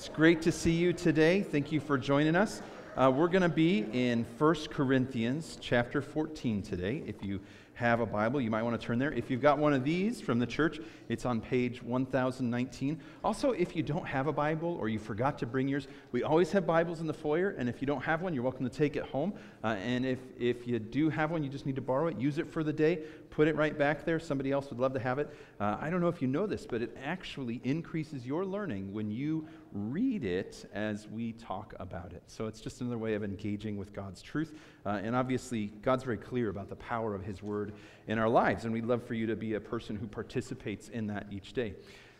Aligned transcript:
It's 0.00 0.08
great 0.08 0.40
to 0.42 0.50
see 0.50 0.70
you 0.70 0.94
today. 0.94 1.42
Thank 1.42 1.70
you 1.70 1.78
for 1.78 1.98
joining 1.98 2.34
us. 2.34 2.62
Uh, 2.96 3.12
we're 3.14 3.28
going 3.28 3.42
to 3.42 3.50
be 3.50 3.84
in 3.92 4.24
1 4.38 4.54
Corinthians 4.70 5.58
chapter 5.60 6.00
14 6.00 6.62
today. 6.62 7.02
If 7.06 7.22
you 7.22 7.38
have 7.80 8.00
a 8.00 8.06
Bible, 8.06 8.42
you 8.42 8.50
might 8.50 8.62
want 8.62 8.78
to 8.78 8.86
turn 8.86 8.98
there. 8.98 9.10
If 9.10 9.30
you've 9.30 9.40
got 9.40 9.56
one 9.56 9.72
of 9.72 9.84
these 9.84 10.20
from 10.20 10.38
the 10.38 10.46
church, 10.46 10.80
it's 11.08 11.24
on 11.24 11.40
page 11.40 11.82
1019. 11.82 13.00
Also, 13.24 13.52
if 13.52 13.74
you 13.74 13.82
don't 13.82 14.06
have 14.06 14.26
a 14.26 14.32
Bible 14.32 14.76
or 14.78 14.90
you 14.90 14.98
forgot 14.98 15.38
to 15.38 15.46
bring 15.46 15.66
yours, 15.66 15.88
we 16.12 16.22
always 16.22 16.52
have 16.52 16.66
Bibles 16.66 17.00
in 17.00 17.06
the 17.06 17.14
foyer, 17.14 17.54
and 17.56 17.70
if 17.70 17.80
you 17.80 17.86
don't 17.86 18.02
have 18.02 18.20
one, 18.20 18.34
you're 18.34 18.42
welcome 18.42 18.68
to 18.68 18.74
take 18.74 18.96
it 18.96 19.04
home. 19.04 19.32
Uh, 19.64 19.68
and 19.82 20.04
if, 20.04 20.18
if 20.38 20.66
you 20.66 20.78
do 20.78 21.08
have 21.08 21.30
one, 21.30 21.42
you 21.42 21.48
just 21.48 21.64
need 21.64 21.76
to 21.76 21.80
borrow 21.80 22.08
it, 22.08 22.18
use 22.18 22.36
it 22.36 22.52
for 22.52 22.62
the 22.62 22.72
day, 22.72 22.98
put 23.30 23.48
it 23.48 23.56
right 23.56 23.78
back 23.78 24.04
there. 24.04 24.20
Somebody 24.20 24.52
else 24.52 24.68
would 24.68 24.78
love 24.78 24.92
to 24.92 25.00
have 25.00 25.18
it. 25.18 25.34
Uh, 25.58 25.78
I 25.80 25.88
don't 25.88 26.02
know 26.02 26.08
if 26.08 26.20
you 26.20 26.28
know 26.28 26.46
this, 26.46 26.66
but 26.66 26.82
it 26.82 26.94
actually 27.02 27.62
increases 27.64 28.26
your 28.26 28.44
learning 28.44 28.92
when 28.92 29.10
you 29.10 29.46
read 29.72 30.24
it 30.24 30.68
as 30.72 31.08
we 31.08 31.32
talk 31.32 31.74
about 31.78 32.12
it. 32.12 32.22
So 32.26 32.46
it's 32.46 32.60
just 32.60 32.80
another 32.80 32.98
way 32.98 33.14
of 33.14 33.24
engaging 33.24 33.76
with 33.76 33.92
God's 33.92 34.22
truth. 34.22 34.54
Uh, 34.84 35.00
and 35.02 35.14
obviously, 35.14 35.66
God's 35.82 36.04
very 36.04 36.16
clear 36.16 36.48
about 36.48 36.68
the 36.68 36.76
power 36.76 37.14
of 37.14 37.24
His 37.24 37.42
Word 37.42 37.74
in 38.06 38.18
our 38.18 38.28
lives, 38.28 38.64
and 38.64 38.72
we'd 38.72 38.86
love 38.86 39.04
for 39.04 39.14
you 39.14 39.26
to 39.26 39.36
be 39.36 39.54
a 39.54 39.60
person 39.60 39.96
who 39.96 40.06
participates 40.06 40.88
in 40.88 41.06
that 41.08 41.26
each 41.30 41.52
day. 41.52 41.74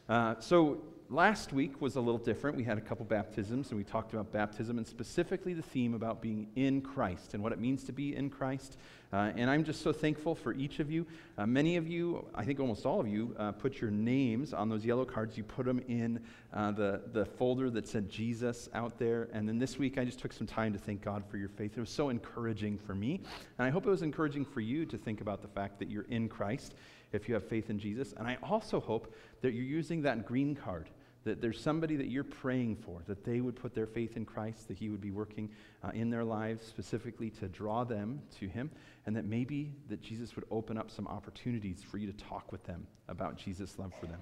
Uh, 0.09 0.35
so 0.41 0.83
last 1.11 1.53
week 1.53 1.81
was 1.81 1.97
a 1.97 2.01
little 2.01 2.19
different. 2.19 2.57
We 2.57 2.63
had 2.63 2.79
a 2.79 2.81
couple 2.81 3.05
baptisms, 3.05 3.71
and 3.71 3.79
we 3.79 3.85
talked 3.85 4.13
about 4.13 4.33
baptism 4.33 4.79
and 4.79 4.87
specifically 4.87 5.53
the 5.53 5.63
theme 5.63 5.95
about 5.95 6.23
being 6.23 6.47
in 6.55 6.81
Christ 6.81 7.35
and 7.35 7.43
what 7.43 7.53
it 7.53 7.59
means 7.59 7.83
to 7.85 7.93
be 7.93 8.15
in 8.15 8.31
Christ. 8.31 8.79
Uh, 9.13 9.33
and 9.37 9.51
I'm 9.51 9.65
just 9.65 9.83
so 9.83 9.93
thankful 9.93 10.37
for 10.37 10.55
each 10.55 10.79
of 10.79 10.89
you. 10.89 11.05
Uh, 11.37 11.45
many 11.45 11.77
of 11.77 11.89
you, 11.89 12.25
I 12.33 12.45
think 12.45 12.61
almost 12.61 12.87
all 12.87 13.01
of 13.01 13.09
you, 13.09 13.35
uh, 13.41 13.51
put 13.51 13.81
your 13.81 13.91
names 13.91 14.53
on 14.53 14.69
those 14.69 14.85
yellow 14.85 15.05
cards. 15.05 15.37
You 15.37 15.43
put 15.43 15.67
them 15.67 15.83
in 15.89 16.21
uh, 16.55 16.71
the, 16.71 17.03
the 17.13 17.25
folder 17.25 17.71
that 17.71 17.89
said 17.89 18.09
Jesus 18.09 18.69
out 18.73 18.97
there. 18.99 19.29
And 19.33 19.49
then 19.49 19.59
this 19.59 19.79
week, 19.79 19.99
I 19.99 20.05
just 20.05 20.21
took 20.21 20.33
some 20.33 20.47
time 20.47 20.73
to 20.73 20.79
thank 20.79 21.03
God 21.03 21.25
for 21.29 21.39
your 21.39 21.49
faith. 21.49 21.77
It 21.77 21.81
was 21.81 21.91
so 21.91 22.11
encouraging 22.11 22.79
for 22.79 22.95
me. 22.95 23.21
And 23.59 23.67
I 23.67 23.71
hope 23.71 23.85
it 23.85 23.91
was 23.91 24.03
encouraging 24.03 24.45
for 24.45 24.61
you 24.61 24.87
to 24.87 24.97
think 24.97 25.21
about 25.21 25.43
the 25.43 25.49
fact 25.49 25.81
that 25.81 25.91
you're 25.91 26.07
in 26.09 26.29
Christ 26.29 26.75
if 27.13 27.29
you 27.29 27.35
have 27.35 27.45
faith 27.45 27.69
in 27.69 27.81
Jesus. 27.81 28.15
And 28.17 28.29
I 28.29 28.39
also 28.45 28.79
hope 28.79 29.13
that 29.41 29.55
you're 29.55 29.65
using 29.65 30.03
that 30.03 30.25
green 30.25 30.55
card 30.55 30.89
that 31.25 31.41
there's 31.41 31.61
somebody 31.61 31.97
that 31.97 32.09
you're 32.09 32.25
praying 32.25 32.77
for, 32.77 33.03
that 33.07 33.25
they 33.25 33.41
would 33.41 33.57
put 33.57 33.75
their 33.75 33.87
faith 33.87 34.17
in 34.17 34.25
Christ, 34.25 34.69
that 34.69 34.79
He 34.79 34.89
would 34.89 35.01
be 35.01 35.11
working 35.11 35.51
uh, 35.85 35.91
in 35.93 36.11
their 36.11 36.25
lives 36.25 36.67
specifically 36.67 37.31
to 37.31 37.49
draw 37.49 37.85
them 37.85 38.21
to 38.39 38.49
Him, 38.49 38.71
and 39.07 39.15
that 39.17 39.25
maybe 39.25 39.73
that 39.89 40.01
Jesus 40.01 40.35
would 40.35 40.45
open 40.51 40.79
up 40.79 40.91
some 40.91 41.07
opportunities 41.07 41.83
for 41.89 41.99
you 41.99 42.11
to 42.11 42.17
talk 42.25 42.53
with 42.53 42.65
them 42.65 42.87
about 43.09 43.37
Jesus' 43.37 43.79
love 43.79 43.93
for 44.01 44.07
them. 44.07 44.21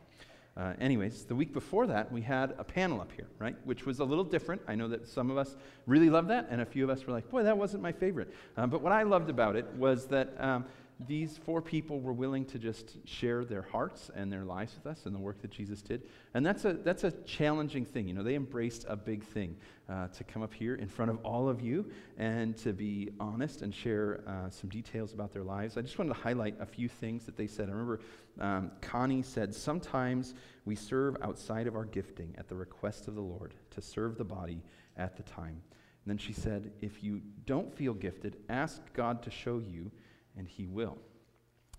Uh, 0.57 0.73
anyways, 0.81 1.25
the 1.25 1.37
week 1.37 1.53
before 1.53 1.87
that, 1.87 2.11
we 2.11 2.21
had 2.21 2.53
a 2.59 2.65
panel 2.65 3.01
up 3.01 3.13
here, 3.13 3.29
right? 3.39 3.55
Which 3.65 3.87
was 3.87 4.01
a 4.01 4.05
little 4.05 4.25
different. 4.25 4.61
I 4.67 4.75
know 4.75 4.89
that 4.89 5.07
some 5.07 5.31
of 5.31 5.39
us 5.39 5.57
really 5.87 6.11
loved 6.11 6.29
that, 6.31 6.49
and 6.51 6.61
a 6.61 6.67
few 6.67 6.83
of 6.83 6.91
us 6.91 7.07
were 7.07 7.13
like, 7.13 7.31
boy, 7.31 7.45
that 7.45 7.57
wasn't 7.57 7.81
my 7.81 7.93
favorite. 7.93 8.35
Uh, 8.57 8.67
but 8.67 8.83
what 8.83 8.91
I 8.91 9.05
loved 9.05 9.31
about 9.31 9.55
it 9.55 9.67
was 9.77 10.07
that 10.09 10.35
um, 10.41 10.65
these 11.07 11.39
four 11.39 11.63
people 11.63 12.01
were 12.01 12.13
willing 12.13 12.45
to 12.47 12.59
just 12.59 12.97
share 13.07 13.45
their 13.45 13.63
hearts 13.63 14.11
and 14.17 14.33
their 14.33 14.45
lives 14.45 14.75
with 14.75 14.87
us 14.87 15.07
and 15.07 15.15
the 15.15 15.19
work 15.19 15.41
that 15.43 15.51
Jesus 15.51 15.81
did. 15.81 16.03
And 16.35 16.45
that's 16.45 16.65
a, 16.65 16.73
that's 16.73 17.05
a 17.05 17.13
challenging 17.25 17.85
thing. 17.85 18.09
You 18.09 18.15
know, 18.15 18.25
they 18.25 18.35
embraced 18.35 18.85
a 18.89 18.97
big 18.97 19.23
thing 19.23 19.57
uh, 19.89 20.09
to 20.09 20.25
come 20.25 20.43
up 20.43 20.53
here 20.53 20.75
in 20.75 20.89
front 20.89 21.13
of 21.13 21.19
all 21.25 21.49
of 21.49 21.61
you 21.61 21.89
and 22.17 22.57
to 22.59 22.73
be 22.73 23.11
honest 23.21 23.63
and 23.63 23.73
share 23.73 24.23
uh, 24.27 24.51
some 24.51 24.71
details 24.71 25.13
about 25.13 25.33
their 25.33 25.45
lives. 25.45 25.77
I 25.77 25.83
just 25.83 25.99
wanted 25.99 26.15
to 26.15 26.21
highlight 26.21 26.57
a 26.59 26.67
few 26.67 26.89
things 26.89 27.25
that 27.27 27.37
they 27.37 27.47
said. 27.47 27.69
I 27.69 27.73
remember 27.73 28.01
um, 28.41 28.73
Connie 28.81 29.23
said, 29.23 29.55
Sometimes 29.55 30.35
we 30.65 30.75
serve 30.75 31.17
outside 31.23 31.69
of 31.69 31.77
our 31.77 31.85
gifting 31.85 32.35
at 32.39 32.49
the 32.49 32.57
request 32.57 33.07
of 33.07 33.15
the 33.15 33.21
Lord 33.21 33.55
to 33.71 33.81
serve 33.81 34.19
the 34.19 34.25
body 34.25 34.63
at 34.97 35.17
the 35.17 35.23
time. 35.23 35.63
And 36.05 36.19
then 36.19 36.19
she 36.19 36.33
said, 36.33 36.73
If 36.81 37.05
you 37.05 37.23
don't 37.47 37.73
feel 37.73 37.95
gifted, 37.95 38.39
ask 38.49 38.83
God 38.95 39.23
to 39.23 39.31
show 39.31 39.61
you 39.61 39.93
and 40.39 40.49
he 40.49 40.67
will. 40.67 40.97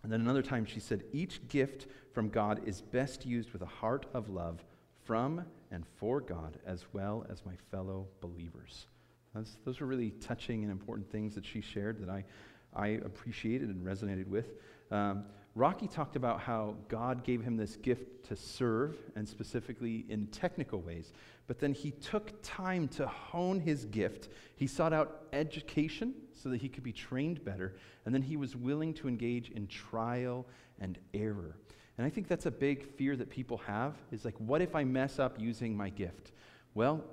And 0.04 0.12
then 0.12 0.22
another 0.22 0.44
time 0.44 0.66
she 0.66 0.80
said, 0.80 1.04
Each 1.12 1.46
gift 1.48 1.88
from 2.14 2.30
God 2.30 2.62
is 2.66 2.82
best 2.82 3.26
used 3.26 3.52
with 3.52 3.62
a 3.62 3.68
heart 3.68 4.06
of 4.14 4.30
love 4.30 4.64
from 5.04 5.46
and 5.72 5.86
for 5.98 6.22
God 6.22 6.58
as 6.66 6.86
well 6.94 7.26
as 7.30 7.46
my 7.46 7.56
fellow 7.72 8.08
believers. 8.22 8.88
That's, 9.34 9.58
those 9.66 9.80
were 9.80 9.88
really 9.88 10.12
touching 10.12 10.64
and 10.64 10.72
important 10.72 11.12
things 11.12 11.36
that 11.36 11.46
she 11.46 11.62
shared 11.62 12.00
that 12.02 12.10
I, 12.10 12.24
I 12.76 12.88
appreciated 12.88 13.70
and 13.70 13.86
resonated 13.86 14.28
with. 14.28 14.54
Um, 14.92 15.26
Rocky 15.56 15.88
talked 15.88 16.16
about 16.16 16.40
how 16.40 16.76
God 16.88 17.24
gave 17.24 17.42
him 17.42 17.58
this 17.58 17.76
gift 17.76 18.26
to 18.28 18.36
serve, 18.36 18.96
and 19.16 19.28
specifically 19.28 20.06
in 20.08 20.28
technical 20.28 20.80
ways. 20.80 21.12
But 21.48 21.60
then 21.60 21.74
he 21.74 21.92
took 21.92 22.32
time 22.44 22.88
to 22.90 23.08
hone 23.08 23.60
his 23.60 23.86
gift. 23.86 24.30
He 24.56 24.68
sought 24.68 24.94
out 24.94 25.24
education 25.34 26.14
so 26.34 26.50
that 26.50 26.62
he 26.62 26.70
could 26.70 26.84
be 26.84 26.94
trained 26.94 27.44
better. 27.44 27.76
And 28.06 28.14
then 28.14 28.22
he 28.22 28.38
was 28.38 28.56
willing 28.56 28.94
to 28.96 29.08
engage 29.08 29.50
in 29.50 29.66
trial 29.68 30.46
and 30.80 31.00
error. 31.14 31.56
And 31.98 32.06
I 32.06 32.10
think 32.10 32.28
that's 32.28 32.46
a 32.46 32.52
big 32.52 32.86
fear 32.96 33.18
that 33.18 33.30
people 33.30 33.58
have 33.58 33.96
is 34.12 34.24
like, 34.24 34.36
what 34.38 34.62
if 34.62 34.76
I 34.76 34.84
mess 34.84 35.20
up 35.20 35.40
using 35.40 35.76
my 35.76 35.90
gift? 35.90 36.32
Well, 36.76 37.04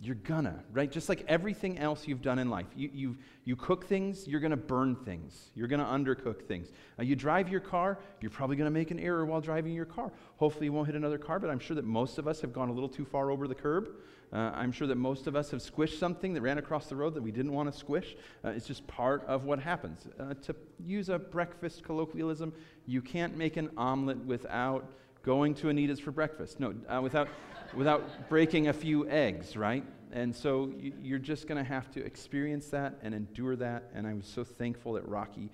you're 0.00 0.14
gonna, 0.16 0.62
right? 0.72 0.90
Just 0.90 1.08
like 1.08 1.24
everything 1.26 1.78
else 1.78 2.06
you've 2.06 2.20
done 2.20 2.38
in 2.38 2.50
life. 2.50 2.66
You, 2.76 2.90
you, 2.92 3.16
you 3.44 3.56
cook 3.56 3.86
things, 3.86 4.28
you're 4.28 4.40
gonna 4.40 4.56
burn 4.56 4.94
things. 4.94 5.50
You're 5.54 5.68
gonna 5.68 5.84
undercook 5.84 6.42
things. 6.42 6.70
Uh, 6.98 7.02
you 7.02 7.16
drive 7.16 7.48
your 7.48 7.60
car, 7.60 7.98
you're 8.20 8.30
probably 8.30 8.56
gonna 8.56 8.70
make 8.70 8.90
an 8.90 9.00
error 9.00 9.24
while 9.24 9.40
driving 9.40 9.72
your 9.72 9.86
car. 9.86 10.12
Hopefully, 10.36 10.66
you 10.66 10.72
won't 10.72 10.86
hit 10.86 10.96
another 10.96 11.18
car, 11.18 11.38
but 11.38 11.48
I'm 11.48 11.58
sure 11.58 11.74
that 11.74 11.84
most 11.84 12.18
of 12.18 12.28
us 12.28 12.40
have 12.42 12.52
gone 12.52 12.68
a 12.68 12.72
little 12.72 12.88
too 12.88 13.06
far 13.06 13.30
over 13.30 13.48
the 13.48 13.54
curb. 13.54 13.88
Uh, 14.32 14.50
I'm 14.54 14.72
sure 14.72 14.86
that 14.88 14.96
most 14.96 15.28
of 15.28 15.36
us 15.36 15.50
have 15.52 15.60
squished 15.60 15.98
something 15.98 16.34
that 16.34 16.42
ran 16.42 16.58
across 16.58 16.86
the 16.88 16.96
road 16.96 17.14
that 17.14 17.22
we 17.22 17.30
didn't 17.30 17.52
want 17.52 17.72
to 17.72 17.78
squish. 17.78 18.16
Uh, 18.44 18.50
it's 18.50 18.66
just 18.66 18.86
part 18.86 19.24
of 19.26 19.44
what 19.44 19.60
happens. 19.60 20.08
Uh, 20.18 20.34
to 20.42 20.54
use 20.84 21.08
a 21.08 21.18
breakfast 21.18 21.84
colloquialism, 21.84 22.52
you 22.86 23.00
can't 23.00 23.36
make 23.36 23.56
an 23.56 23.70
omelet 23.76 24.18
without 24.18 24.92
going 25.26 25.54
to 25.56 25.68
Anita's 25.68 26.00
for 26.00 26.12
breakfast. 26.12 26.60
No, 26.60 26.72
uh, 26.88 27.02
without 27.02 27.28
without 27.74 28.28
breaking 28.30 28.68
a 28.68 28.72
few 28.72 29.06
eggs, 29.10 29.56
right? 29.56 29.84
And 30.12 30.34
so 30.34 30.72
you're 31.02 31.18
just 31.18 31.48
going 31.48 31.62
to 31.62 31.68
have 31.68 31.90
to 31.90 32.04
experience 32.04 32.68
that 32.68 32.94
and 33.02 33.12
endure 33.12 33.56
that. 33.56 33.90
And 33.92 34.06
I 34.06 34.14
was 34.14 34.26
so 34.26 34.44
thankful 34.44 34.92
that 34.94 35.06
Rocky 35.06 35.50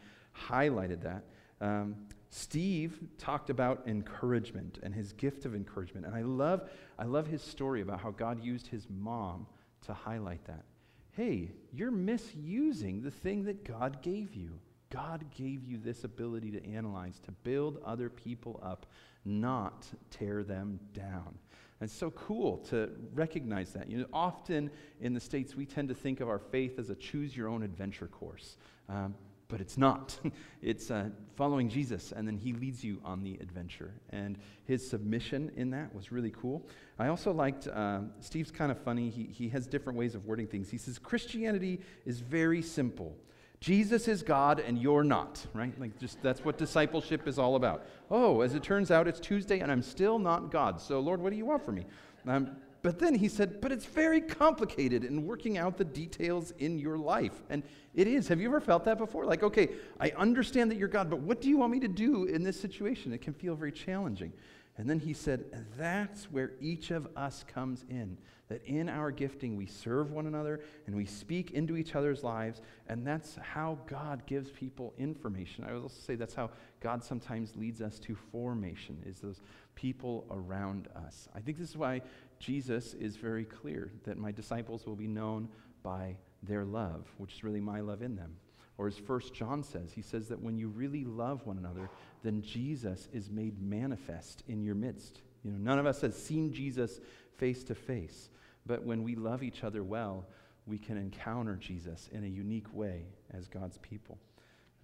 highlighted 0.49 1.03
that. 1.03 1.25
Um, 1.61 1.97
Steve 2.29 2.99
talked 3.19 3.51
about 3.51 3.83
encouragement 3.87 4.79
and 4.83 4.95
his 4.95 5.13
gift 5.15 5.47
of 5.47 5.55
encouragement. 5.55 6.07
And 6.07 6.15
I 6.15 6.23
love, 6.23 6.69
I 6.99 7.05
love 7.05 7.27
his 7.27 7.43
story 7.43 7.81
about 7.81 8.01
how 8.01 8.11
God 8.11 8.45
used 8.45 8.67
his 8.67 8.87
mom 8.91 9.47
to 9.87 9.95
highlight 9.95 10.45
that. 10.47 10.65
Hey, 11.13 11.51
you're 11.73 11.91
misusing 11.91 13.03
the 13.03 13.11
thing 13.11 13.45
that 13.45 13.65
God 13.65 14.03
gave 14.03 14.35
you. 14.35 14.61
God 14.91 15.25
gave 15.35 15.65
you 15.65 15.79
this 15.79 16.05
ability 16.05 16.51
to 16.53 16.67
analyze, 16.71 17.19
to 17.21 17.33
build 17.33 17.79
other 17.85 18.11
people 18.11 18.61
up, 18.63 18.87
not 19.25 19.87
tear 20.11 20.43
them 20.43 20.81
down. 20.93 21.39
And 21.81 21.89
it's 21.89 21.99
so 21.99 22.11
cool 22.13 22.59
to 22.71 22.91
recognize 23.13 23.73
that. 23.73 23.91
You 23.91 23.99
know, 23.99 24.07
often 24.13 24.71
in 25.01 25.15
the 25.15 25.21
States, 25.21 25.57
we 25.57 25.67
tend 25.67 25.89
to 25.89 25.95
think 25.95 26.21
of 26.21 26.29
our 26.29 26.39
faith 26.39 26.79
as 26.79 26.91
a 26.91 26.95
choose 26.95 27.37
your 27.37 27.49
own 27.49 27.63
adventure 27.63 28.07
course. 28.07 28.57
Um, 28.89 29.15
but 29.53 29.61
it's 29.61 29.77
not. 29.77 30.19
it's 30.63 30.91
uh, 30.91 31.11
following 31.37 31.69
Jesus, 31.69 32.13
and 32.13 32.27
then 32.27 32.39
he 32.39 32.55
leads 32.55 32.83
you 32.83 33.01
on 33.05 33.23
the 33.23 33.35
adventure. 33.35 33.93
And 34.11 34.39
his 34.65 34.89
submission 34.89 35.53
in 35.57 35.71
that 35.71 35.95
was 35.95 36.11
really 36.11 36.31
cool. 36.31 36.67
I 36.99 37.09
also 37.09 37.33
liked, 37.33 37.69
uh, 37.69 38.01
Steve's 38.21 38.51
kind 38.51 38.73
of 38.73 38.79
funny. 38.79 39.11
He, 39.11 39.25
he 39.25 39.49
has 39.51 39.67
different 39.67 39.99
ways 39.99 40.15
of 40.15 40.25
wording 40.25 40.47
things. 40.47 40.71
He 40.71 40.79
says, 40.79 40.99
Christianity 40.99 41.81
is 42.07 42.21
very 42.21 42.63
simple. 42.63 43.15
Jesus 43.63 44.09
is 44.09 44.25
God 44.25 44.59
and 44.59 44.77
you're 44.77 45.05
not, 45.05 45.47
right? 45.55 45.73
Like, 45.79 45.97
just 45.97 46.21
that's 46.21 46.45
what 46.45 46.59
discipleship 46.59 47.29
is 47.29 47.39
all 47.39 47.55
about. 47.55 47.87
Oh, 48.11 48.41
as 48.41 48.57
it 48.57 48.65
turns 48.65 48.91
out, 48.91 49.07
it's 49.07 49.21
Tuesday 49.21 49.61
and 49.61 49.71
I'm 49.71 49.83
still 49.83 50.19
not 50.19 50.51
God. 50.51 50.81
So, 50.81 50.99
Lord, 50.99 51.23
what 51.23 51.31
do 51.31 51.37
you 51.37 51.47
want 51.47 51.65
from 51.65 51.77
me? 51.77 51.87
Um, 52.27 52.57
but 52.83 52.99
then 52.99 53.15
he 53.15 53.29
said, 53.29 53.61
but 53.61 53.71
it's 53.71 53.85
very 53.85 54.21
complicated 54.21 55.05
in 55.05 55.25
working 55.25 55.59
out 55.59 55.77
the 55.77 55.85
details 55.85 56.53
in 56.59 56.77
your 56.77 56.99
life. 56.99 57.45
And 57.51 57.63
it 57.95 58.09
is. 58.09 58.27
Have 58.27 58.41
you 58.41 58.49
ever 58.49 58.61
felt 58.61 58.85
that 58.87 58.99
before? 58.99 59.27
Like, 59.27 59.45
okay, 59.45 59.69
I 60.01 60.11
understand 60.17 60.69
that 60.73 60.77
you're 60.77 60.89
God, 60.89 61.09
but 61.09 61.21
what 61.21 61.41
do 61.41 61.49
you 61.49 61.57
want 61.57 61.71
me 61.71 61.79
to 61.79 61.89
do 61.89 62.25
in 62.25 62.43
this 62.43 62.61
situation? 62.61 63.13
It 63.13 63.21
can 63.21 63.33
feel 63.33 63.55
very 63.55 63.71
challenging. 63.71 64.33
And 64.79 64.89
then 64.89 65.01
he 65.01 65.13
said, 65.13 65.45
that's 65.77 66.25
where 66.33 66.53
each 66.61 66.91
of 66.91 67.07
us 67.15 67.45
comes 67.47 67.85
in. 67.91 68.17
That 68.49 68.65
in 68.65 68.89
our 68.89 69.11
gifting, 69.11 69.57
we 69.57 69.67
serve 69.67 70.11
one 70.11 70.27
another 70.27 70.61
and 70.87 70.97
we 70.97 71.05
speak 71.05 71.53
into 71.53 71.77
each 71.77 71.95
other's 71.95 72.25
lives. 72.25 72.63
And 72.89 73.07
that's 73.07 73.37
how 73.37 73.79
God 73.87 74.25
gives 74.27 74.51
people 74.51 74.95
information. 74.99 75.65
I 75.65 75.73
would 75.73 75.83
also 75.83 76.01
say 76.01 76.15
that's 76.15 76.35
how 76.35 76.51
God 76.81 77.05
sometimes 77.05 77.55
leads 77.55 77.83
us 77.83 77.99
to 78.01 78.15
formation, 78.15 79.03
is 79.07 79.21
those 79.21 79.41
people 79.75 80.27
around 80.31 80.89
us. 81.07 81.29
I 81.35 81.41
think 81.41 81.59
this 81.59 81.71
is 81.71 81.77
why 81.77 82.01
Jesus 82.39 82.95
is 82.95 83.17
very 83.17 83.45
clear 83.45 83.93
that 84.05 84.19
my 84.19 84.33
disciples 84.33 84.87
will 84.87 84.97
be 84.97 85.07
known 85.07 85.49
by 85.83 86.17
their 86.43 86.65
love, 86.65 87.07
which 87.19 87.35
is 87.35 87.45
really 87.45 87.61
my 87.61 87.81
love 87.81 88.03
in 88.03 88.17
them. 88.17 88.37
Or 88.79 88.87
as 88.87 88.97
First 88.97 89.35
John 89.35 89.63
says, 89.63 89.93
he 89.93 90.03
says 90.03 90.29
that 90.29 90.41
when 90.41 90.57
you 90.57 90.69
really 90.69 91.05
love 91.05 91.47
one 91.47 91.59
another, 91.59 91.89
then 92.23 92.43
Jesus 92.43 93.09
is 93.13 93.31
made 93.31 93.61
manifest 93.61 94.43
in 94.49 94.63
your 94.63 94.75
midst. 94.75 95.21
You 95.45 95.53
know, 95.53 95.59
none 95.59 95.79
of 95.79 95.87
us 95.87 96.01
has 96.01 96.17
seen 96.17 96.53
Jesus 96.53 97.01
face 97.37 97.65
to 97.65 97.75
face. 97.75 98.31
But 98.65 98.85
when 98.85 99.03
we 99.03 99.15
love 99.15 99.43
each 99.43 99.65
other 99.65 99.83
well, 99.83 100.27
we 100.67 100.79
can 100.79 100.97
encounter 100.97 101.57
Jesus 101.57 102.09
in 102.13 102.25
a 102.25 102.29
unique 102.29 102.73
way 102.73 103.07
as 103.33 103.49
God's 103.49 103.79
people. 103.79 104.19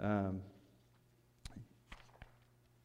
Um, 0.01 0.41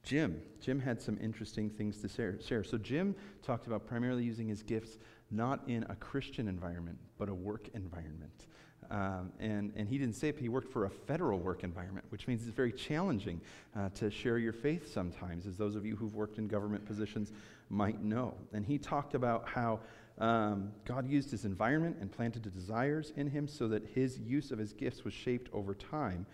Jim. 0.04 0.42
Jim 0.60 0.80
had 0.80 1.02
some 1.02 1.18
interesting 1.22 1.70
things 1.70 2.02
to 2.02 2.10
share. 2.10 2.64
So, 2.64 2.78
Jim 2.78 3.16
talked 3.42 3.68
about 3.68 3.88
primarily 3.88 4.24
using 4.24 4.48
his 4.48 4.62
gifts 4.62 4.98
not 5.32 5.62
in 5.68 5.84
a 5.90 5.96
Christian 5.96 6.48
environment, 6.48 7.00
but 7.18 7.30
a 7.30 7.34
work 7.34 7.70
environment. 7.74 8.48
Um, 8.92 9.32
and, 9.40 9.72
and 9.76 9.88
he 9.88 9.98
didn't 9.98 10.16
say 10.16 10.30
it, 10.30 10.36
but 10.36 10.42
he 10.42 10.50
worked 10.50 10.72
for 10.72 10.86
a 10.86 10.90
federal 10.90 11.40
work 11.40 11.64
environment, 11.64 12.06
which 12.10 12.28
means 12.28 12.46
it's 12.48 12.56
very 12.56 12.72
challenging 12.72 13.42
uh, 13.76 13.90
to 13.96 14.10
share 14.10 14.38
your 14.38 14.54
faith 14.54 14.94
sometimes, 14.94 15.46
as 15.46 15.58
those 15.58 15.76
of 15.76 15.86
you 15.86 15.96
who've 15.96 16.16
worked 16.16 16.38
in 16.38 16.48
government 16.48 16.86
positions 16.86 17.32
might 17.70 18.04
know. 18.04 18.36
And 18.54 18.66
he 18.66 18.78
talked 18.78 19.16
about 19.16 19.48
how 19.48 19.80
um, 20.20 20.72
God 20.86 21.08
used 21.08 21.32
his 21.32 21.46
environment 21.46 21.98
and 22.00 22.12
planted 22.12 22.44
the 22.44 22.50
desires 22.50 23.14
in 23.16 23.28
him 23.28 23.48
so 23.48 23.68
that 23.70 23.86
his 23.94 24.20
use 24.20 24.52
of 24.52 24.60
his 24.60 24.74
gifts 24.74 25.04
was 25.04 25.14
shaped 25.14 25.50
over 25.54 25.74
time. 25.74 26.26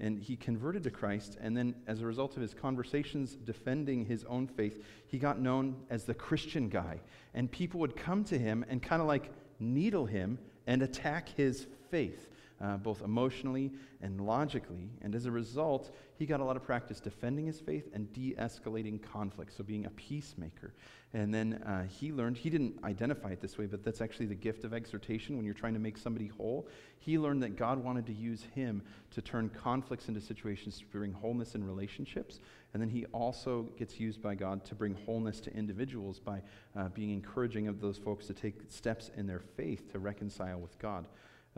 And 0.00 0.18
he 0.20 0.36
converted 0.36 0.84
to 0.84 0.90
Christ, 0.90 1.36
and 1.40 1.56
then 1.56 1.74
as 1.88 2.02
a 2.02 2.06
result 2.06 2.36
of 2.36 2.42
his 2.42 2.54
conversations 2.54 3.34
defending 3.34 4.04
his 4.04 4.24
own 4.24 4.46
faith, 4.46 4.84
he 5.08 5.18
got 5.18 5.40
known 5.40 5.74
as 5.90 6.04
the 6.04 6.14
Christian 6.14 6.68
guy. 6.68 7.00
And 7.34 7.50
people 7.50 7.80
would 7.80 7.96
come 7.96 8.22
to 8.24 8.38
him 8.38 8.64
and 8.68 8.80
kind 8.80 9.02
of 9.02 9.08
like 9.08 9.32
needle 9.58 10.06
him 10.06 10.38
and 10.68 10.82
attack 10.82 11.30
his 11.30 11.66
faith, 11.90 12.28
uh, 12.60 12.76
both 12.76 13.02
emotionally 13.02 13.72
and 14.02 14.20
logically. 14.20 14.90
And 15.02 15.14
as 15.14 15.26
a 15.26 15.30
result, 15.30 15.94
he 16.16 16.26
got 16.26 16.40
a 16.40 16.44
lot 16.44 16.56
of 16.56 16.64
practice 16.64 17.00
defending 17.00 17.46
his 17.46 17.60
faith 17.60 17.88
and 17.92 18.12
de 18.12 18.34
escalating 18.38 19.00
conflict, 19.00 19.56
so 19.56 19.62
being 19.62 19.86
a 19.86 19.90
peacemaker. 19.90 20.74
And 21.14 21.32
then 21.32 21.54
uh, 21.54 21.84
he 21.84 22.12
learned, 22.12 22.36
he 22.36 22.50
didn't 22.50 22.74
identify 22.84 23.30
it 23.30 23.40
this 23.40 23.56
way, 23.56 23.66
but 23.66 23.82
that's 23.82 24.00
actually 24.00 24.26
the 24.26 24.34
gift 24.34 24.64
of 24.64 24.74
exhortation 24.74 25.36
when 25.36 25.44
you're 25.44 25.54
trying 25.54 25.74
to 25.74 25.80
make 25.80 25.96
somebody 25.96 26.26
whole. 26.26 26.68
He 26.98 27.18
learned 27.18 27.42
that 27.44 27.56
God 27.56 27.82
wanted 27.82 28.06
to 28.06 28.12
use 28.12 28.44
him 28.54 28.82
to 29.12 29.22
turn 29.22 29.48
conflicts 29.48 30.08
into 30.08 30.20
situations 30.20 30.78
to 30.80 30.86
bring 30.86 31.12
wholeness 31.12 31.54
in 31.54 31.64
relationships. 31.64 32.40
And 32.74 32.82
then 32.82 32.90
he 32.90 33.06
also 33.06 33.62
gets 33.78 33.98
used 33.98 34.20
by 34.20 34.34
God 34.34 34.64
to 34.66 34.74
bring 34.74 34.94
wholeness 35.06 35.40
to 35.40 35.54
individuals 35.54 36.18
by 36.18 36.42
uh, 36.76 36.88
being 36.88 37.10
encouraging 37.10 37.68
of 37.68 37.80
those 37.80 37.96
folks 37.96 38.26
to 38.26 38.34
take 38.34 38.56
steps 38.68 39.10
in 39.16 39.26
their 39.26 39.40
faith 39.40 39.90
to 39.92 39.98
reconcile 39.98 40.58
with 40.58 40.78
God. 40.78 41.06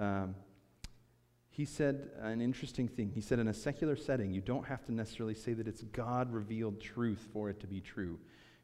Um, 0.01 0.35
he 1.51 1.67
said 1.67 2.09
an 2.21 2.41
interesting 2.41 2.89
thing. 2.89 3.11
He 3.11 3.21
said, 3.21 3.39
in 3.39 3.49
a 3.49 3.55
secular 3.55 3.95
setting, 3.97 4.33
you 4.33 4.41
don't 4.41 4.67
have 4.67 4.85
to 4.87 4.93
necessarily 4.93 5.35
say 5.35 5.53
that 5.53 5.69
it's 5.69 5.83
God 5.83 6.33
revealed 6.33 6.81
truth 6.81 7.29
for 7.33 7.51
it 7.51 7.61
to 7.61 7.67
be 7.67 7.81
true. 7.81 8.19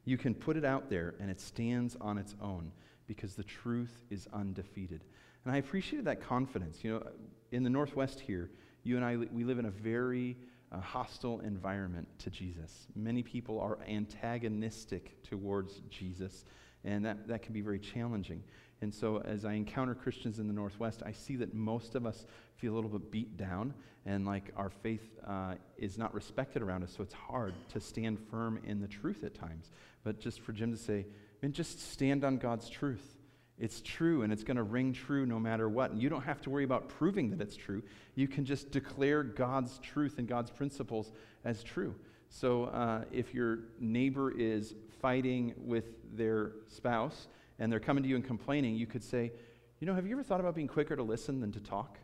You 0.05 0.17
can 0.17 0.35
put 0.35 0.57
it 0.57 0.65
out 0.65 0.89
there 0.89 1.15
and 1.21 1.31
it 1.31 1.41
stands 1.41 1.97
on 2.01 2.17
its 2.17 2.35
own 2.41 2.73
because 3.07 3.35
the 3.35 3.45
truth 3.45 4.03
is 4.09 4.27
undefeated. 4.33 5.05
And 5.45 5.55
I 5.55 5.59
appreciated 5.59 6.07
that 6.07 6.23
confidence. 6.23 6.83
You 6.83 6.93
know, 6.93 7.07
in 7.53 7.63
the 7.63 7.71
Northwest 7.71 8.19
here, 8.19 8.51
you 8.83 8.97
and 8.97 9.05
I, 9.05 9.17
we 9.17 9.45
live 9.45 9.59
in 9.59 9.67
a 9.67 9.71
very 9.71 10.37
uh, 10.73 10.81
hostile 10.81 11.41
environment 11.41 12.09
to 12.21 12.31
Jesus. 12.31 12.87
Many 12.95 13.23
people 13.23 13.61
are 13.61 13.79
antagonistic 13.87 15.23
towards 15.23 15.83
Jesus, 15.91 16.45
and 16.85 17.05
that, 17.05 17.29
that 17.29 17.43
can 17.43 17.53
be 17.53 17.61
very 17.61 17.79
challenging. 17.79 18.43
And 18.83 18.93
so, 18.93 19.23
as 19.25 19.45
I 19.45 19.55
encounter 19.55 19.95
Christians 19.95 20.39
in 20.39 20.47
the 20.47 20.53
Northwest, 20.53 21.03
I 21.05 21.13
see 21.13 21.37
that 21.37 21.55
most 21.55 21.95
of 21.95 22.05
us 22.05 22.27
feel 22.57 22.75
a 22.75 22.77
little 22.77 22.91
bit 22.91 23.11
beat 23.11 23.37
down 23.37 23.73
and 24.05 24.27
like 24.27 24.53
our 24.57 24.71
faith 24.71 25.19
uh, 25.27 25.55
is 25.79 25.97
not 25.97 26.15
respected 26.15 26.63
around 26.63 26.83
us. 26.83 26.93
So, 26.97 27.03
it's 27.03 27.15
hard 27.15 27.55
to 27.71 27.81
stand 27.81 28.19
firm 28.31 28.61
in 28.65 28.81
the 28.81 28.89
truth 28.89 29.25
at 29.25 29.35
times. 29.35 29.71
But 30.05 30.21
just 30.21 30.41
for 30.41 30.53
Jim 30.53 30.71
to 30.73 30.79
say, 30.79 31.07
man, 31.43 31.53
just 31.53 31.93
stand 31.93 32.23
on 32.23 32.37
God's 32.37 32.69
truth. 32.69 33.17
It's 33.59 33.81
true 33.81 34.23
and 34.23 34.33
it's 34.33 34.45
going 34.45 34.59
to 34.59 34.63
ring 34.63 34.93
true 34.93 35.25
no 35.25 35.41
matter 35.41 35.69
what. 35.69 35.91
And 35.91 36.01
you 36.01 36.09
don't 36.09 36.23
have 36.23 36.43
to 36.43 36.51
worry 36.51 36.65
about 36.65 36.89
proving 36.89 37.31
that 37.31 37.41
it's 37.41 37.57
true. 37.57 37.83
You 38.15 38.29
can 38.29 38.45
just 38.45 38.71
declare 38.71 39.23
God's 39.23 39.79
truth 39.79 40.19
and 40.19 40.29
God's 40.29 40.51
principles 40.51 41.13
as 41.45 41.63
true. 41.63 41.95
So 42.29 42.65
uh, 42.65 43.05
if 43.11 43.33
your 43.33 43.61
neighbor 43.81 44.31
is 44.31 44.75
fighting 45.01 45.55
with 45.57 45.85
their 46.15 46.53
spouse, 46.69 47.29
and 47.59 47.71
they're 47.71 47.81
coming 47.81 48.03
to 48.03 48.09
you 48.09 48.17
and 48.17 48.25
complaining, 48.25 48.77
you 48.77 48.87
could 48.87 49.03
say, 49.03 49.33
You 49.81 49.87
know, 49.87 49.95
have 49.95 50.07
you 50.07 50.13
ever 50.13 50.23
thought 50.23 50.41
about 50.41 50.55
being 50.55 50.69
quicker 50.69 50.97
to 50.97 51.03
listen 51.03 51.41
than 51.41 51.53
to 51.53 51.61
talk? 51.61 51.99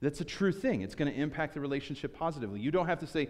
That's 0.00 0.20
a 0.20 0.24
true 0.24 0.52
thing. 0.52 0.82
It's 0.82 0.94
going 0.94 1.12
to 1.12 1.18
impact 1.18 1.54
the 1.54 1.60
relationship 1.60 2.16
positively. 2.16 2.60
You 2.60 2.70
don't 2.70 2.86
have 2.86 2.98
to 3.00 3.06
say, 3.06 3.28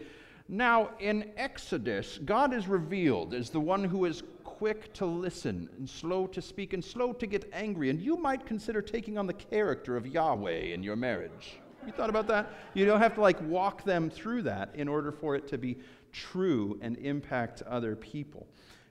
Now, 0.48 0.90
in 0.98 1.30
Exodus, 1.36 2.18
God 2.24 2.54
is 2.54 2.68
revealed 2.68 3.34
as 3.34 3.50
the 3.50 3.60
one 3.60 3.84
who 3.84 4.04
is 4.04 4.22
quick 4.44 4.92
to 4.94 5.06
listen 5.06 5.68
and 5.76 5.88
slow 5.88 6.26
to 6.28 6.40
speak 6.40 6.72
and 6.72 6.84
slow 6.84 7.12
to 7.12 7.26
get 7.26 7.50
angry. 7.52 7.90
And 7.90 8.00
you 8.00 8.16
might 8.16 8.46
consider 8.46 8.80
taking 8.80 9.18
on 9.18 9.26
the 9.26 9.32
character 9.32 9.96
of 9.96 10.06
Yahweh 10.06 10.72
in 10.72 10.82
your 10.82 10.96
marriage. 10.96 11.58
You 11.84 11.92
thought 11.92 12.10
about 12.10 12.28
that? 12.28 12.52
You 12.74 12.86
don't 12.86 13.00
have 13.00 13.14
to 13.14 13.20
like 13.20 13.40
walk 13.42 13.84
them 13.84 14.08
through 14.08 14.42
that 14.42 14.70
in 14.74 14.88
order 14.88 15.10
for 15.10 15.34
it 15.34 15.48
to 15.48 15.58
be 15.58 15.78
true 16.12 16.78
and 16.80 16.96
impact 16.98 17.62
other 17.62 17.96
people. 17.96 18.46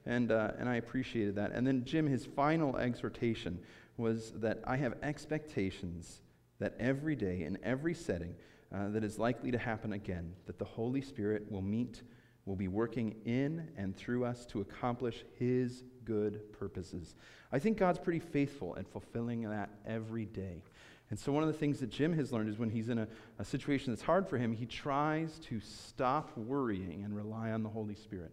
And, 0.06 0.31
uh, 0.31 0.51
and 0.57 0.68
I 0.68 0.75
appreciated 0.75 1.36
that. 1.36 1.51
And 1.51 1.65
then, 1.65 1.86
Jim, 1.86 2.07
his 2.07 2.25
final 2.25 2.77
exhortation 2.77 3.59
was 3.98 4.31
that 4.38 4.59
I 4.65 4.77
have 4.77 4.95
expectations 5.03 6.21
that 6.59 6.75
every 6.80 7.15
day, 7.15 7.44
in 7.44 7.57
every 7.63 7.94
setting, 7.94 8.36
uh, 8.74 8.89
that 8.89 9.03
is 9.03 9.19
likely 9.19 9.51
to 9.51 9.57
happen 9.57 9.94
again, 9.94 10.33
that 10.45 10.57
the 10.57 10.65
Holy 10.65 11.01
Spirit 11.01 11.51
will 11.51 11.62
meet, 11.62 12.03
will 12.45 12.56
be 12.56 12.68
working 12.68 13.15
in 13.25 13.68
and 13.77 13.95
through 13.95 14.25
us 14.25 14.45
to 14.48 14.62
accomplish 14.62 15.25
His 15.38 15.83
good 16.06 16.51
purposes. 16.53 17.15
I 17.51 17.59
think 17.59 17.77
God's 17.77 18.00
pretty 18.00 18.19
faithful 18.19 18.75
at 18.77 18.88
fulfilling 18.88 19.42
that 19.50 19.69
every 19.86 20.25
day. 20.25 20.63
And 21.09 21.19
so, 21.19 21.33
one 21.33 21.44
of 21.44 21.48
the 21.48 21.57
things 21.57 21.81
that 21.81 21.89
Jim 21.89 22.13
has 22.13 22.31
learned 22.31 22.48
is 22.48 22.57
when 22.57 22.69
he's 22.69 22.88
in 22.88 23.00
a, 23.00 23.07
a 23.38 23.44
situation 23.44 23.92
that's 23.92 24.01
hard 24.01 24.27
for 24.30 24.38
him, 24.38 24.53
he 24.53 24.65
tries 24.65 25.39
to 25.39 25.59
stop 25.59 26.36
worrying 26.38 27.03
and 27.03 27.13
rely 27.13 27.51
on 27.51 27.63
the 27.63 27.69
Holy 27.69 27.95
Spirit. 27.95 28.31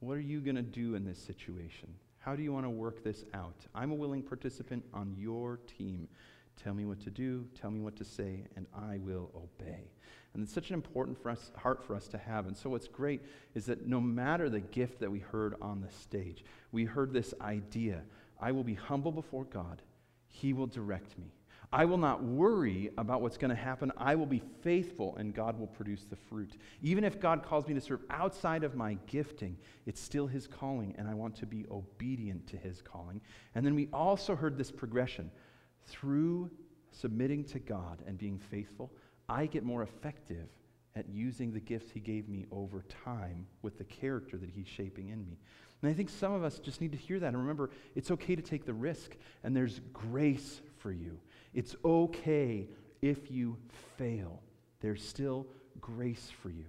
What 0.00 0.16
are 0.16 0.20
you 0.20 0.40
going 0.40 0.56
to 0.56 0.62
do 0.62 0.94
in 0.94 1.04
this 1.04 1.18
situation? 1.18 1.88
How 2.18 2.34
do 2.34 2.42
you 2.42 2.52
want 2.52 2.64
to 2.64 2.70
work 2.70 3.04
this 3.04 3.24
out? 3.34 3.66
I'm 3.74 3.90
a 3.90 3.94
willing 3.94 4.22
participant 4.22 4.84
on 4.94 5.14
your 5.18 5.58
team. 5.78 6.08
Tell 6.62 6.74
me 6.74 6.84
what 6.84 7.00
to 7.02 7.10
do, 7.10 7.46
tell 7.58 7.70
me 7.70 7.80
what 7.80 7.96
to 7.96 8.04
say, 8.04 8.44
and 8.56 8.66
I 8.74 8.98
will 8.98 9.30
obey. 9.34 9.90
And 10.32 10.42
it's 10.42 10.52
such 10.52 10.68
an 10.68 10.74
important 10.74 11.20
for 11.22 11.30
us, 11.30 11.50
heart 11.56 11.82
for 11.82 11.94
us 11.94 12.06
to 12.08 12.18
have. 12.18 12.46
And 12.46 12.56
so, 12.56 12.70
what's 12.70 12.88
great 12.88 13.22
is 13.54 13.66
that 13.66 13.86
no 13.86 14.00
matter 14.00 14.48
the 14.48 14.60
gift 14.60 15.00
that 15.00 15.10
we 15.10 15.18
heard 15.18 15.54
on 15.60 15.80
the 15.80 15.90
stage, 15.90 16.44
we 16.72 16.84
heard 16.84 17.12
this 17.12 17.34
idea 17.40 18.02
I 18.40 18.52
will 18.52 18.64
be 18.64 18.74
humble 18.74 19.12
before 19.12 19.44
God, 19.44 19.82
He 20.28 20.52
will 20.52 20.66
direct 20.66 21.18
me. 21.18 21.32
I 21.72 21.84
will 21.84 21.98
not 21.98 22.22
worry 22.24 22.90
about 22.98 23.22
what's 23.22 23.36
going 23.36 23.50
to 23.50 23.54
happen. 23.54 23.92
I 23.96 24.16
will 24.16 24.26
be 24.26 24.42
faithful, 24.62 25.14
and 25.16 25.32
God 25.32 25.58
will 25.58 25.68
produce 25.68 26.04
the 26.04 26.16
fruit. 26.16 26.56
Even 26.82 27.04
if 27.04 27.20
God 27.20 27.44
calls 27.44 27.68
me 27.68 27.74
to 27.74 27.80
serve 27.80 28.00
outside 28.10 28.64
of 28.64 28.74
my 28.74 28.98
gifting, 29.06 29.56
it's 29.86 30.00
still 30.00 30.26
His 30.26 30.48
calling, 30.48 30.96
and 30.98 31.06
I 31.06 31.14
want 31.14 31.36
to 31.36 31.46
be 31.46 31.66
obedient 31.70 32.48
to 32.48 32.56
His 32.56 32.82
calling. 32.82 33.20
And 33.54 33.64
then 33.64 33.76
we 33.76 33.88
also 33.92 34.34
heard 34.34 34.58
this 34.58 34.72
progression. 34.72 35.30
Through 35.86 36.50
submitting 36.90 37.44
to 37.44 37.60
God 37.60 38.02
and 38.04 38.18
being 38.18 38.38
faithful, 38.38 38.92
I 39.28 39.46
get 39.46 39.62
more 39.62 39.82
effective 39.82 40.48
at 40.96 41.08
using 41.08 41.52
the 41.52 41.60
gifts 41.60 41.92
He 41.92 42.00
gave 42.00 42.28
me 42.28 42.46
over 42.50 42.82
time 43.04 43.46
with 43.62 43.78
the 43.78 43.84
character 43.84 44.36
that 44.38 44.50
He's 44.50 44.66
shaping 44.66 45.10
in 45.10 45.24
me. 45.24 45.38
And 45.82 45.90
I 45.90 45.94
think 45.94 46.10
some 46.10 46.32
of 46.32 46.42
us 46.42 46.58
just 46.58 46.80
need 46.80 46.92
to 46.92 46.98
hear 46.98 47.20
that 47.20 47.28
and 47.28 47.38
remember 47.38 47.70
it's 47.94 48.10
okay 48.10 48.34
to 48.34 48.42
take 48.42 48.66
the 48.66 48.74
risk, 48.74 49.16
and 49.44 49.56
there's 49.56 49.80
grace 49.92 50.60
for 50.78 50.90
you. 50.90 51.20
It's 51.54 51.76
okay 51.84 52.68
if 53.02 53.30
you 53.30 53.56
fail. 53.96 54.42
There's 54.80 55.04
still 55.06 55.46
grace 55.80 56.30
for 56.42 56.50
you. 56.50 56.64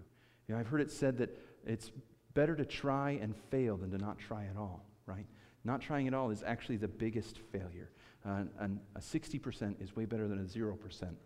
You 0.48 0.56
know, 0.56 0.60
I've 0.60 0.68
heard 0.68 0.82
it 0.82 0.92
said 0.92 1.18
that 1.20 1.38
it's 1.66 1.92
better 2.34 2.56
to 2.56 2.66
try 2.66 3.12
and 3.22 3.36
fail 3.50 3.78
than 3.78 3.92
to 3.92 3.98
not 3.98 4.18
try 4.20 4.46
at 4.46 4.58
all, 4.58 4.86
right? 5.06 5.26
Not 5.64 5.82
trying 5.82 6.08
at 6.08 6.14
all 6.14 6.32
is 6.32 6.44
actually 6.46 6.78
the 6.78 6.88
biggest 6.88 7.38
failure. 7.52 7.90
Uh, 8.26 8.44
and 8.60 8.80
a 8.96 9.00
60% 9.00 9.82
is 9.82 9.96
way 9.96 10.06
better 10.06 10.28
than 10.28 10.40
a 10.40 10.44
0% 10.44 10.78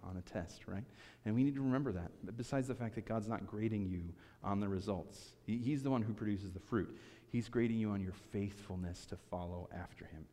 on 0.03 0.17
a 0.17 0.21
test, 0.21 0.67
right? 0.67 0.83
And 1.25 1.35
we 1.35 1.43
need 1.43 1.55
to 1.55 1.61
remember 1.61 1.91
that. 1.91 2.11
Besides 2.37 2.67
the 2.67 2.75
fact 2.75 2.95
that 2.95 3.05
God's 3.05 3.27
not 3.27 3.45
grading 3.45 3.87
you 3.87 4.03
on 4.43 4.59
the 4.59 4.67
results, 4.67 5.33
he, 5.45 5.57
He's 5.57 5.83
the 5.83 5.89
one 5.89 6.01
who 6.01 6.13
produces 6.13 6.51
the 6.51 6.59
fruit. 6.59 6.97
He's 7.31 7.49
grading 7.49 7.79
you 7.79 7.89
on 7.89 8.01
your 8.01 8.13
faithfulness 8.31 9.05
to 9.07 9.17
follow 9.29 9.67
after 9.77 10.05
Him. 10.05 10.25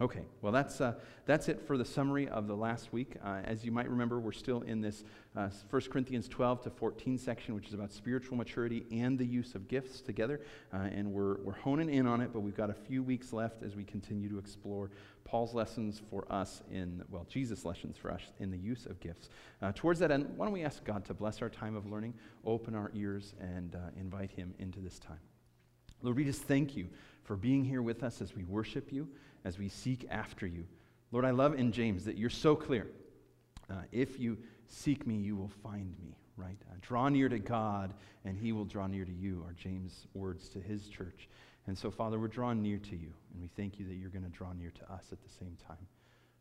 Okay, 0.00 0.22
well, 0.42 0.50
that's, 0.50 0.80
uh, 0.80 0.94
that's 1.24 1.48
it 1.48 1.64
for 1.68 1.78
the 1.78 1.84
summary 1.84 2.28
of 2.28 2.48
the 2.48 2.56
last 2.56 2.92
week. 2.92 3.14
Uh, 3.24 3.42
as 3.44 3.64
you 3.64 3.70
might 3.70 3.88
remember, 3.88 4.18
we're 4.18 4.32
still 4.32 4.62
in 4.62 4.80
this 4.80 5.04
uh, 5.36 5.48
1 5.70 5.82
Corinthians 5.82 6.26
12 6.26 6.62
to 6.62 6.70
14 6.70 7.16
section, 7.16 7.54
which 7.54 7.68
is 7.68 7.74
about 7.74 7.92
spiritual 7.92 8.36
maturity 8.36 8.86
and 8.90 9.16
the 9.16 9.24
use 9.24 9.54
of 9.54 9.68
gifts 9.68 10.00
together. 10.00 10.40
Uh, 10.72 10.78
and 10.92 11.12
we're, 11.12 11.36
we're 11.42 11.54
honing 11.54 11.88
in 11.88 12.08
on 12.08 12.20
it, 12.20 12.32
but 12.32 12.40
we've 12.40 12.56
got 12.56 12.70
a 12.70 12.74
few 12.74 13.04
weeks 13.04 13.32
left 13.32 13.62
as 13.62 13.76
we 13.76 13.84
continue 13.84 14.28
to 14.28 14.36
explore 14.36 14.90
Paul's 15.24 15.54
lessons 15.54 16.02
for 16.10 16.26
us 16.28 16.62
in, 16.72 17.04
well, 17.08 17.24
Jesus' 17.28 17.64
lessons 17.64 17.96
for 17.96 18.10
us 18.10 18.22
in 18.40 18.50
the 18.50 18.58
use 18.58 18.86
of 18.86 18.98
gifts. 18.98 19.28
Uh, 19.62 19.70
towards 19.76 20.00
that 20.00 20.10
end, 20.10 20.26
why 20.36 20.46
don't 20.46 20.52
we 20.52 20.64
ask 20.64 20.82
God 20.82 21.04
to 21.04 21.14
bless 21.14 21.40
our 21.40 21.48
time 21.48 21.76
of 21.76 21.86
learning, 21.86 22.14
open 22.44 22.74
our 22.74 22.90
ears, 22.94 23.34
and 23.40 23.76
uh, 23.76 23.78
invite 23.96 24.32
Him 24.32 24.54
into 24.58 24.80
this 24.80 24.98
time? 24.98 25.20
Lord, 26.02 26.16
we 26.16 26.24
just 26.24 26.42
thank 26.42 26.76
you 26.76 26.88
for 27.22 27.36
being 27.36 27.64
here 27.64 27.80
with 27.80 28.02
us 28.02 28.20
as 28.20 28.34
we 28.34 28.42
worship 28.42 28.92
you. 28.92 29.08
As 29.44 29.58
we 29.58 29.68
seek 29.68 30.06
after 30.10 30.46
you. 30.46 30.66
Lord, 31.12 31.24
I 31.24 31.30
love 31.30 31.54
in 31.54 31.72
James 31.72 32.04
that 32.04 32.18
you're 32.18 32.30
so 32.30 32.56
clear. 32.56 32.88
Uh, 33.70 33.82
if 33.92 34.18
you 34.18 34.38
seek 34.66 35.06
me, 35.06 35.16
you 35.16 35.36
will 35.36 35.50
find 35.62 35.94
me, 35.98 36.16
right? 36.36 36.58
Uh, 36.70 36.74
draw 36.80 37.08
near 37.08 37.28
to 37.28 37.38
God, 37.38 37.94
and 38.24 38.36
he 38.36 38.52
will 38.52 38.64
draw 38.64 38.86
near 38.86 39.04
to 39.04 39.12
you, 39.12 39.44
are 39.46 39.52
James' 39.52 40.06
words 40.14 40.48
to 40.50 40.60
his 40.60 40.88
church. 40.88 41.28
And 41.66 41.76
so, 41.76 41.90
Father, 41.90 42.18
we're 42.18 42.28
drawn 42.28 42.62
near 42.62 42.78
to 42.78 42.96
you, 42.96 43.12
and 43.32 43.40
we 43.40 43.48
thank 43.48 43.78
you 43.78 43.86
that 43.86 43.94
you're 43.94 44.10
going 44.10 44.24
to 44.24 44.30
draw 44.30 44.52
near 44.52 44.70
to 44.70 44.92
us 44.92 45.06
at 45.12 45.22
the 45.22 45.28
same 45.28 45.56
time. 45.66 45.86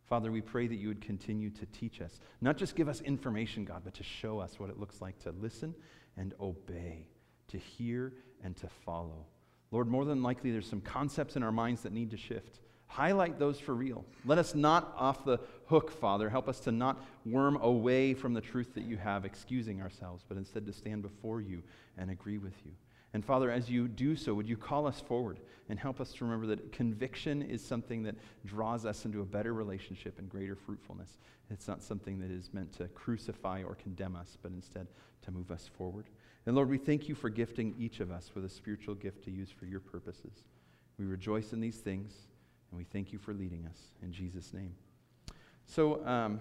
Father, 0.06 0.32
we 0.32 0.42
pray 0.42 0.68
that 0.68 0.76
you 0.76 0.90
would 0.90 1.02
continue 1.02 1.50
to 1.50 1.66
teach 1.68 2.02
us, 2.02 2.20
not 2.42 2.58
just 2.58 2.76
give 2.76 2.90
us 2.90 3.00
information, 3.02 3.64
God, 3.64 3.82
but 3.86 3.94
to 3.96 4.04
show 4.04 4.40
us 4.40 4.60
what 4.60 4.70
it 4.70 4.80
looks 4.80 5.02
like 5.02 5.18
to 5.20 5.32
listen 5.32 5.74
and 6.18 6.34
obey, 6.42 7.08
to 7.48 7.58
hear 7.58 8.14
and 8.44 8.56
to 8.58 8.68
follow. 8.86 9.26
Lord, 9.72 9.88
more 9.88 10.04
than 10.04 10.22
likely, 10.22 10.52
there's 10.52 10.70
some 10.70 10.82
concepts 10.82 11.36
in 11.36 11.44
our 11.44 11.52
minds 11.52 11.82
that 11.84 11.94
need 11.94 12.12
to 12.12 12.18
shift. 12.18 12.60
Highlight 12.94 13.40
those 13.40 13.60
for 13.60 13.74
real. 13.74 14.06
Let 14.24 14.38
us 14.38 14.54
not 14.54 14.94
off 14.96 15.26
the 15.26 15.40
hook, 15.66 15.90
Father. 15.90 16.30
Help 16.30 16.48
us 16.48 16.60
to 16.60 16.72
not 16.72 17.04
worm 17.26 17.58
away 17.60 18.14
from 18.14 18.36
the 18.36 18.42
truth 18.42 18.76
that 18.76 18.84
you 18.84 18.98
have, 18.98 19.26
excusing 19.26 19.82
ourselves, 19.82 20.24
but 20.28 20.38
instead 20.38 20.68
to 20.68 20.74
stand 20.74 21.02
before 21.02 21.42
you 21.42 21.64
and 21.98 22.12
agree 22.12 22.38
with 22.38 22.54
you. 22.64 22.72
And 23.16 23.26
Father, 23.26 23.50
as 23.50 23.68
you 23.68 23.88
do 23.88 24.16
so, 24.16 24.36
would 24.36 24.48
you 24.48 24.58
call 24.58 24.86
us 24.86 25.00
forward 25.00 25.40
and 25.70 25.80
help 25.80 26.00
us 26.00 26.14
to 26.14 26.24
remember 26.24 26.46
that 26.46 26.72
conviction 26.72 27.42
is 27.42 27.66
something 27.66 28.04
that 28.04 28.14
draws 28.46 28.86
us 28.86 29.06
into 29.06 29.22
a 29.22 29.26
better 29.26 29.56
relationship 29.56 30.20
and 30.20 30.30
greater 30.30 30.56
fruitfulness. 30.56 31.18
It's 31.50 31.68
not 31.68 31.82
something 31.82 32.20
that 32.20 32.30
is 32.30 32.54
meant 32.54 32.74
to 32.74 32.88
crucify 32.90 33.64
or 33.64 33.74
condemn 33.74 34.16
us, 34.16 34.38
but 34.40 34.52
instead 34.52 34.86
to 35.24 35.32
move 35.32 35.50
us 35.50 35.68
forward. 35.80 36.06
And 36.46 36.56
Lord, 36.56 36.70
we 36.70 36.78
thank 36.78 37.10
you 37.10 37.16
for 37.16 37.32
gifting 37.32 37.74
each 37.80 38.02
of 38.02 38.12
us 38.12 38.30
with 38.36 38.46
a 38.46 38.50
spiritual 38.50 38.94
gift 38.94 39.24
to 39.24 39.32
use 39.32 39.50
for 39.50 39.66
your 39.66 39.80
purposes. 39.80 40.44
We 41.00 41.06
rejoice 41.06 41.54
in 41.54 41.60
these 41.60 41.78
things, 41.78 42.14
and 42.74 42.80
we 42.80 42.86
thank 42.86 43.14
you 43.14 43.20
for 43.20 43.36
leading 43.36 43.68
us. 43.68 43.78
In 44.02 44.12
Jesus' 44.12 44.52
name. 44.52 44.74
So, 45.68 46.04
um, 46.08 46.40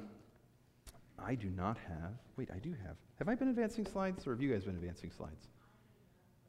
I 1.18 1.34
do 1.34 1.50
not 1.50 1.76
have, 1.86 2.14
wait, 2.38 2.48
I 2.50 2.58
do 2.58 2.70
have. 2.70 2.96
Have 3.18 3.28
I 3.28 3.34
been 3.34 3.48
advancing 3.48 3.84
slides, 3.84 4.26
or 4.26 4.30
have 4.30 4.40
you 4.40 4.50
guys 4.50 4.64
been 4.64 4.74
advancing 4.74 5.10
slides? 5.10 5.48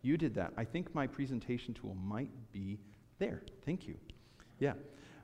You 0.02 0.16
did 0.16 0.34
that. 0.36 0.54
I 0.56 0.64
think 0.64 0.96
my 0.96 1.06
presentation 1.06 1.74
tool 1.74 1.98
might 2.02 2.30
be 2.54 2.80
there. 3.20 3.42
Thank 3.66 3.86
you. 3.86 3.96
Yeah. 4.60 4.74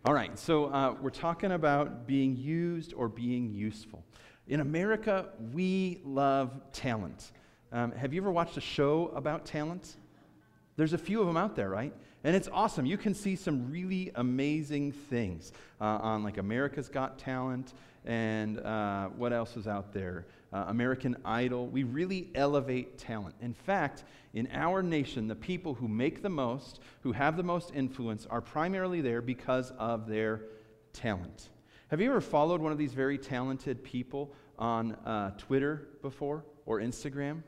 All 0.04 0.13
right. 0.13 0.38
So 0.38 0.66
uh, 0.66 0.96
we're 1.01 1.10
talking 1.10 1.54
about 1.54 2.06
being 2.06 2.36
used 2.36 2.94
or 2.94 3.08
being 3.08 3.54
useful. 3.54 4.04
In 4.50 4.60
America, 4.60 5.30
we 5.54 6.01
love 6.04 6.51
talent. 6.74 7.32
Um, 7.72 7.94
have 7.94 8.13
you 8.13 8.22
ever 8.22 8.32
watched 8.32 8.58
a 8.58 8.62
show 8.62 9.10
about 9.16 9.46
talent? 9.46 9.96
There's 10.75 10.94
a 10.94 10.98
few 10.98 11.22
of 11.22 11.28
them 11.28 11.38
out 11.38 11.56
there, 11.56 11.70
right? 11.70 11.94
And 12.23 12.35
it's 12.35 12.49
awesome. 12.51 12.85
You 12.85 12.97
can 12.97 13.13
see 13.13 13.35
some 13.35 13.71
really 13.71 14.11
amazing 14.15 14.91
things 14.91 15.53
uh, 15.79 15.85
on 15.85 16.23
like 16.23 16.38
America's 16.38 16.89
Got 16.89 17.17
Talent 17.17 17.73
and 18.05 18.59
uh, 18.59 19.07
what 19.09 19.33
else 19.33 19.55
is 19.55 19.67
out 19.67 19.93
there? 19.93 20.25
Uh, 20.51 20.65
American 20.67 21.15
Idol. 21.23 21.67
We 21.67 21.83
really 21.83 22.29
elevate 22.33 22.97
talent. 22.97 23.35
In 23.41 23.53
fact, 23.53 24.03
in 24.33 24.47
our 24.51 24.81
nation, 24.81 25.27
the 25.27 25.35
people 25.35 25.73
who 25.73 25.88
make 25.88 26.21
the 26.21 26.29
most, 26.29 26.79
who 27.01 27.11
have 27.11 27.38
the 27.38 27.43
most 27.43 27.71
influence, 27.75 28.25
are 28.25 28.41
primarily 28.41 29.01
there 29.01 29.21
because 29.21 29.71
of 29.77 30.07
their 30.07 30.41
talent. 30.91 31.49
Have 31.89 32.01
you 32.01 32.09
ever 32.09 32.21
followed 32.21 32.61
one 32.61 32.71
of 32.71 32.77
these 32.77 32.93
very 32.93 33.17
talented 33.17 33.83
people 33.83 34.33
on 34.57 34.93
uh, 35.05 35.31
Twitter 35.38 35.89
before 36.01 36.43
or 36.65 36.79
Instagram? 36.79 37.43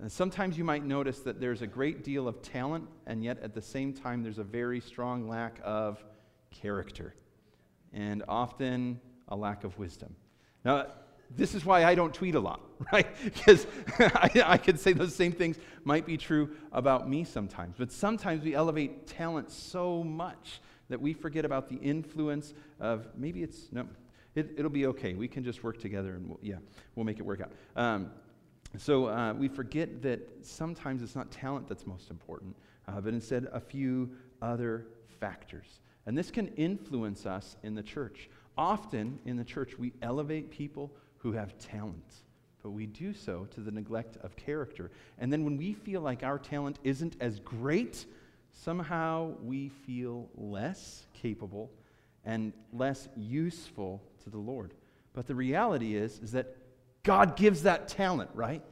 And 0.00 0.06
uh, 0.06 0.08
sometimes 0.08 0.56
you 0.56 0.64
might 0.64 0.82
notice 0.82 1.20
that 1.20 1.40
there's 1.40 1.60
a 1.60 1.66
great 1.66 2.02
deal 2.02 2.26
of 2.26 2.40
talent, 2.40 2.88
and 3.06 3.22
yet 3.22 3.38
at 3.42 3.52
the 3.52 3.60
same 3.60 3.92
time, 3.92 4.22
there's 4.22 4.38
a 4.38 4.44
very 4.44 4.80
strong 4.80 5.28
lack 5.28 5.60
of 5.62 6.02
character, 6.50 7.14
and 7.92 8.24
often 8.26 8.98
a 9.28 9.36
lack 9.36 9.62
of 9.62 9.78
wisdom. 9.78 10.16
Now, 10.64 10.86
this 11.36 11.54
is 11.54 11.66
why 11.66 11.84
I 11.84 11.94
don't 11.94 12.14
tweet 12.14 12.34
a 12.34 12.40
lot, 12.40 12.62
right? 12.92 13.06
Because 13.22 13.66
I, 13.98 14.42
I 14.46 14.56
could 14.56 14.80
say 14.80 14.94
those 14.94 15.14
same 15.14 15.32
things 15.32 15.58
might 15.84 16.06
be 16.06 16.16
true 16.16 16.56
about 16.72 17.06
me 17.06 17.22
sometimes. 17.22 17.76
But 17.78 17.92
sometimes 17.92 18.42
we 18.42 18.54
elevate 18.54 19.06
talent 19.06 19.50
so 19.50 20.02
much 20.02 20.62
that 20.88 21.00
we 21.00 21.12
forget 21.12 21.44
about 21.44 21.68
the 21.68 21.76
influence 21.76 22.54
of 22.80 23.06
maybe 23.18 23.42
it's, 23.42 23.70
no, 23.70 23.86
it, 24.34 24.62
will 24.62 24.70
be 24.70 24.86
okay. 24.86 25.12
We 25.12 25.28
can 25.28 25.44
just 25.44 25.62
work 25.62 25.78
together 25.78 26.14
and 26.14 26.26
we'll, 26.26 26.40
yeah, 26.42 26.56
we'll 26.94 27.04
make 27.04 27.18
it 27.18 27.22
work 27.22 27.42
out. 27.42 27.52
Um, 27.76 28.10
so 28.78 29.06
uh, 29.06 29.32
we 29.32 29.48
forget 29.48 30.02
that 30.02 30.20
sometimes 30.42 31.02
it's 31.02 31.16
not 31.16 31.30
talent 31.30 31.68
that's 31.68 31.86
most 31.86 32.10
important, 32.10 32.56
uh, 32.86 33.00
but 33.00 33.12
instead 33.12 33.48
a 33.52 33.60
few 33.60 34.10
other 34.40 34.86
factors. 35.18 35.80
And 36.06 36.16
this 36.16 36.30
can 36.30 36.48
influence 36.54 37.26
us 37.26 37.56
in 37.62 37.74
the 37.74 37.82
church. 37.82 38.28
Often 38.56 39.18
in 39.26 39.36
the 39.36 39.44
church, 39.44 39.78
we 39.78 39.92
elevate 40.02 40.50
people 40.50 40.92
who 41.18 41.32
have 41.32 41.58
talent, 41.58 42.22
but 42.62 42.70
we 42.70 42.86
do 42.86 43.12
so 43.12 43.46
to 43.54 43.60
the 43.60 43.70
neglect 43.70 44.16
of 44.22 44.36
character. 44.36 44.90
And 45.18 45.32
then 45.32 45.44
when 45.44 45.56
we 45.56 45.72
feel 45.72 46.00
like 46.00 46.22
our 46.22 46.38
talent 46.38 46.78
isn't 46.84 47.16
as 47.20 47.40
great, 47.40 48.06
somehow 48.52 49.32
we 49.42 49.68
feel 49.68 50.28
less 50.36 51.06
capable 51.12 51.70
and 52.24 52.52
less 52.72 53.08
useful 53.16 54.02
to 54.24 54.30
the 54.30 54.38
Lord. 54.38 54.74
But 55.12 55.26
the 55.26 55.34
reality 55.34 55.96
is, 55.96 56.20
is 56.20 56.32
that 56.32 56.56
God 57.02 57.36
gives 57.36 57.62
that 57.62 57.88
talent, 57.88 58.30
right? 58.34 58.62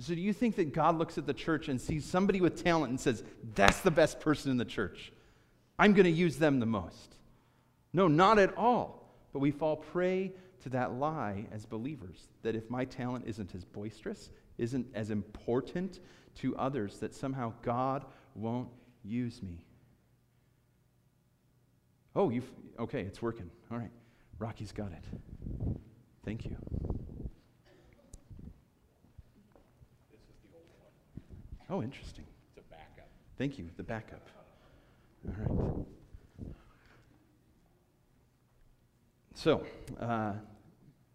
So 0.00 0.14
do 0.14 0.20
you 0.20 0.32
think 0.32 0.56
that 0.56 0.72
God 0.74 0.98
looks 0.98 1.16
at 1.16 1.26
the 1.26 1.34
church 1.34 1.68
and 1.68 1.80
sees 1.80 2.04
somebody 2.04 2.40
with 2.40 2.62
talent 2.62 2.90
and 2.90 3.00
says, 3.00 3.22
that's 3.54 3.80
the 3.80 3.90
best 3.90 4.20
person 4.20 4.50
in 4.50 4.56
the 4.56 4.64
church? 4.64 5.12
I'm 5.78 5.94
going 5.94 6.04
to 6.04 6.10
use 6.10 6.36
them 6.36 6.60
the 6.60 6.66
most. 6.66 7.14
No, 7.92 8.08
not 8.08 8.38
at 8.38 8.56
all. 8.56 9.14
But 9.32 9.38
we 9.40 9.50
fall 9.50 9.76
prey 9.76 10.32
to 10.62 10.68
that 10.70 10.94
lie 10.94 11.46
as 11.52 11.64
believers 11.64 12.28
that 12.42 12.54
if 12.54 12.68
my 12.68 12.84
talent 12.84 13.24
isn't 13.26 13.54
as 13.54 13.64
boisterous, 13.64 14.30
isn't 14.58 14.86
as 14.94 15.10
important 15.10 16.00
to 16.36 16.56
others, 16.56 16.98
that 16.98 17.14
somehow 17.14 17.52
God 17.62 18.04
won't 18.34 18.68
use 19.02 19.42
me. 19.42 19.60
Oh, 22.14 22.30
you've, 22.30 22.50
okay, 22.78 23.02
it's 23.02 23.20
working. 23.20 23.50
All 23.70 23.78
right. 23.78 23.90
Rocky's 24.38 24.72
got 24.72 24.92
it. 24.92 25.04
Thank 26.24 26.44
you. 26.44 26.56
Oh, 31.68 31.82
interesting. 31.82 32.24
It's 32.48 32.64
a 32.66 32.70
backup. 32.70 33.08
Thank 33.38 33.58
you, 33.58 33.68
the 33.76 33.82
backup. 33.82 34.28
All 35.26 35.34
right. 35.38 35.86
So, 39.34 39.66
uh, 40.00 40.32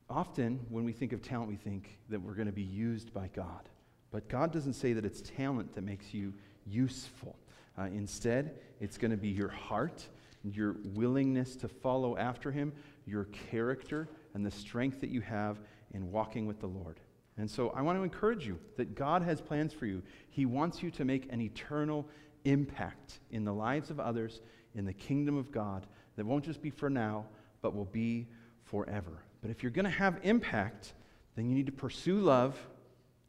often 0.10 0.60
when 0.70 0.84
we 0.84 0.92
think 0.92 1.14
of 1.14 1.22
talent, 1.22 1.50
we 1.50 1.56
think 1.56 1.98
that 2.10 2.22
we're 2.22 2.34
going 2.34 2.48
to 2.48 2.52
be 2.52 2.62
used 2.62 3.14
by 3.14 3.30
God. 3.34 3.70
But 4.12 4.28
God 4.28 4.52
doesn't 4.52 4.74
say 4.74 4.94
that 4.94 5.06
it's 5.06 5.22
talent 5.22 5.74
that 5.74 5.84
makes 5.84 6.14
you 6.14 6.34
useful. 6.66 7.36
Uh, 7.78 7.84
instead, 7.84 8.60
it's 8.80 8.98
going 8.98 9.12
to 9.12 9.18
be 9.18 9.30
your 9.30 9.50
heart, 9.50 10.06
your 10.44 10.76
willingness 10.94 11.56
to 11.58 11.68
follow 11.68 12.18
after 12.18 12.52
Him, 12.52 12.74
your 13.06 13.24
character, 13.50 14.10
and 14.34 14.46
the 14.46 14.52
strength 14.52 15.00
that 15.02 15.10
you 15.10 15.22
have 15.22 15.60
in 15.94 16.12
walking 16.12 16.46
with 16.46 16.60
the 16.60 16.68
Lord. 16.68 17.00
And 17.38 17.50
so 17.50 17.70
I 17.70 17.82
want 17.82 17.98
to 17.98 18.04
encourage 18.04 18.46
you 18.46 18.60
that 18.78 18.96
God 18.96 19.22
has 19.24 19.42
plans 19.42 19.74
for 19.74 19.86
you. 19.86 20.04
He 20.30 20.46
wants 20.46 20.84
you 20.84 20.92
to 20.92 21.06
make 21.06 21.32
an 21.32 21.42
eternal 21.42 22.08
impact 22.46 23.20
in 23.32 23.46
the 23.46 23.54
lives 23.54 23.90
of 23.90 24.00
others, 24.00 24.42
in 24.76 24.86
the 24.86 24.94
kingdom 24.94 25.38
of 25.38 25.52
God, 25.52 25.86
that 26.16 26.26
won't 26.26 26.46
just 26.46 26.62
be 26.62 26.70
for 26.70 26.90
now, 26.90 27.26
but 27.62 27.76
will 27.76 27.86
be 27.86 28.28
forever. 28.64 29.24
But 29.42 29.52
if 29.52 29.64
you're 29.64 29.72
going 29.72 29.86
to 29.86 29.92
have 29.92 30.20
impact, 30.24 30.94
then 31.36 31.50
you 31.50 31.56
need 31.56 31.66
to 31.66 31.72
pursue 31.72 32.20
love 32.20 32.58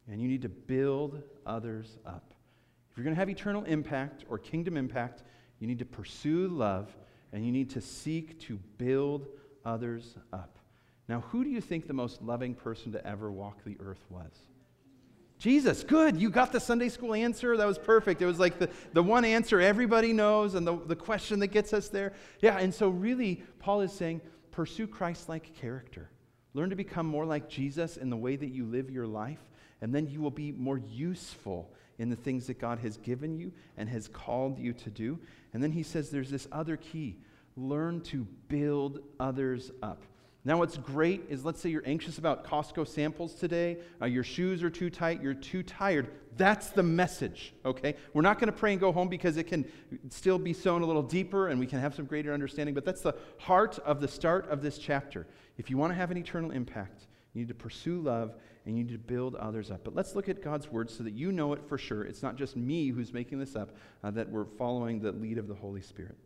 and 0.09 0.21
you 0.21 0.29
need 0.29 0.43
to 0.43 0.49
build 0.49 1.23
others 1.47 1.97
up. 2.05 2.35
If 2.91 2.97
you're 2.97 3.05
going 3.05 3.15
to 3.15 3.21
have 3.21 3.31
eternal 3.31 3.65
impact 3.65 4.25
or 4.29 4.39
kingdom 4.39 4.77
impact, 4.77 5.23
you 5.59 5.67
need 5.67 5.79
to 5.79 5.85
pursue 5.85 6.49
love 6.49 6.95
and 7.33 7.47
you 7.47 7.53
need 7.53 7.71
to 7.71 7.81
seek 7.81 8.39
to 8.41 8.59
build 8.77 9.27
others 9.65 10.17
up. 10.33 10.59
Now, 11.09 11.21
who 11.21 11.45
do 11.45 11.51
you 11.51 11.61
think 11.61 11.87
the 11.87 11.93
most 11.93 12.23
loving 12.23 12.55
person 12.55 12.93
to 12.93 13.07
ever 13.07 13.31
walk 13.31 13.65
the 13.65 13.77
earth 13.81 14.05
was? 14.09 14.33
Jesus, 15.39 15.83
good. 15.83 16.17
You 16.17 16.31
got 16.31 16.53
the 16.53 16.61
Sunday 16.61 16.89
school 16.89 17.15
answer. 17.15 17.57
That 17.57 17.67
was 17.67 17.77
perfect. 17.77 18.23
It 18.23 18.27
was 18.27 18.39
like 18.39 18.61
the, 18.61 18.71
the 18.93 19.03
one 19.03 19.25
answer 19.25 19.61
everybody 19.61 20.13
knows 20.13 20.55
and 20.55 20.65
the, 20.65 20.77
the 20.77 20.95
question 20.95 21.41
that 21.41 21.49
gets 21.49 21.73
us 21.73 21.89
there. 21.89 22.13
Yeah, 22.41 22.59
and 22.59 22.73
so 22.73 22.89
really, 22.89 23.43
Paul 23.59 23.81
is 23.81 23.93
saying 23.93 24.21
pursue 24.53 24.87
Christ 24.87 25.29
like 25.29 25.53
character. 25.57 26.11
Learn 26.55 26.71
to 26.71 26.77
become 26.77 27.07
more 27.07 27.25
like 27.25 27.49
Jesus 27.49 27.97
in 27.97 28.09
the 28.09 28.17
way 28.17 28.37
that 28.37 28.51
you 28.51 28.67
live 28.67 28.89
your 28.89 29.07
life, 29.07 29.41
and 29.81 29.93
then 29.93 30.07
you 30.07 30.21
will 30.21 30.31
be 30.31 30.53
more 30.53 30.79
useful 30.79 31.75
in 31.99 32.09
the 32.09 32.17
things 32.17 32.47
that 32.47 32.61
God 32.61 32.79
has 32.79 32.97
given 32.99 33.37
you 33.37 33.53
and 33.77 33.89
has 33.89 34.07
called 34.07 34.59
you 34.59 34.73
to 34.75 34.91
do. 34.91 35.19
And 35.53 35.63
then 35.63 35.73
he 35.73 35.83
says 35.83 36.11
there's 36.11 36.31
this 36.31 36.47
other 36.53 36.77
key 36.77 37.19
learn 37.57 38.01
to 38.01 38.27
build 38.49 39.01
others 39.19 39.71
up. 39.83 40.03
Now, 40.45 40.59
what's 40.59 40.77
great 40.77 41.23
is 41.29 41.45
let's 41.45 41.61
say 41.61 41.69
you're 41.69 41.87
anxious 41.87 42.19
about 42.19 42.45
Costco 42.45 42.89
samples 42.89 43.35
today, 43.35 43.79
uh, 44.01 44.07
your 44.07 44.25
shoes 44.25 44.65
are 44.65 44.71
too 44.71 44.91
tight, 44.91 45.23
you're 45.23 45.35
too 45.35 45.63
tired. 45.63 46.09
That's 46.37 46.71
the 46.71 46.83
message, 46.83 47.55
okay? 47.65 47.95
We're 48.13 48.23
not 48.23 48.41
going 48.41 48.51
to 48.51 48.59
pray 48.59 48.73
and 48.73 48.81
go 48.81 48.91
home 48.91 49.09
because 49.09 49.37
it 49.37 49.45
can 49.45 49.65
still 50.09 50.41
be 50.41 50.53
sown 50.53 50.83
a 50.83 50.87
little 50.87 51.03
deeper 51.03 51.49
and 51.49 51.61
we 51.61 51.67
can 51.67 51.79
have 51.79 51.95
some 51.95 52.07
greater 52.07 52.33
understanding, 52.33 52.75
but 52.75 52.85
that's 52.85 53.03
the 53.03 53.15
heart 53.39 53.79
of 53.81 54.01
the 54.01 54.09
start 54.09 54.49
of 54.49 54.63
this 54.63 54.79
chapter. 54.79 55.29
If 55.59 55.71
you 55.71 55.77
want 55.77 55.93
to 55.93 55.95
have 55.95 56.11
an 56.11 56.17
eternal 56.17 56.51
impact, 56.51 57.07
you 57.35 57.43
need 57.43 57.49
to 57.49 57.55
pursue 57.55 58.01
love 58.01 58.35
and 58.67 58.77
you 58.77 58.83
need 58.83 58.93
to 58.93 58.99
build 58.99 59.37
others 59.37 59.71
up. 59.71 59.85
But 59.85 59.95
let's 59.95 60.17
look 60.17 60.29
at 60.29 60.43
God's 60.43 60.69
word 60.73 60.91
so 60.91 61.05
that 61.05 61.13
you 61.13 61.31
know 61.31 61.53
it 61.53 61.63
for 61.69 61.79
sure. 61.79 62.03
It's 62.03 62.23
not 62.23 62.35
just 62.35 62.57
me 62.57 62.89
who's 62.89 63.13
making 63.13 63.39
this 63.39 63.55
up, 63.55 63.77
uh, 64.03 64.11
that 64.13 64.29
we're 64.29 64.45
following 64.45 64.99
the 64.99 65.13
lead 65.13 65.39
of 65.39 65.47
the 65.47 65.55
Holy 65.55 65.83
Spirit. 65.83 66.17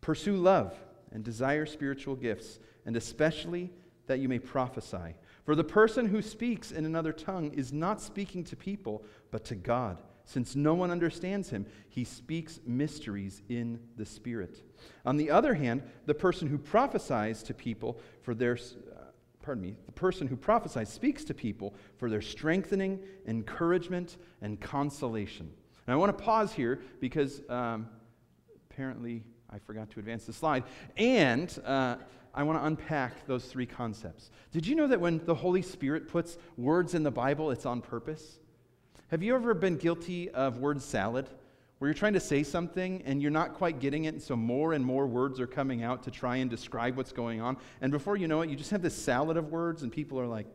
Pursue 0.00 0.36
love 0.36 0.74
and 1.12 1.24
desire 1.24 1.66
spiritual 1.66 2.16
gifts 2.16 2.58
and 2.86 2.96
especially 2.96 3.70
that 4.06 4.18
you 4.18 4.28
may 4.28 4.38
prophesy. 4.38 5.14
For 5.44 5.54
the 5.54 5.64
person 5.64 6.06
who 6.06 6.22
speaks 6.22 6.72
in 6.72 6.84
another 6.84 7.12
tongue 7.12 7.52
is 7.52 7.72
not 7.72 8.00
speaking 8.00 8.44
to 8.44 8.56
people, 8.56 9.04
but 9.30 9.44
to 9.46 9.54
God. 9.54 10.02
Since 10.24 10.56
no 10.56 10.74
one 10.74 10.90
understands 10.90 11.48
him, 11.48 11.64
he 11.88 12.04
speaks 12.04 12.60
mysteries 12.66 13.40
in 13.48 13.80
the 13.96 14.04
Spirit. 14.04 14.62
On 15.06 15.16
the 15.16 15.30
other 15.30 15.54
hand, 15.54 15.82
the 16.04 16.14
person 16.14 16.48
who 16.48 16.58
prophesies 16.58 17.42
to 17.44 17.54
people 17.54 17.98
for 18.20 18.34
their, 18.34 18.54
uh, 18.54 19.04
pardon 19.40 19.62
me, 19.62 19.76
the 19.86 19.92
person 19.92 20.26
who 20.26 20.36
prophesies 20.36 20.90
speaks 20.90 21.24
to 21.24 21.34
people 21.34 21.74
for 21.96 22.10
their 22.10 22.20
strengthening, 22.20 23.00
encouragement, 23.26 24.18
and 24.42 24.60
consolation. 24.60 25.50
And 25.86 25.94
I 25.94 25.96
want 25.96 26.16
to 26.16 26.24
pause 26.24 26.52
here 26.52 26.82
because 27.00 27.40
um, 27.48 27.88
apparently 28.70 29.24
I 29.50 29.58
forgot 29.58 29.90
to 29.90 30.00
advance 30.00 30.24
the 30.24 30.32
slide. 30.32 30.64
And 30.96 31.56
uh, 31.64 31.96
I 32.34 32.42
want 32.42 32.58
to 32.58 32.66
unpack 32.66 33.26
those 33.26 33.44
three 33.46 33.66
concepts. 33.66 34.30
Did 34.52 34.66
you 34.66 34.74
know 34.74 34.86
that 34.86 35.00
when 35.00 35.24
the 35.24 35.34
Holy 35.34 35.62
Spirit 35.62 36.08
puts 36.08 36.38
words 36.56 36.94
in 36.94 37.02
the 37.02 37.10
Bible, 37.10 37.50
it's 37.50 37.66
on 37.66 37.80
purpose? 37.80 38.38
Have 39.08 39.22
you 39.22 39.34
ever 39.34 39.54
been 39.54 39.76
guilty 39.76 40.30
of 40.30 40.58
word 40.58 40.82
salad? 40.82 41.28
Where 41.78 41.88
you're 41.88 41.94
trying 41.94 42.14
to 42.14 42.20
say 42.20 42.42
something 42.42 43.02
and 43.06 43.22
you're 43.22 43.30
not 43.30 43.54
quite 43.54 43.78
getting 43.78 44.04
it, 44.04 44.14
and 44.14 44.22
so 44.22 44.36
more 44.36 44.72
and 44.72 44.84
more 44.84 45.06
words 45.06 45.40
are 45.40 45.46
coming 45.46 45.82
out 45.82 46.02
to 46.02 46.10
try 46.10 46.36
and 46.36 46.50
describe 46.50 46.96
what's 46.96 47.12
going 47.12 47.40
on. 47.40 47.56
And 47.80 47.92
before 47.92 48.16
you 48.16 48.28
know 48.28 48.42
it, 48.42 48.50
you 48.50 48.56
just 48.56 48.72
have 48.72 48.82
this 48.82 48.96
salad 48.96 49.36
of 49.36 49.50
words, 49.50 49.82
and 49.82 49.92
people 49.92 50.20
are 50.20 50.26
like, 50.26 50.46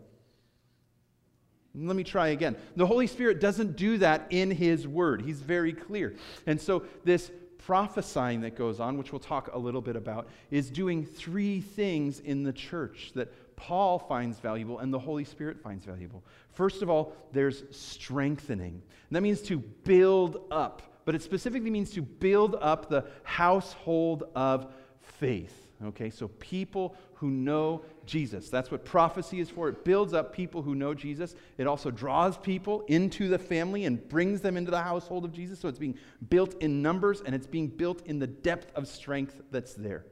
let 1.75 1.95
me 1.95 2.03
try 2.03 2.27
again. 2.27 2.55
The 2.75 2.85
Holy 2.85 3.07
Spirit 3.07 3.39
doesn't 3.39 3.75
do 3.75 3.97
that 3.97 4.27
in 4.29 4.51
His 4.51 4.87
Word. 4.87 5.23
He's 5.23 5.39
very 5.39 5.73
clear. 5.73 6.13
And 6.45 6.61
so, 6.61 6.83
this 7.03 7.31
prophesying 7.65 8.41
that 8.41 8.55
goes 8.55 8.79
on, 8.79 8.97
which 8.97 9.11
we'll 9.11 9.19
talk 9.19 9.49
a 9.53 9.57
little 9.57 9.81
bit 9.81 9.95
about, 9.95 10.27
is 10.51 10.69
doing 10.69 11.05
three 11.05 11.61
things 11.61 12.19
in 12.19 12.43
the 12.43 12.53
church 12.53 13.11
that 13.15 13.55
Paul 13.55 13.99
finds 13.99 14.39
valuable 14.39 14.79
and 14.79 14.93
the 14.93 14.99
Holy 14.99 15.23
Spirit 15.23 15.61
finds 15.61 15.85
valuable. 15.85 16.23
First 16.53 16.81
of 16.81 16.89
all, 16.89 17.13
there's 17.31 17.63
strengthening. 17.71 18.81
And 19.09 19.15
that 19.15 19.21
means 19.21 19.41
to 19.43 19.59
build 19.59 20.41
up, 20.51 20.81
but 21.05 21.15
it 21.15 21.21
specifically 21.21 21.69
means 21.69 21.91
to 21.91 22.01
build 22.01 22.55
up 22.59 22.89
the 22.89 23.05
household 23.23 24.23
of 24.35 24.67
faith. 24.99 25.67
Okay, 25.85 26.09
so 26.09 26.27
people 26.39 26.95
who 27.15 27.29
know 27.29 27.83
Jesus. 28.05 28.49
That's 28.49 28.71
what 28.71 28.85
prophecy 28.85 29.39
is 29.39 29.49
for. 29.49 29.69
It 29.69 29.85
builds 29.85 30.13
up 30.13 30.33
people 30.33 30.61
who 30.61 30.75
know 30.75 30.93
Jesus. 30.93 31.35
It 31.57 31.67
also 31.67 31.91
draws 31.91 32.37
people 32.37 32.83
into 32.87 33.27
the 33.27 33.39
family 33.39 33.85
and 33.85 34.07
brings 34.09 34.41
them 34.41 34.57
into 34.57 34.71
the 34.71 34.81
household 34.81 35.25
of 35.25 35.31
Jesus. 35.31 35.59
So 35.59 35.67
it's 35.67 35.79
being 35.79 35.97
built 36.29 36.61
in 36.61 36.81
numbers 36.81 37.21
and 37.25 37.33
it's 37.33 37.47
being 37.47 37.67
built 37.67 38.05
in 38.05 38.19
the 38.19 38.27
depth 38.27 38.71
of 38.75 38.87
strength 38.87 39.41
that's 39.51 39.73
there. 39.73 40.05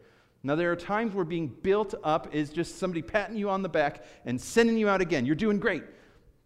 Now, 0.44 0.56
there 0.56 0.72
are 0.72 0.76
times 0.76 1.14
where 1.14 1.26
being 1.26 1.48
built 1.48 1.94
up 2.04 2.34
is 2.34 2.50
just 2.50 2.80
somebody 2.80 3.04
patting 3.04 3.38
you 3.38 3.50
on 3.50 3.62
the 3.62 3.70
back 3.70 4.04
and 4.26 4.42
sending 4.42 4.78
you 4.78 4.90
out 4.90 5.00
again. 5.00 5.26
You're 5.26 5.36
doing 5.36 5.60
great. 5.60 5.84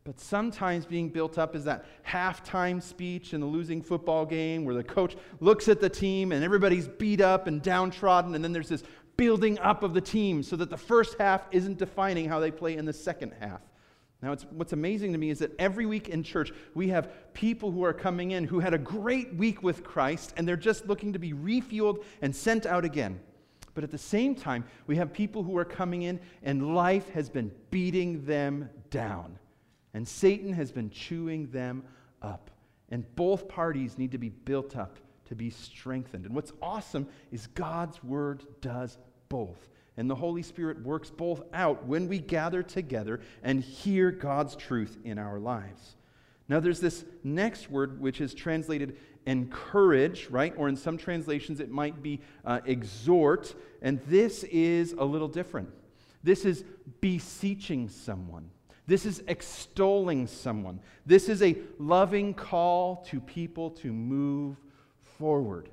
But 0.06 0.20
sometimes 0.20 0.86
being 0.86 1.10
built 1.10 1.40
up 1.40 1.56
is 1.56 1.64
that 1.64 1.86
halftime 2.08 2.80
speech 2.80 3.34
in 3.34 3.42
the 3.42 3.48
losing 3.48 3.82
football 3.82 4.24
game 4.24 4.64
where 4.64 4.76
the 4.76 4.84
coach 4.84 5.16
looks 5.40 5.68
at 5.68 5.82
the 5.82 5.90
team 5.90 6.32
and 6.32 6.44
everybody's 6.44 6.88
beat 6.88 7.22
up 7.22 7.48
and 7.48 7.60
downtrodden, 7.60 8.36
and 8.36 8.44
then 8.44 8.54
there's 8.54 8.70
this 8.70 8.84
building 9.18 9.60
up 9.60 9.84
of 9.84 9.94
the 9.94 10.02
team 10.02 10.44
so 10.44 10.56
that 10.56 10.70
the 10.70 10.78
first 10.78 11.18
half 11.20 11.48
isn't 11.52 11.78
defining 11.78 12.28
how 12.28 12.40
they 12.40 12.52
play 12.52 12.76
in 12.76 12.86
the 12.86 12.94
second 12.94 13.34
half. 13.40 13.62
Now, 14.22 14.36
what's 14.52 14.74
amazing 14.74 15.12
to 15.12 15.18
me 15.18 15.30
is 15.30 15.40
that 15.40 15.52
every 15.60 15.86
week 15.86 16.10
in 16.10 16.24
church, 16.24 16.52
we 16.74 16.88
have 16.90 17.34
people 17.34 17.72
who 17.72 17.84
are 17.84 17.94
coming 17.94 18.32
in 18.32 18.46
who 18.46 18.60
had 18.60 18.74
a 18.74 18.78
great 18.78 19.36
week 19.36 19.62
with 19.62 19.84
Christ, 19.84 20.34
and 20.36 20.48
they're 20.48 20.56
just 20.56 20.88
looking 20.88 21.14
to 21.14 21.20
be 21.20 21.34
refueled 21.34 22.04
and 22.22 22.36
sent 22.36 22.66
out 22.66 22.86
again. 22.86 23.20
But 23.76 23.84
at 23.84 23.92
the 23.92 23.98
same 23.98 24.34
time, 24.34 24.64
we 24.88 24.96
have 24.96 25.14
people 25.14 25.44
who 25.44 25.58
are 25.58 25.66
coming 25.66 26.04
in, 26.04 26.20
and 26.44 26.76
life 26.76 27.10
has 27.10 27.30
been 27.30 27.52
beating 27.70 28.26
them 28.26 28.70
down, 28.90 29.38
and 29.94 30.08
Satan 30.08 30.54
has 30.54 30.72
been 30.72 30.90
chewing 30.90 31.52
them 31.52 31.84
up. 32.22 32.50
And 32.90 33.04
both 33.16 33.48
parties 33.48 33.98
need 33.98 34.12
to 34.12 34.18
be 34.18 34.30
built 34.30 34.78
up 34.78 34.98
to 35.26 35.36
be 35.36 35.50
strengthened. 35.50 36.26
And 36.26 36.36
what's 36.36 36.54
awesome 36.62 37.08
is 37.32 37.48
God's 37.48 38.04
word 38.04 38.44
does 38.62 38.98
both. 39.30 39.70
And 39.98 40.10
the 40.10 40.16
Holy 40.16 40.44
Spirit 40.44 40.82
works 40.84 41.10
both 41.10 41.42
out 41.54 41.86
when 41.86 42.08
we 42.08 42.20
gather 42.20 42.62
together 42.62 43.22
and 43.44 43.62
hear 43.62 44.12
God's 44.12 44.56
truth 44.56 44.98
in 45.04 45.18
our 45.18 45.40
lives. 45.40 45.96
Now, 46.48 46.60
there's 46.60 46.82
this 46.82 47.06
next 47.24 47.72
word 47.72 48.00
which 48.00 48.22
is 48.22 48.34
translated 48.34 48.98
encourage, 49.26 50.30
right? 50.30 50.54
Or 50.58 50.70
in 50.70 50.76
some 50.76 50.98
translations, 50.98 51.60
it 51.60 51.72
might 51.72 52.04
be 52.04 52.22
uh, 52.44 52.62
exhort. 52.66 53.56
And 53.82 54.00
this 54.08 54.44
is 54.44 54.94
a 54.94 55.04
little 55.04 55.28
different. 55.28 55.70
This 56.24 56.46
is 56.46 56.64
beseeching 57.02 57.90
someone. 57.90 58.50
This 58.88 59.06
is 59.06 59.24
extolling 59.28 60.28
someone. 60.28 60.80
This 61.06 61.28
is 61.30 61.42
a 61.42 61.58
loving 61.80 62.34
call 62.34 62.98
to 63.10 63.20
people 63.20 63.72
to 63.72 63.92
move 63.92 64.58
forward. 65.18 65.70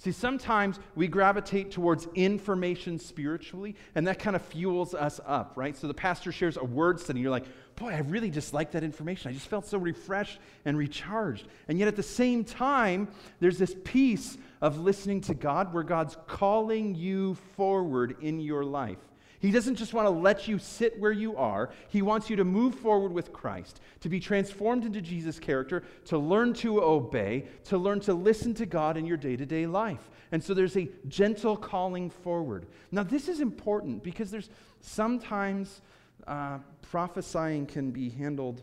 See, 0.00 0.12
sometimes 0.12 0.78
we 0.94 1.08
gravitate 1.08 1.72
towards 1.72 2.06
information 2.14 3.00
spiritually, 3.00 3.74
and 3.96 4.06
that 4.06 4.20
kind 4.20 4.36
of 4.36 4.42
fuels 4.42 4.94
us 4.94 5.20
up, 5.26 5.54
right? 5.56 5.76
So 5.76 5.88
the 5.88 5.94
pastor 5.94 6.30
shares 6.30 6.56
a 6.56 6.64
word 6.64 7.00
study, 7.00 7.18
and 7.18 7.22
you're 7.24 7.32
like, 7.32 7.46
boy, 7.74 7.88
I 7.90 7.98
really 7.98 8.30
just 8.30 8.54
like 8.54 8.70
that 8.72 8.84
information. 8.84 9.30
I 9.30 9.34
just 9.34 9.48
felt 9.48 9.66
so 9.66 9.76
refreshed 9.76 10.38
and 10.64 10.78
recharged. 10.78 11.48
And 11.66 11.80
yet 11.80 11.88
at 11.88 11.96
the 11.96 12.04
same 12.04 12.44
time, 12.44 13.08
there's 13.40 13.58
this 13.58 13.74
piece 13.82 14.38
of 14.60 14.78
listening 14.78 15.20
to 15.22 15.34
God 15.34 15.74
where 15.74 15.82
God's 15.82 16.16
calling 16.28 16.94
you 16.94 17.34
forward 17.56 18.18
in 18.20 18.38
your 18.38 18.64
life. 18.64 18.98
He 19.40 19.52
doesn't 19.52 19.76
just 19.76 19.94
want 19.94 20.06
to 20.06 20.10
let 20.10 20.48
you 20.48 20.58
sit 20.58 20.98
where 20.98 21.12
you 21.12 21.36
are. 21.36 21.70
He 21.88 22.02
wants 22.02 22.28
you 22.28 22.36
to 22.36 22.44
move 22.44 22.74
forward 22.74 23.12
with 23.12 23.32
Christ, 23.32 23.80
to 24.00 24.08
be 24.08 24.18
transformed 24.18 24.84
into 24.84 25.00
Jesus' 25.00 25.38
character, 25.38 25.84
to 26.06 26.18
learn 26.18 26.54
to 26.54 26.82
obey, 26.82 27.46
to 27.64 27.78
learn 27.78 28.00
to 28.00 28.14
listen 28.14 28.52
to 28.54 28.66
God 28.66 28.96
in 28.96 29.06
your 29.06 29.16
day 29.16 29.36
to 29.36 29.46
day 29.46 29.66
life. 29.66 30.10
And 30.32 30.42
so 30.42 30.54
there's 30.54 30.76
a 30.76 30.88
gentle 31.06 31.56
calling 31.56 32.10
forward. 32.10 32.66
Now, 32.90 33.04
this 33.04 33.28
is 33.28 33.40
important 33.40 34.02
because 34.02 34.30
there's 34.30 34.50
sometimes 34.80 35.82
uh, 36.26 36.58
prophesying 36.90 37.66
can 37.66 37.92
be 37.92 38.10
handled 38.10 38.62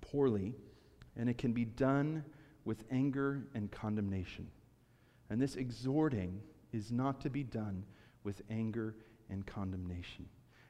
poorly, 0.00 0.54
and 1.16 1.28
it 1.28 1.38
can 1.38 1.52
be 1.52 1.64
done 1.64 2.24
with 2.64 2.84
anger 2.90 3.46
and 3.54 3.70
condemnation. 3.70 4.48
And 5.30 5.40
this 5.40 5.54
exhorting 5.54 6.40
is 6.72 6.90
not 6.90 7.20
to 7.20 7.30
be 7.30 7.44
done 7.44 7.84
with 8.24 8.42
anger 8.50 8.94
and 9.30 9.46
condemnation. 9.46 10.26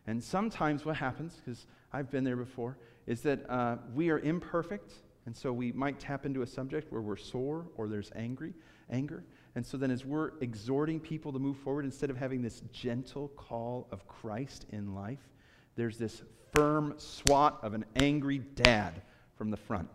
And 0.07 0.23
sometimes 0.23 0.85
what 0.85 0.97
happens, 0.97 1.35
because 1.35 1.67
I've 1.93 2.11
been 2.11 2.25
there 2.25 2.37
before, 2.37 2.79
is 3.07 3.21
that 3.23 3.49
uh, 3.51 3.77
we 3.95 4.11
are 4.11 4.19
imperfect, 4.21 4.93
and 5.27 5.37
so 5.37 5.53
we 5.53 5.73
might 5.73 5.99
tap 6.01 6.25
into 6.25 6.43
a 6.43 6.47
subject 6.47 6.91
where 6.91 7.03
we're 7.03 7.17
sore 7.17 7.67
or 7.77 7.89
there's 7.89 8.11
angry, 8.17 8.55
anger. 8.91 9.25
And 9.55 9.65
so 9.65 9.77
then 9.77 9.91
as 9.91 10.05
we're 10.05 10.33
exhorting 10.41 11.01
people 11.01 11.33
to 11.33 11.39
move 11.39 11.59
forward, 11.59 11.85
instead 11.85 12.11
of 12.11 12.17
having 12.17 12.43
this 12.43 12.63
gentle 12.73 13.29
call 13.37 13.89
of 13.91 14.07
Christ 14.07 14.67
in 14.71 14.95
life, 14.95 15.29
there's 15.77 15.99
this 15.99 16.23
firm 16.55 16.95
swat 16.97 17.59
of 17.63 17.75
an 17.75 17.85
angry 17.97 18.39
dad 18.39 19.03
from 19.37 19.51
the 19.51 19.57
front. 19.57 19.89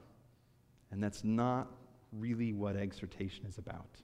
And 0.92 1.02
that's 1.02 1.24
not 1.24 1.72
really 2.12 2.54
what 2.54 2.76
exhortation 2.76 3.46
is 3.46 3.58
about. 3.58 4.02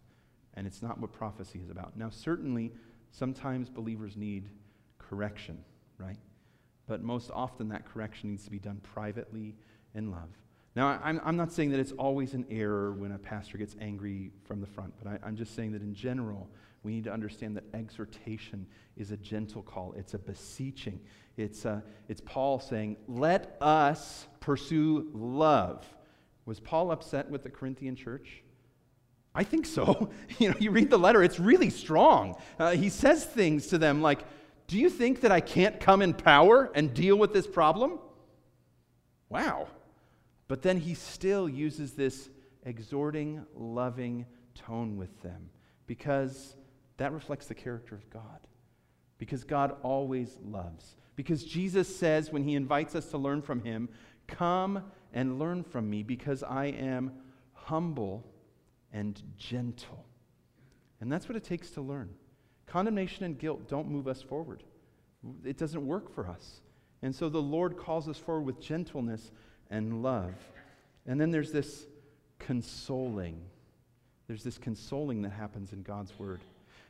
And 0.56 0.65
it's 0.65 0.82
not 0.82 1.00
what 1.00 1.13
prophecy 1.13 1.60
is 1.63 1.69
about. 1.69 1.95
Now, 1.95 2.10
certainly, 2.10 2.72
Sometimes 3.12 3.69
believers 3.69 4.15
need 4.15 4.50
correction, 4.98 5.58
right? 5.98 6.17
But 6.88 7.02
most 7.02 7.32
often 7.32 7.69
that 7.69 7.86
correction 7.86 8.30
needs 8.30 8.45
to 8.45 8.52
be 8.52 8.60
done 8.60 8.82
privately 8.82 9.56
in 9.93 10.12
love. 10.12 10.30
Now, 10.76 11.00
I'm, 11.04 11.19
I'm 11.24 11.36
not 11.36 11.52
saying 11.52 11.72
that 11.72 11.80
it's 11.80 11.91
always 11.93 12.34
an 12.34 12.45
error 12.50 12.93
when 12.93 13.12
a 13.12 13.17
pastor 13.17 13.58
gets 13.58 13.76
angry 13.82 14.32
from 14.45 14.62
the 14.62 14.67
front, 14.67 14.93
but 15.02 15.12
I, 15.12 15.19
I'm 15.26 15.36
just 15.36 15.56
saying 15.56 15.72
that 15.74 15.82
in 15.82 15.93
general, 15.93 16.50
we 16.84 16.93
need 16.93 17.04
to 17.06 17.12
understand 17.12 17.58
that 17.58 17.65
exhortation 17.74 18.65
is 18.95 19.12
a 19.12 19.17
gentle 19.17 19.62
call. 19.62 19.93
It's 19.98 20.13
a 20.13 20.19
beseeching. 20.19 21.00
It's, 21.38 21.65
uh, 21.65 21.82
it's 22.08 22.22
Paul 22.22 22.60
saying, 22.60 22.98
let 23.08 23.58
us 23.60 24.28
pursue 24.39 25.10
love. 25.13 25.86
Was 26.45 26.60
Paul 26.60 26.91
upset 26.91 27.30
with 27.30 27.43
the 27.43 27.50
Corinthian 27.50 27.95
church? 27.95 28.43
I 29.39 29.43
think 29.43 29.65
so. 29.65 30.10
you 30.38 30.49
know, 30.49 30.56
you 30.60 30.69
read 30.69 30.89
the 30.89 30.99
letter, 30.99 31.23
it's 31.23 31.39
really 31.39 31.69
strong. 31.69 32.36
Uh, 32.60 32.71
he 32.71 32.89
says 32.89 33.23
things 33.23 33.67
to 33.67 33.78
them 33.78 34.02
like, 34.02 34.25
Do 34.67 34.78
you 34.78 34.89
think 34.89 35.21
that 35.21 35.32
I 35.32 35.39
can't 35.39 35.80
come 35.80 36.02
in 36.02 36.13
power 36.13 36.69
and 36.75 36.93
deal 36.93 37.15
with 37.15 37.32
this 37.32 37.47
problem? 37.47 37.99
Wow. 39.30 39.69
But 40.49 40.62
then 40.62 40.78
he 40.78 40.93
still 40.93 41.47
uses 41.47 41.93
this 41.93 42.30
exhorting, 42.63 43.45
loving 43.56 44.25
tone 44.56 44.97
with 44.97 45.21
them 45.21 45.52
because 45.88 46.58
that 46.97 47.13
reflects 47.13 47.45
the 47.45 47.56
character 47.56 47.95
of 47.95 48.10
God. 48.10 48.45
Because 49.19 49.45
God 49.45 49.78
always 49.84 50.38
loves. 50.43 50.97
Because 51.15 51.45
Jesus 51.45 51.95
says 51.95 52.30
when 52.30 52.43
he 52.43 52.56
invites 52.56 52.93
us 52.93 53.06
to 53.12 53.17
learn 53.17 53.41
from 53.41 53.63
him, 53.63 53.88
Come 54.28 54.84
and 55.13 55.39
learn 55.39 55.63
from 55.63 55.89
me 55.89 56.04
because 56.04 56.43
I 56.43 56.65
am 56.65 57.13
humble 57.54 58.29
and 58.93 59.21
gentle. 59.38 60.06
And 61.02 61.12
that's 61.12 61.30
what 61.30 61.36
it 61.36 61.43
takes 61.43 61.69
to 61.71 61.82
learn. 61.82 62.10
Condemnation 62.65 63.25
and 63.25 63.38
guilt 63.38 63.67
don't 63.67 63.89
move 63.89 64.08
us 64.08 64.21
forward, 64.21 64.63
it 65.43 65.58
doesn't 65.58 65.86
work 65.86 66.13
for 66.13 66.28
us. 66.28 66.62
And 67.02 67.15
so 67.15 67.30
the 67.30 67.41
Lord 67.41 67.78
calls 67.78 68.10
us 68.10 68.17
forward 68.17 68.45
with 68.45 68.60
gentleness 68.60 69.32
and 69.69 70.04
love. 70.04 70.34
And 71.06 71.19
then 71.19 71.32
there's 71.32 71.52
this 71.52 71.88
consoling. 72.39 73.41
There's 74.28 74.43
this 74.43 74.58
consoling 74.58 75.21
that 75.21 75.32
happens 75.32 75.71
in 75.71 75.82
God's 75.82 76.17
word. 76.19 76.41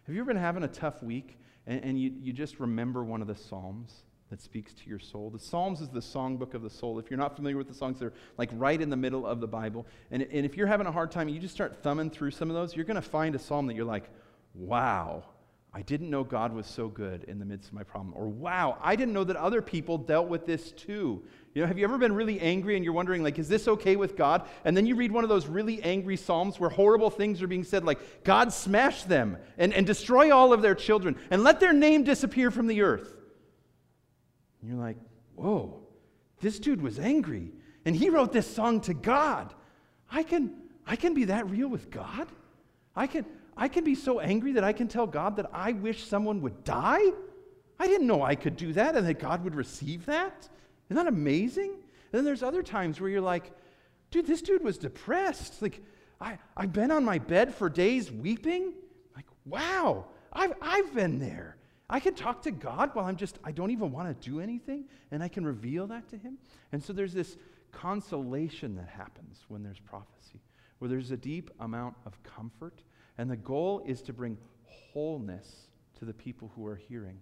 Have 0.03 0.15
you 0.15 0.21
ever 0.21 0.33
been 0.33 0.41
having 0.41 0.63
a 0.63 0.67
tough 0.67 1.03
week 1.03 1.37
and, 1.67 1.83
and 1.83 2.01
you, 2.01 2.11
you 2.19 2.33
just 2.33 2.59
remember 2.59 3.03
one 3.03 3.21
of 3.21 3.27
the 3.27 3.35
Psalms 3.35 4.03
that 4.29 4.41
speaks 4.41 4.73
to 4.73 4.89
your 4.89 4.99
soul? 4.99 5.29
The 5.29 5.39
Psalms 5.39 5.81
is 5.81 5.89
the 5.89 5.99
songbook 5.99 6.53
of 6.53 6.61
the 6.61 6.69
soul. 6.69 6.99
If 6.99 7.09
you're 7.09 7.19
not 7.19 7.35
familiar 7.35 7.57
with 7.57 7.67
the 7.67 7.73
songs, 7.73 7.99
they're 7.99 8.13
like 8.37 8.49
right 8.53 8.79
in 8.79 8.89
the 8.89 8.97
middle 8.97 9.25
of 9.25 9.39
the 9.39 9.47
Bible. 9.47 9.85
And, 10.11 10.23
and 10.23 10.45
if 10.45 10.55
you're 10.55 10.67
having 10.67 10.87
a 10.87 10.91
hard 10.91 11.11
time, 11.11 11.29
you 11.29 11.39
just 11.39 11.53
start 11.53 11.81
thumbing 11.81 12.09
through 12.09 12.31
some 12.31 12.49
of 12.49 12.55
those, 12.55 12.75
you're 12.75 12.85
going 12.85 12.95
to 12.95 13.01
find 13.01 13.35
a 13.35 13.39
psalm 13.39 13.67
that 13.67 13.75
you're 13.75 13.85
like, 13.85 14.09
wow, 14.53 15.23
I 15.71 15.83
didn't 15.83 16.09
know 16.09 16.23
God 16.23 16.51
was 16.51 16.65
so 16.65 16.87
good 16.87 17.25
in 17.25 17.37
the 17.37 17.45
midst 17.45 17.67
of 17.67 17.75
my 17.75 17.83
problem. 17.83 18.13
Or, 18.15 18.27
wow, 18.27 18.79
I 18.81 18.95
didn't 18.95 19.13
know 19.13 19.23
that 19.23 19.35
other 19.35 19.61
people 19.61 19.99
dealt 19.99 20.27
with 20.27 20.47
this 20.47 20.71
too. 20.71 21.23
You 21.53 21.61
know, 21.61 21.67
have 21.67 21.77
you 21.77 21.83
ever 21.83 21.99
been 21.99 22.13
really 22.13 22.39
angry 22.39 22.75
and 22.75 22.83
you're 22.83 22.93
wondering, 22.93 23.21
like, 23.21 23.37
is 23.37 23.47
this 23.47 23.67
okay 23.67 23.95
with 23.95 24.15
God? 24.15 24.47
And 24.65 24.75
then 24.75 24.87
you 24.87 24.95
read 24.95 25.11
one 25.11 25.23
of 25.23 25.29
those 25.29 25.45
really 25.45 25.81
angry 25.83 26.17
Psalms 26.17 26.59
where 26.59 26.71
horrible 26.71 27.11
things 27.11 27.41
are 27.43 27.47
being 27.47 27.63
said, 27.63 27.83
like, 27.83 28.23
God 28.23 28.51
smash 28.51 29.03
them 29.03 29.37
and, 29.59 29.71
and 29.73 29.85
destroy 29.85 30.35
all 30.35 30.53
of 30.53 30.63
their 30.63 30.73
children 30.73 31.15
and 31.29 31.43
let 31.43 31.59
their 31.59 31.73
name 31.73 32.03
disappear 32.03 32.49
from 32.49 32.65
the 32.65 32.81
earth. 32.81 33.18
And 34.61 34.69
you're 34.69 34.79
like, 34.79 34.97
whoa, 35.35 35.81
this 36.41 36.59
dude 36.59 36.81
was 36.81 36.99
angry. 36.99 37.51
And 37.85 37.95
he 37.95 38.09
wrote 38.09 38.33
this 38.33 38.47
song 38.47 38.81
to 38.81 38.93
God. 38.93 39.53
I 40.11 40.23
can, 40.23 40.55
I 40.85 40.95
can 40.95 41.13
be 41.13 41.25
that 41.25 41.49
real 41.49 41.67
with 41.67 41.89
God? 41.89 42.27
I 42.95 43.07
can, 43.07 43.25
I 43.55 43.67
can 43.67 43.83
be 43.83 43.95
so 43.95 44.19
angry 44.19 44.53
that 44.53 44.63
I 44.63 44.73
can 44.73 44.87
tell 44.87 45.07
God 45.07 45.35
that 45.37 45.49
I 45.53 45.71
wish 45.73 46.05
someone 46.05 46.41
would 46.41 46.63
die? 46.63 47.11
I 47.79 47.87
didn't 47.87 48.07
know 48.07 48.21
I 48.21 48.35
could 48.35 48.57
do 48.57 48.73
that 48.73 48.95
and 48.95 49.07
that 49.07 49.19
God 49.19 49.43
would 49.43 49.55
receive 49.55 50.05
that. 50.07 50.49
Isn't 50.89 50.97
that 50.97 51.07
amazing? 51.07 51.71
And 51.71 52.11
then 52.11 52.25
there's 52.25 52.43
other 52.43 52.63
times 52.63 52.99
where 52.99 53.09
you're 53.09 53.21
like, 53.21 53.51
dude, 54.11 54.27
this 54.27 54.41
dude 54.41 54.63
was 54.63 54.77
depressed. 54.77 55.61
Like, 55.61 55.81
I, 56.19 56.37
I've 56.57 56.73
been 56.73 56.91
on 56.91 57.05
my 57.05 57.19
bed 57.19 57.53
for 57.53 57.69
days 57.69 58.11
weeping. 58.11 58.73
Like, 59.15 59.25
wow, 59.45 60.05
I've, 60.33 60.53
I've 60.61 60.93
been 60.93 61.19
there. 61.19 61.55
I 61.89 61.99
can 61.99 62.13
talk 62.13 62.43
to 62.43 62.51
God 62.51 62.91
while 62.93 63.05
I'm 63.05 63.15
just, 63.15 63.39
I 63.43 63.51
don't 63.51 63.71
even 63.71 63.91
want 63.91 64.07
to 64.07 64.29
do 64.29 64.39
anything, 64.39 64.85
and 65.11 65.23
I 65.23 65.27
can 65.27 65.43
reveal 65.43 65.87
that 65.87 66.07
to 66.09 66.17
Him. 66.17 66.37
And 66.71 66.83
so 66.83 66.93
there's 66.93 67.13
this 67.13 67.37
consolation 67.71 68.75
that 68.75 68.87
happens 68.87 69.45
when 69.47 69.63
there's 69.63 69.79
prophecy, 69.79 70.41
where 70.77 70.89
there's 70.89 71.11
a 71.11 71.17
deep 71.17 71.49
amount 71.59 71.95
of 72.05 72.21
comfort, 72.23 72.83
and 73.17 73.29
the 73.29 73.37
goal 73.37 73.83
is 73.85 74.01
to 74.03 74.13
bring 74.13 74.37
wholeness 74.65 75.67
to 75.97 76.05
the 76.05 76.13
people 76.13 76.51
who 76.55 76.65
are 76.65 76.75
hearing. 76.75 77.19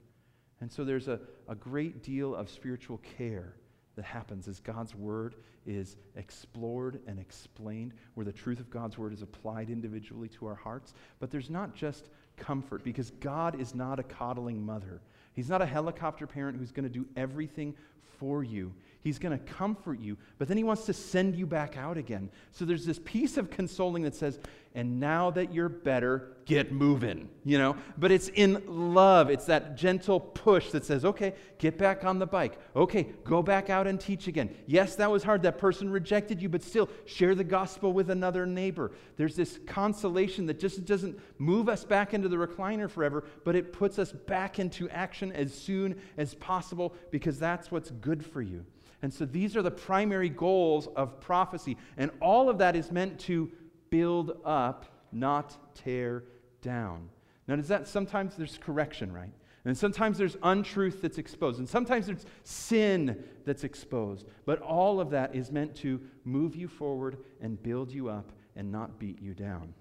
And 0.59 0.71
so 0.71 0.83
there's 0.83 1.07
a, 1.07 1.19
a 1.47 1.55
great 1.55 2.03
deal 2.03 2.35
of 2.35 2.49
spiritual 2.49 2.97
care 3.17 3.53
that 3.95 4.05
happens 4.05 4.47
as 4.47 4.59
God's 4.59 4.93
word 4.95 5.35
is 5.65 5.97
explored 6.15 7.01
and 7.07 7.19
explained, 7.19 7.93
where 8.13 8.25
the 8.25 8.31
truth 8.31 8.59
of 8.59 8.69
God's 8.69 8.97
word 8.97 9.11
is 9.11 9.21
applied 9.21 9.69
individually 9.69 10.29
to 10.29 10.45
our 10.45 10.55
hearts. 10.55 10.93
But 11.19 11.31
there's 11.31 11.49
not 11.49 11.75
just 11.75 12.09
comfort, 12.37 12.83
because 12.83 13.11
God 13.19 13.59
is 13.59 13.75
not 13.75 13.99
a 13.99 14.03
coddling 14.03 14.65
mother. 14.65 15.01
He's 15.33 15.49
not 15.49 15.61
a 15.61 15.65
helicopter 15.65 16.25
parent 16.25 16.57
who's 16.57 16.71
going 16.71 16.87
to 16.87 16.89
do 16.89 17.05
everything 17.15 17.75
for 18.19 18.43
you. 18.43 18.73
He's 19.07 19.19
going 19.19 19.39
to 19.39 19.53
comfort 19.53 20.01
you, 20.01 20.17
but 20.37 20.49
then 20.49 20.57
he 20.57 20.65
wants 20.65 20.85
to 20.87 20.93
send 20.93 21.37
you 21.37 21.45
back 21.45 21.77
out 21.77 21.97
again. 21.97 22.29
So 22.51 22.65
there's 22.65 22.85
this 22.85 22.99
piece 23.05 23.37
of 23.37 23.49
consoling 23.49 24.03
that 24.03 24.15
says, 24.15 24.37
and 24.75 24.99
now 24.99 25.31
that 25.31 25.53
you're 25.53 25.69
better, 25.69 26.35
get 26.43 26.73
moving, 26.73 27.29
you 27.45 27.57
know? 27.57 27.77
But 27.97 28.11
it's 28.11 28.27
in 28.27 28.61
love. 28.67 29.29
It's 29.29 29.45
that 29.45 29.77
gentle 29.77 30.19
push 30.19 30.71
that 30.71 30.83
says, 30.83 31.05
okay, 31.05 31.35
get 31.57 31.77
back 31.77 32.03
on 32.03 32.19
the 32.19 32.27
bike. 32.27 32.59
Okay, 32.75 33.03
go 33.23 33.41
back 33.41 33.69
out 33.69 33.87
and 33.87 33.97
teach 33.97 34.27
again. 34.27 34.53
Yes, 34.65 34.97
that 34.97 35.09
was 35.09 35.23
hard. 35.23 35.41
That 35.43 35.57
person 35.57 35.89
rejected 35.89 36.41
you, 36.41 36.49
but 36.49 36.61
still 36.61 36.89
share 37.05 37.33
the 37.33 37.45
gospel 37.45 37.93
with 37.93 38.09
another 38.09 38.45
neighbor. 38.45 38.91
There's 39.15 39.37
this 39.37 39.57
consolation 39.67 40.47
that 40.47 40.59
just 40.59 40.83
doesn't 40.83 41.17
move 41.37 41.69
us 41.69 41.85
back 41.85 42.13
into 42.13 42.27
the 42.27 42.35
recliner 42.35 42.89
forever, 42.89 43.23
but 43.45 43.55
it 43.55 43.71
puts 43.71 43.99
us 43.99 44.11
back 44.11 44.59
into 44.59 44.89
action 44.89 45.31
as 45.31 45.53
soon 45.53 45.95
as 46.17 46.35
possible 46.35 46.93
because 47.09 47.39
that's 47.39 47.71
what's 47.71 47.89
good 47.89 48.25
for 48.25 48.41
you. 48.41 48.65
And 49.01 49.13
so 49.13 49.25
these 49.25 49.55
are 49.55 49.61
the 49.61 49.71
primary 49.71 50.29
goals 50.29 50.87
of 50.95 51.19
prophecy. 51.19 51.77
And 51.97 52.11
all 52.19 52.49
of 52.49 52.57
that 52.57 52.75
is 52.75 52.91
meant 52.91 53.19
to 53.21 53.51
build 53.89 54.37
up, 54.43 54.85
not 55.11 55.57
tear 55.75 56.23
down. 56.61 57.09
Now, 57.47 57.55
does 57.55 57.67
that 57.67 57.87
sometimes 57.87 58.35
there's 58.35 58.57
correction, 58.57 59.13
right? 59.13 59.31
And 59.65 59.77
sometimes 59.77 60.17
there's 60.17 60.37
untruth 60.43 61.01
that's 61.01 61.17
exposed. 61.17 61.59
And 61.59 61.67
sometimes 61.67 62.07
there's 62.07 62.25
sin 62.43 63.23
that's 63.45 63.63
exposed. 63.63 64.25
But 64.45 64.61
all 64.61 64.99
of 64.99 65.09
that 65.11 65.35
is 65.35 65.51
meant 65.51 65.75
to 65.77 66.01
move 66.23 66.55
you 66.55 66.67
forward 66.67 67.17
and 67.41 67.61
build 67.61 67.91
you 67.91 68.09
up 68.09 68.31
and 68.55 68.71
not 68.71 68.97
beat 68.97 69.21
you 69.21 69.33
down. 69.33 69.73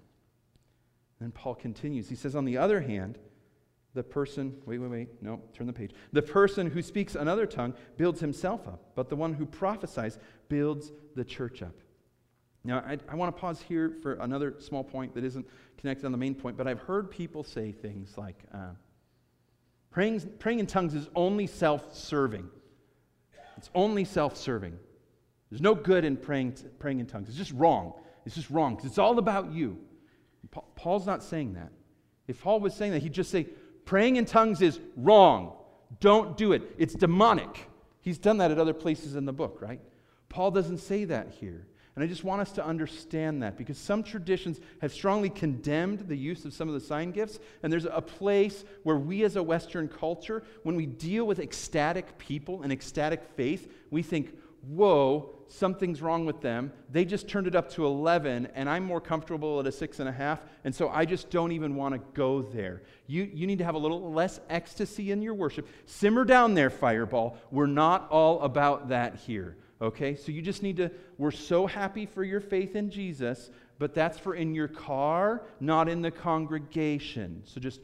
Then 1.21 1.31
Paul 1.31 1.55
continues. 1.55 2.09
He 2.09 2.17
says, 2.17 2.37
on 2.37 2.45
the 2.45 2.59
other 2.59 2.81
hand, 2.81 3.19
the 3.97 4.03
person, 4.03 4.55
wait, 4.67 4.79
wait, 4.79 4.91
wait, 4.91 5.09
no, 5.23 5.41
turn 5.55 5.67
the 5.67 5.73
page. 5.73 5.93
The 6.13 6.21
person 6.21 6.71
who 6.71 6.83
speaks 6.83 7.15
another 7.15 7.47
tongue 7.47 7.73
builds 7.97 8.21
himself 8.21 8.69
up, 8.69 8.93
but 8.95 9.09
the 9.09 9.17
one 9.17 9.33
who 9.33 9.47
prophesies 9.47 10.19
builds 10.49 10.93
the 11.17 11.25
church 11.25 11.63
up. 11.63 11.75
Now, 12.63 12.81
I, 12.87 12.99
I 13.09 13.15
want 13.15 13.35
to 13.35 13.41
pause 13.41 13.61
here 13.63 13.97
for 14.03 14.15
another 14.15 14.55
small 14.59 14.85
point 14.85 15.15
that 15.15 15.25
isn't 15.25 15.47
connected 15.79 16.05
on 16.05 16.13
the 16.13 16.19
main 16.19 16.35
point, 16.35 16.59
but 16.59 16.69
I've 16.69 16.81
heard 16.81 17.11
people 17.11 17.43
say 17.43 17.73
things 17.73 18.19
like 18.19 18.45
uh, 18.53 18.73
praying, 19.91 20.21
praying 20.39 20.59
in 20.59 20.67
tongues 20.67 20.95
is 20.95 21.09
only 21.15 21.47
self 21.47 21.97
serving. 21.97 22.49
It's 23.57 23.71
only 23.75 24.05
self 24.05 24.37
serving. 24.37 24.77
There's 25.51 25.63
no 25.63 25.75
good 25.75 26.05
in 26.05 26.19
praying, 26.19 26.59
praying 26.79 27.01
in 27.01 27.07
tongues. 27.07 27.29
It's 27.29 27.39
just 27.39 27.53
wrong. 27.53 27.95
It's 28.27 28.35
just 28.35 28.51
wrong 28.51 28.75
because 28.75 28.91
it's 28.91 28.99
all 28.99 29.19
about 29.19 29.53
you. 29.53 29.79
Paul's 30.75 31.07
not 31.07 31.23
saying 31.23 31.55
that. 31.55 31.71
If 32.29 32.43
Paul 32.43 32.61
was 32.61 32.75
saying 32.75 32.93
that, 32.93 33.03
he'd 33.03 33.13
just 33.13 33.31
say, 33.31 33.47
praying 33.87 34.17
in 34.17 34.27
tongues 34.27 34.61
is 34.61 34.79
wrong. 34.97 35.55
Don't 36.01 36.37
do 36.37 36.53
it. 36.53 36.63
It's 36.77 36.93
demonic. 36.93 37.71
He's 38.03 38.19
done 38.19 38.37
that 38.39 38.51
at 38.51 38.59
other 38.59 38.75
places 38.75 39.17
in 39.17 39.25
the 39.25 39.33
book, 39.33 39.59
right? 39.63 39.81
Paul 40.29 40.51
doesn't 40.51 40.79
say 40.79 41.05
that 41.07 41.31
here. 41.31 41.67
And 41.95 42.05
I 42.05 42.09
just 42.09 42.25
want 42.25 42.43
us 42.43 42.53
to 42.53 42.65
understand 42.65 43.43
that 43.43 43.57
because 43.57 43.79
some 43.79 44.03
traditions 44.03 44.61
have 44.83 44.93
strongly 44.93 45.31
condemned 45.31 46.01
the 46.01 46.17
use 46.17 46.45
of 46.45 46.53
some 46.53 46.69
of 46.69 46.75
the 46.75 46.81
sign 46.81 47.11
gifts. 47.11 47.39
And 47.63 47.73
there's 47.73 47.87
a 47.87 48.03
place 48.03 48.65
where 48.83 48.97
we, 48.97 49.25
as 49.25 49.37
a 49.37 49.43
Western 49.43 49.89
culture, 49.89 50.43
when 50.63 50.77
we 50.77 50.85
deal 50.85 51.27
with 51.27 51.39
ecstatic 51.39 52.19
people 52.19 52.61
and 52.63 52.71
ecstatic 52.71 53.25
faith, 53.35 53.73
we 53.91 54.03
think, 54.03 54.37
whoa, 54.67 55.31
something's 55.49 56.03
wrong 56.03 56.27
with 56.27 56.41
them. 56.41 56.73
They 56.91 57.05
just 57.05 57.29
turned 57.29 57.47
it 57.47 57.55
up 57.55 57.71
to 57.73 57.87
11, 57.87 58.49
and 58.55 58.69
I'm 58.69 58.85
more 58.85 59.01
comfortable 59.01 59.61
at 59.61 59.67
a 59.67 59.73
six 59.73 60.01
and 60.01 60.09
a 60.09 60.13
half, 60.13 60.41
and 60.65 60.75
so 60.75 60.89
I 60.89 61.05
just 61.05 61.31
don't 61.31 61.53
even 61.53 61.77
want 61.77 61.95
to 61.95 62.01
go 62.15 62.43
there. 62.43 62.83
You, 63.07 63.31
you 63.33 63.47
need 63.47 63.59
to 63.59 63.65
have 63.65 63.75
a 63.75 63.79
little 63.79 64.13
less 64.13 64.41
ecstasy 64.51 65.13
in 65.13 65.23
your 65.23 65.35
worship. 65.35 65.69
Simmer 65.87 66.25
down 66.25 66.55
there, 66.55 66.71
Fireball. 66.71 67.39
We're 67.51 67.67
not 67.67 68.09
all 68.11 68.41
about 68.41 68.89
that 68.89 69.17
here. 69.17 69.57
Okay? 69.81 70.17
So 70.17 70.33
you 70.33 70.43
just 70.43 70.63
need 70.63 70.79
to, 70.79 70.91
we're 71.19 71.31
so 71.31 71.67
happy 71.67 72.07
for 72.07 72.25
your 72.25 72.41
faith 72.41 72.77
in 72.77 72.91
Jesus, 72.91 73.51
but 73.79 73.95
that's 73.95 74.19
for 74.19 74.35
in 74.35 74.55
your 74.55 74.69
car, 74.69 75.43
not 75.61 75.89
in 75.89 76.03
the 76.03 76.11
congregation. 76.11 77.43
So 77.45 77.61
just, 77.61 77.81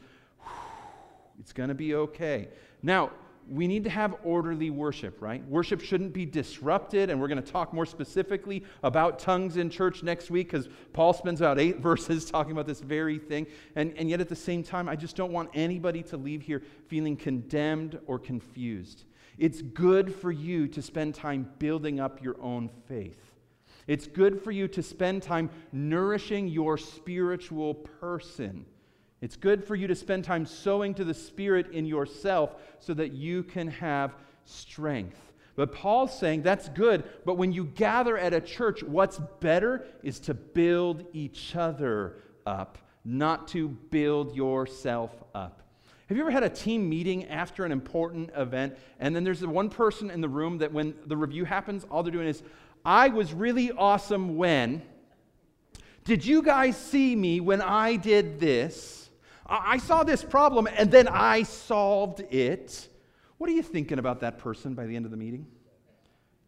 it's 1.39 1.53
going 1.53 1.69
to 1.69 1.75
be 1.75 1.95
okay. 1.95 2.49
Now, 2.81 3.11
we 3.49 3.67
need 3.67 3.83
to 3.83 3.89
have 3.89 4.15
orderly 4.23 4.69
worship, 4.69 5.21
right? 5.21 5.45
Worship 5.47 5.81
shouldn't 5.81 6.13
be 6.13 6.25
disrupted, 6.25 7.09
and 7.09 7.19
we're 7.19 7.27
going 7.27 7.41
to 7.41 7.51
talk 7.51 7.73
more 7.73 7.85
specifically 7.85 8.63
about 8.83 9.19
tongues 9.19 9.57
in 9.57 9.69
church 9.69 10.03
next 10.03 10.31
week 10.31 10.51
because 10.51 10.69
Paul 10.93 11.13
spends 11.13 11.41
about 11.41 11.59
eight 11.59 11.79
verses 11.81 12.25
talking 12.25 12.51
about 12.51 12.67
this 12.67 12.79
very 12.79 13.19
thing. 13.19 13.47
And, 13.75 13.93
and 13.97 14.09
yet, 14.09 14.21
at 14.21 14.29
the 14.29 14.35
same 14.35 14.63
time, 14.63 14.87
I 14.87 14.95
just 14.95 15.15
don't 15.15 15.31
want 15.31 15.49
anybody 15.53 16.03
to 16.03 16.17
leave 16.17 16.41
here 16.41 16.61
feeling 16.87 17.17
condemned 17.17 17.99
or 18.07 18.17
confused. 18.17 19.03
It's 19.37 19.61
good 19.61 20.13
for 20.13 20.31
you 20.31 20.67
to 20.69 20.81
spend 20.81 21.15
time 21.15 21.49
building 21.59 21.99
up 21.99 22.23
your 22.23 22.41
own 22.41 22.69
faith. 22.87 23.19
It's 23.87 24.07
good 24.07 24.41
for 24.41 24.51
you 24.51 24.67
to 24.69 24.81
spend 24.81 25.23
time 25.23 25.49
nourishing 25.71 26.47
your 26.47 26.77
spiritual 26.77 27.73
person. 27.73 28.65
It's 29.23 29.37
good 29.37 29.63
for 29.63 29.73
you 29.73 29.87
to 29.87 29.95
spend 29.95 30.25
time 30.25 30.45
sowing 30.45 30.93
to 30.95 31.05
the 31.05 31.13
Spirit 31.13 31.71
in 31.71 31.85
yourself 31.85 32.55
so 32.81 32.93
that 32.95 33.13
you 33.13 33.43
can 33.43 33.69
have 33.69 34.15
strength. 34.43 35.17
But 35.55 35.71
Paul's 35.71 36.19
saying 36.19 36.41
that's 36.41 36.67
good, 36.67 37.05
but 37.23 37.35
when 37.35 37.53
you 37.53 37.63
gather 37.63 38.17
at 38.17 38.33
a 38.33 38.41
church, 38.41 38.83
what's 38.83 39.21
better 39.39 39.85
is 40.03 40.19
to 40.21 40.33
build 40.33 41.05
each 41.13 41.55
other 41.55 42.17
up, 42.45 42.77
not 43.05 43.47
to 43.49 43.69
build 43.69 44.35
yourself 44.35 45.11
up. 45.33 45.61
Have 46.09 46.17
you 46.17 46.23
ever 46.23 46.31
had 46.31 46.43
a 46.43 46.49
team 46.49 46.89
meeting 46.89 47.25
after 47.27 47.63
an 47.63 47.71
important 47.71 48.29
event, 48.35 48.75
and 48.99 49.15
then 49.15 49.23
there's 49.23 49.39
the 49.39 49.47
one 49.47 49.69
person 49.69 50.11
in 50.11 50.19
the 50.19 50.27
room 50.27 50.57
that 50.57 50.73
when 50.73 50.95
the 51.05 51.15
review 51.15 51.45
happens, 51.45 51.85
all 51.89 52.03
they're 52.03 52.11
doing 52.11 52.27
is, 52.27 52.43
I 52.83 53.07
was 53.07 53.31
really 53.31 53.71
awesome 53.71 54.35
when. 54.35 54.81
Did 56.03 56.25
you 56.25 56.41
guys 56.41 56.75
see 56.75 57.15
me 57.15 57.39
when 57.39 57.61
I 57.61 57.95
did 57.95 58.41
this? 58.41 59.02
I 59.61 59.77
saw 59.77 60.03
this 60.03 60.23
problem 60.23 60.67
and 60.67 60.89
then 60.89 61.07
I 61.07 61.43
solved 61.43 62.21
it. 62.31 62.87
What 63.37 63.49
are 63.49 63.53
you 63.53 63.61
thinking 63.61 63.99
about 63.99 64.21
that 64.21 64.39
person 64.39 64.73
by 64.73 64.85
the 64.85 64.95
end 64.95 65.05
of 65.05 65.11
the 65.11 65.17
meeting? 65.17 65.47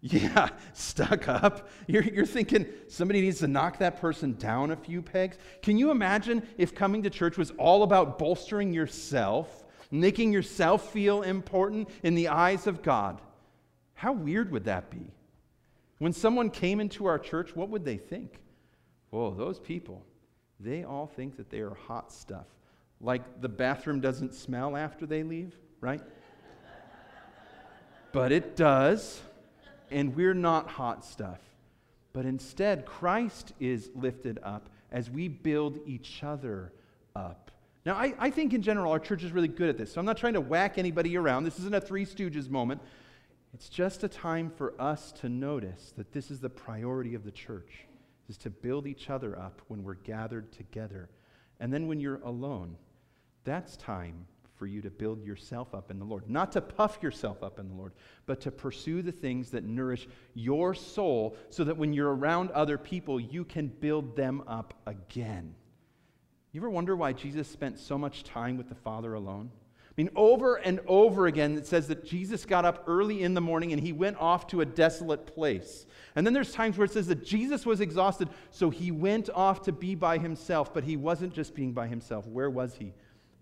Yeah, 0.07 0.49
stuck 0.73 1.27
up. 1.27 1.67
You're, 1.87 2.03
you're 2.03 2.27
thinking 2.27 2.67
somebody 2.87 3.21
needs 3.21 3.39
to 3.39 3.47
knock 3.47 3.79
that 3.79 3.99
person 3.99 4.33
down 4.33 4.69
a 4.69 4.75
few 4.75 5.01
pegs. 5.01 5.39
Can 5.63 5.79
you 5.79 5.89
imagine 5.89 6.43
if 6.59 6.75
coming 6.75 7.01
to 7.03 7.09
church 7.09 7.39
was 7.39 7.49
all 7.57 7.81
about 7.81 8.19
bolstering 8.19 8.71
yourself, 8.71 9.65
making 9.89 10.31
yourself 10.31 10.93
feel 10.93 11.23
important 11.23 11.89
in 12.03 12.13
the 12.13 12.27
eyes 12.27 12.67
of 12.67 12.83
God? 12.83 13.19
How 13.95 14.13
weird 14.13 14.51
would 14.51 14.65
that 14.65 14.91
be? 14.91 15.11
When 15.97 16.13
someone 16.13 16.51
came 16.51 16.79
into 16.79 17.07
our 17.07 17.17
church, 17.17 17.55
what 17.55 17.69
would 17.69 17.83
they 17.83 17.97
think? 17.97 18.39
Whoa, 19.09 19.33
those 19.33 19.59
people, 19.59 20.05
they 20.59 20.83
all 20.83 21.07
think 21.07 21.35
that 21.37 21.49
they 21.49 21.61
are 21.61 21.73
hot 21.73 22.11
stuff. 22.11 22.45
Like 23.01 23.41
the 23.41 23.49
bathroom 23.49 23.99
doesn't 23.99 24.33
smell 24.33 24.75
after 24.75 25.05
they 25.05 25.23
leave, 25.23 25.55
right? 25.81 26.01
but 28.11 28.31
it 28.31 28.55
does 28.55 29.21
and 29.91 30.15
we're 30.15 30.33
not 30.33 30.67
hot 30.67 31.05
stuff. 31.05 31.39
But 32.13 32.25
instead, 32.25 32.85
Christ 32.85 33.53
is 33.59 33.89
lifted 33.93 34.39
up 34.41 34.69
as 34.91 35.09
we 35.09 35.27
build 35.27 35.79
each 35.85 36.23
other 36.23 36.71
up. 37.15 37.51
Now, 37.85 37.95
I, 37.95 38.13
I, 38.17 38.29
think 38.29 38.53
in 38.53 38.61
general, 38.61 38.91
our 38.91 38.99
church 38.99 39.23
is 39.23 39.31
really 39.31 39.47
good 39.47 39.69
at 39.69 39.77
this. 39.77 39.93
So 39.93 39.99
I'm 39.99 40.05
not 40.05 40.17
trying 40.17 40.33
to 40.33 40.41
whack 40.41 40.77
anybody 40.77 41.17
around. 41.17 41.43
This 41.43 41.59
isn't 41.59 41.75
a 41.75 41.81
Three 41.81 42.05
Stooges 42.05 42.49
moment. 42.49 42.81
It's 43.53 43.69
just 43.69 44.03
a 44.03 44.07
time 44.07 44.49
for 44.49 44.73
us 44.81 45.11
to 45.21 45.29
notice 45.29 45.93
that 45.97 46.11
this 46.11 46.31
is 46.31 46.39
the 46.39 46.49
priority 46.49 47.15
of 47.15 47.23
the 47.23 47.31
church, 47.31 47.85
is 48.27 48.37
to 48.39 48.49
build 48.49 48.87
each 48.87 49.09
other 49.09 49.37
up 49.37 49.61
when 49.67 49.83
we're 49.83 49.93
gathered 49.95 50.51
together. 50.51 51.09
And 51.59 51.71
then 51.71 51.87
when 51.87 51.99
you're 51.99 52.21
alone, 52.23 52.77
that's 53.45 53.77
time 53.77 54.25
for 54.55 54.65
you 54.65 54.81
to 54.81 54.89
build 54.89 55.23
yourself 55.23 55.73
up 55.73 55.91
in 55.91 55.99
the 55.99 56.05
Lord. 56.05 56.29
Not 56.29 56.51
to 56.53 56.61
puff 56.61 56.99
yourself 57.01 57.43
up 57.43 57.59
in 57.59 57.67
the 57.67 57.75
Lord, 57.75 57.93
but 58.25 58.41
to 58.41 58.51
pursue 58.51 59.01
the 59.01 59.11
things 59.11 59.51
that 59.51 59.63
nourish 59.63 60.07
your 60.33 60.73
soul 60.73 61.35
so 61.49 61.63
that 61.65 61.77
when 61.77 61.93
you're 61.93 62.15
around 62.15 62.51
other 62.51 62.77
people, 62.77 63.19
you 63.19 63.43
can 63.43 63.67
build 63.67 64.15
them 64.15 64.43
up 64.47 64.73
again. 64.85 65.55
You 66.51 66.61
ever 66.61 66.69
wonder 66.69 66.95
why 66.95 67.11
Jesus 67.11 67.49
spent 67.49 67.79
so 67.79 67.97
much 67.97 68.23
time 68.23 68.55
with 68.55 68.69
the 68.69 68.75
Father 68.75 69.13
alone? 69.13 69.51
I 69.97 70.01
mean, 70.01 70.09
over 70.15 70.55
and 70.55 70.81
over 70.87 71.27
again, 71.27 71.57
it 71.57 71.67
says 71.67 71.87
that 71.87 72.05
Jesus 72.05 72.45
got 72.45 72.65
up 72.65 72.83
early 72.87 73.23
in 73.23 73.33
the 73.33 73.41
morning 73.41 73.71
and 73.71 73.81
he 73.81 73.93
went 73.93 74.17
off 74.17 74.47
to 74.47 74.59
a 74.61 74.65
desolate 74.65 75.25
place. 75.25 75.85
And 76.15 76.25
then 76.25 76.33
there's 76.33 76.51
times 76.51 76.77
where 76.77 76.85
it 76.85 76.91
says 76.91 77.07
that 77.07 77.23
Jesus 77.23 77.65
was 77.65 77.79
exhausted, 77.79 78.29
so 78.51 78.69
he 78.69 78.91
went 78.91 79.29
off 79.33 79.61
to 79.63 79.71
be 79.71 79.95
by 79.95 80.17
himself, 80.17 80.73
but 80.73 80.83
he 80.83 80.97
wasn't 80.97 81.33
just 81.33 81.55
being 81.55 81.71
by 81.71 81.87
himself. 81.87 82.27
Where 82.27 82.49
was 82.49 82.75
he? 82.75 82.93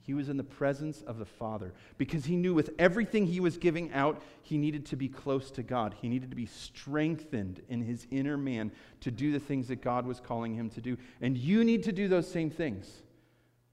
He 0.05 0.13
was 0.13 0.27
in 0.27 0.35
the 0.35 0.43
presence 0.43 1.01
of 1.03 1.17
the 1.17 1.25
Father 1.25 1.73
because 1.97 2.25
he 2.25 2.35
knew 2.35 2.53
with 2.53 2.71
everything 2.77 3.25
he 3.25 3.39
was 3.39 3.57
giving 3.57 3.91
out, 3.93 4.21
he 4.41 4.57
needed 4.57 4.85
to 4.87 4.97
be 4.97 5.07
close 5.07 5.49
to 5.51 5.63
God. 5.63 5.95
He 6.01 6.09
needed 6.09 6.29
to 6.29 6.35
be 6.35 6.45
strengthened 6.45 7.61
in 7.69 7.81
his 7.81 8.05
inner 8.11 8.37
man 8.37 8.71
to 8.99 9.11
do 9.11 9.31
the 9.31 9.39
things 9.39 9.69
that 9.69 9.81
God 9.81 10.05
was 10.05 10.19
calling 10.19 10.53
him 10.53 10.69
to 10.71 10.81
do. 10.81 10.97
And 11.21 11.37
you 11.37 11.63
need 11.63 11.83
to 11.83 11.93
do 11.93 12.09
those 12.09 12.29
same 12.29 12.49
things. 12.49 13.01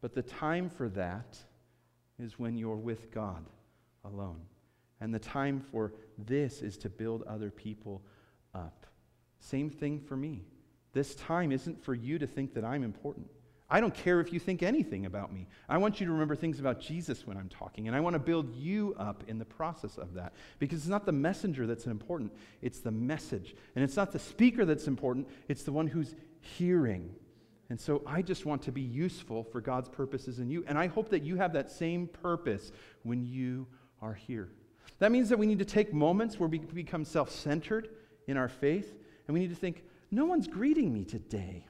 But 0.00 0.14
the 0.14 0.22
time 0.22 0.70
for 0.70 0.88
that 0.90 1.36
is 2.20 2.38
when 2.38 2.56
you're 2.56 2.76
with 2.76 3.10
God 3.10 3.44
alone. 4.04 4.40
And 5.00 5.12
the 5.12 5.18
time 5.18 5.58
for 5.58 5.92
this 6.16 6.62
is 6.62 6.76
to 6.78 6.88
build 6.88 7.24
other 7.24 7.50
people 7.50 8.02
up. 8.54 8.86
Same 9.40 9.68
thing 9.68 9.98
for 9.98 10.16
me. 10.16 10.44
This 10.92 11.16
time 11.16 11.50
isn't 11.50 11.82
for 11.82 11.94
you 11.94 12.20
to 12.20 12.26
think 12.26 12.54
that 12.54 12.64
I'm 12.64 12.84
important. 12.84 13.26
I 13.70 13.80
don't 13.80 13.94
care 13.94 14.20
if 14.20 14.32
you 14.32 14.40
think 14.40 14.62
anything 14.62 15.06
about 15.06 15.32
me. 15.32 15.46
I 15.68 15.78
want 15.78 16.00
you 16.00 16.06
to 16.06 16.12
remember 16.12 16.34
things 16.34 16.58
about 16.58 16.80
Jesus 16.80 17.26
when 17.26 17.36
I'm 17.36 17.48
talking, 17.48 17.86
and 17.86 17.96
I 17.96 18.00
want 18.00 18.14
to 18.14 18.18
build 18.18 18.54
you 18.54 18.94
up 18.98 19.22
in 19.28 19.38
the 19.38 19.44
process 19.44 19.96
of 19.96 20.14
that. 20.14 20.32
Because 20.58 20.80
it's 20.80 20.88
not 20.88 21.06
the 21.06 21.12
messenger 21.12 21.66
that's 21.66 21.86
important, 21.86 22.32
it's 22.62 22.80
the 22.80 22.90
message. 22.90 23.54
And 23.76 23.84
it's 23.84 23.96
not 23.96 24.10
the 24.10 24.18
speaker 24.18 24.64
that's 24.64 24.88
important, 24.88 25.28
it's 25.48 25.62
the 25.62 25.72
one 25.72 25.86
who's 25.86 26.16
hearing. 26.40 27.14
And 27.68 27.80
so 27.80 28.02
I 28.04 28.22
just 28.22 28.44
want 28.44 28.62
to 28.62 28.72
be 28.72 28.80
useful 28.80 29.44
for 29.44 29.60
God's 29.60 29.88
purposes 29.88 30.40
in 30.40 30.50
you. 30.50 30.64
And 30.66 30.76
I 30.76 30.88
hope 30.88 31.08
that 31.10 31.22
you 31.22 31.36
have 31.36 31.52
that 31.52 31.70
same 31.70 32.08
purpose 32.08 32.72
when 33.04 33.24
you 33.24 33.68
are 34.02 34.14
here. 34.14 34.48
That 34.98 35.12
means 35.12 35.28
that 35.28 35.38
we 35.38 35.46
need 35.46 35.60
to 35.60 35.64
take 35.64 35.94
moments 35.94 36.40
where 36.40 36.48
we 36.48 36.58
become 36.58 37.04
self 37.04 37.30
centered 37.30 37.90
in 38.26 38.36
our 38.36 38.48
faith, 38.48 38.96
and 39.26 39.34
we 39.34 39.40
need 39.40 39.50
to 39.50 39.56
think, 39.56 39.84
no 40.10 40.24
one's 40.24 40.48
greeting 40.48 40.92
me 40.92 41.04
today. 41.04 41.64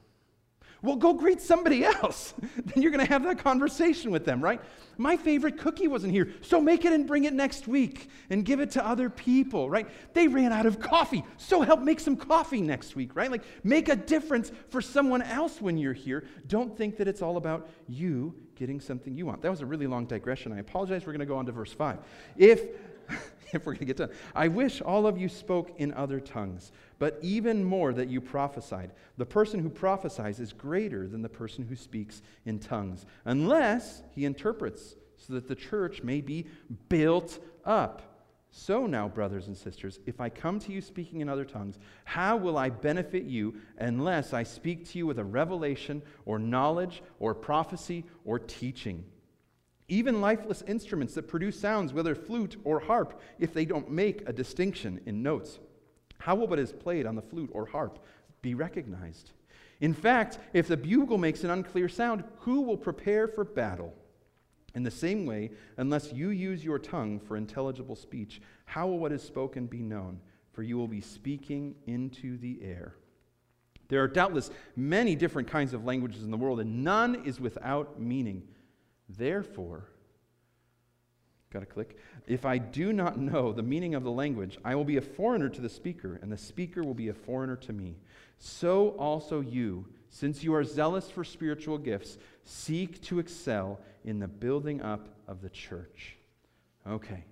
Well, 0.83 0.97
go 0.97 1.13
greet 1.13 1.41
somebody 1.41 1.85
else. 2.03 2.35
then 2.57 2.83
you're 2.83 2.91
going 2.91 3.05
to 3.05 3.13
have 3.13 3.25
that 3.25 3.39
conversation 3.39 4.11
with 4.11 4.25
them, 4.25 4.43
right? 4.43 4.61
My 4.97 5.17
favorite 5.17 5.59
cookie 5.59 5.89
wasn't 5.89 6.13
here, 6.13 6.33
so 6.43 6.61
make 6.61 6.85
it 6.85 6.93
and 6.93 7.07
bring 7.07 7.25
it 7.25 7.33
next 7.33 7.67
week 7.67 8.11
and 8.29 8.45
give 8.45 8.61
it 8.61 8.71
to 8.73 8.87
other 8.87 9.09
people, 9.09 9.71
right? 9.71 9.89
They 10.15 10.29
ran 10.29 10.53
out 10.53 10.67
of 10.67 10.79
coffee, 10.79 11.25
so 11.37 11.63
help 11.63 11.81
make 11.81 12.01
some 12.01 12.17
coffee 12.17 12.61
next 12.61 12.97
week, 12.97 13.17
right? 13.17 13.31
Like 13.31 13.45
make 13.65 13.89
a 13.89 13.97
difference 13.97 14.53
for 14.69 14.83
someone 14.83 15.23
else 15.23 15.61
when 15.61 15.79
you're 15.79 15.93
here. 15.95 16.25
Don't 16.49 16.77
think 16.77 16.97
that 16.99 17.09
it's 17.09 17.23
all 17.23 17.37
about 17.37 17.71
you 17.89 18.35
getting 18.57 18.81
something 18.81 19.15
you 19.15 19.25
want. 19.25 19.41
That 19.41 19.51
was 19.51 19.63
a 19.63 19.67
really 19.67 19.87
long 19.87 20.05
digression. 20.05 20.53
I 20.53 20.59
apologize. 20.59 21.07
We're 21.07 21.13
going 21.13 21.21
to 21.21 21.27
go 21.27 21.37
on 21.37 21.47
to 21.47 21.53
verse 21.53 21.73
5. 21.73 21.99
If 22.37 22.61
if 23.53 23.67
we're 23.67 23.73
going 23.73 23.79
to 23.79 23.85
get 23.87 23.97
done. 23.97 24.11
I 24.35 24.49
wish 24.49 24.81
all 24.81 25.07
of 25.07 25.19
you 25.19 25.29
spoke 25.29 25.73
in 25.79 25.93
other 25.95 26.21
tongues, 26.21 26.73
but 27.01 27.19
even 27.23 27.65
more 27.65 27.95
that 27.95 28.09
you 28.09 28.21
prophesied. 28.21 28.93
The 29.17 29.27
person 29.27 29.59
who 29.59 29.71
prophesies 29.71 30.39
is 30.39 30.53
greater 30.53 31.09
than 31.09 31.23
the 31.23 31.31
person 31.31 31.65
who 31.67 31.75
speaks 31.75 32.23
in 32.45 32.61
tongues, 32.61 33.07
unless 33.25 34.03
he 34.15 34.27
interprets, 34.27 34.95
so 35.17 35.33
that 35.33 35.49
the 35.49 35.55
church 35.55 36.03
may 36.03 36.21
be 36.21 36.47
built 36.91 37.41
up. 37.65 38.03
So 38.51 38.87
now, 38.87 39.09
brothers 39.09 39.47
and 39.47 39.57
sisters, 39.57 39.99
if 40.05 40.21
I 40.21 40.29
come 40.29 40.59
to 40.61 40.73
you 40.73 40.83
speaking 40.83 41.23
in 41.23 41.29
other 41.29 41.45
tongues, 41.45 41.79
how 42.05 42.37
will 42.37 42.59
I 42.59 42.69
benefit 42.69 43.25
you 43.25 43.55
unless 43.79 44.35
I 44.35 44.43
speak 44.43 44.87
to 44.91 44.99
you 44.99 45.07
with 45.07 45.19
a 45.19 45.25
revelation 45.25 46.03
or 46.27 46.39
knowledge 46.39 47.03
or 47.19 47.35
prophecy 47.35 48.05
or 48.25 48.39
teaching? 48.39 49.05
even 49.89 50.21
lifeless 50.21 50.63
instruments 50.69 51.15
that 51.15 51.27
produce 51.27 51.59
sounds, 51.59 51.93
whether 51.93 52.15
flute 52.15 52.57
or 52.63 52.79
harp, 52.79 53.21
if 53.41 53.53
they 53.53 53.65
don't 53.65 53.91
make 53.91 54.23
a 54.29 54.33
distinction 54.33 55.01
in 55.05 55.21
notes. 55.21 55.59
How 56.21 56.35
will 56.35 56.47
what 56.47 56.59
is 56.59 56.73
played 56.73 57.07
on 57.07 57.17
the 57.17 57.23
flute 57.23 57.51
or 57.53 57.67
harp 57.67 57.99
be 58.43 58.55
recognized? 58.55 59.33
In 59.81 59.95
fact, 59.95 60.39
if 60.53 60.69
the 60.69 60.77
bugle 60.77 61.19
makes 61.19 61.43
an 61.45 61.51
unclear 61.51 61.89
sound, 61.89 62.25
who 62.41 62.61
will 62.61 62.77
prepare 62.77 63.27
for 63.27 63.45
battle? 63.45 63.95
In 64.75 64.83
the 64.83 64.91
same 64.91 65.27
way, 65.27 65.51
unless 65.79 66.13
you 66.13 66.29
use 66.29 66.63
your 66.63 66.79
tongue 66.79 67.19
for 67.19 67.37
intelligible 67.37 67.97
speech, 67.97 68.41
how 68.67 68.87
will 68.87 68.99
what 68.99 69.13
is 69.13 69.23
spoken 69.23 69.67
be 69.67 69.83
known? 69.83 70.21
For 70.53 70.63
you 70.63 70.77
will 70.77 70.89
be 70.89 71.01
speaking 71.01 71.75
into 71.87 72.37
the 72.37 72.61
air. 72.63 72.95
There 73.89 74.03
are 74.03 74.09
doubtless 74.09 74.51
many 74.77 75.17
different 75.17 75.49
kinds 75.49 75.73
of 75.73 75.85
languages 75.85 76.23
in 76.23 76.31
the 76.31 76.37
world, 76.37 76.61
and 76.61 76.85
none 76.85 77.25
is 77.25 77.41
without 77.41 78.01
meaning. 78.01 78.43
Therefore, 79.09 79.89
got 81.53 81.61
to 81.61 81.67
click. 81.67 81.99
If 82.29 82.45
I 82.45 82.59
do 82.59 82.93
not 82.93 83.19
know 83.19 83.53
the 83.53 83.63
meaning 83.63 83.97
of 83.97 84.05
the 84.05 84.11
language, 84.11 84.57
I 84.65 84.77
will 84.77 84.85
be 84.85 84.99
a 84.99 85.03
foreigner 85.03 85.49
to 85.49 85.61
the 85.61 85.69
speaker, 85.69 86.19
and 86.23 86.31
the 86.31 86.39
speaker 86.39 86.83
will 86.83 86.95
be 86.95 87.09
a 87.09 87.15
foreigner 87.15 87.57
to 87.57 87.73
me. 87.73 87.97
So 88.39 88.91
also 88.91 89.41
you, 89.41 89.87
since 90.11 90.45
you 90.45 90.55
are 90.55 90.63
zealous 90.63 91.11
for 91.11 91.25
spiritual 91.25 91.77
gifts, 91.77 92.19
seek 92.45 93.03
to 93.03 93.19
excel 93.19 93.81
in 94.05 94.21
the 94.21 94.29
building 94.29 94.81
up 94.81 95.09
of 95.27 95.43
the 95.43 95.51
church. 95.51 96.17
Okay, 96.89 97.25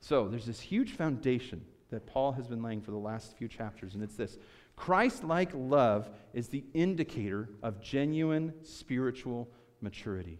so 0.00 0.28
there's 0.28 0.46
this 0.46 0.60
huge 0.60 0.92
foundation 0.92 1.64
that 1.90 2.06
Paul 2.06 2.32
has 2.32 2.46
been 2.46 2.62
laying 2.62 2.82
for 2.82 2.90
the 2.90 2.98
last 2.98 3.36
few 3.36 3.48
chapters, 3.48 3.94
and 3.94 4.02
it's 4.02 4.16
this 4.16 4.38
Christ 4.76 5.24
like 5.24 5.50
love 5.54 6.10
is 6.34 6.48
the 6.48 6.64
indicator 6.74 7.48
of 7.62 7.80
genuine 7.80 8.52
spiritual 8.62 9.48
maturity. 9.80 10.38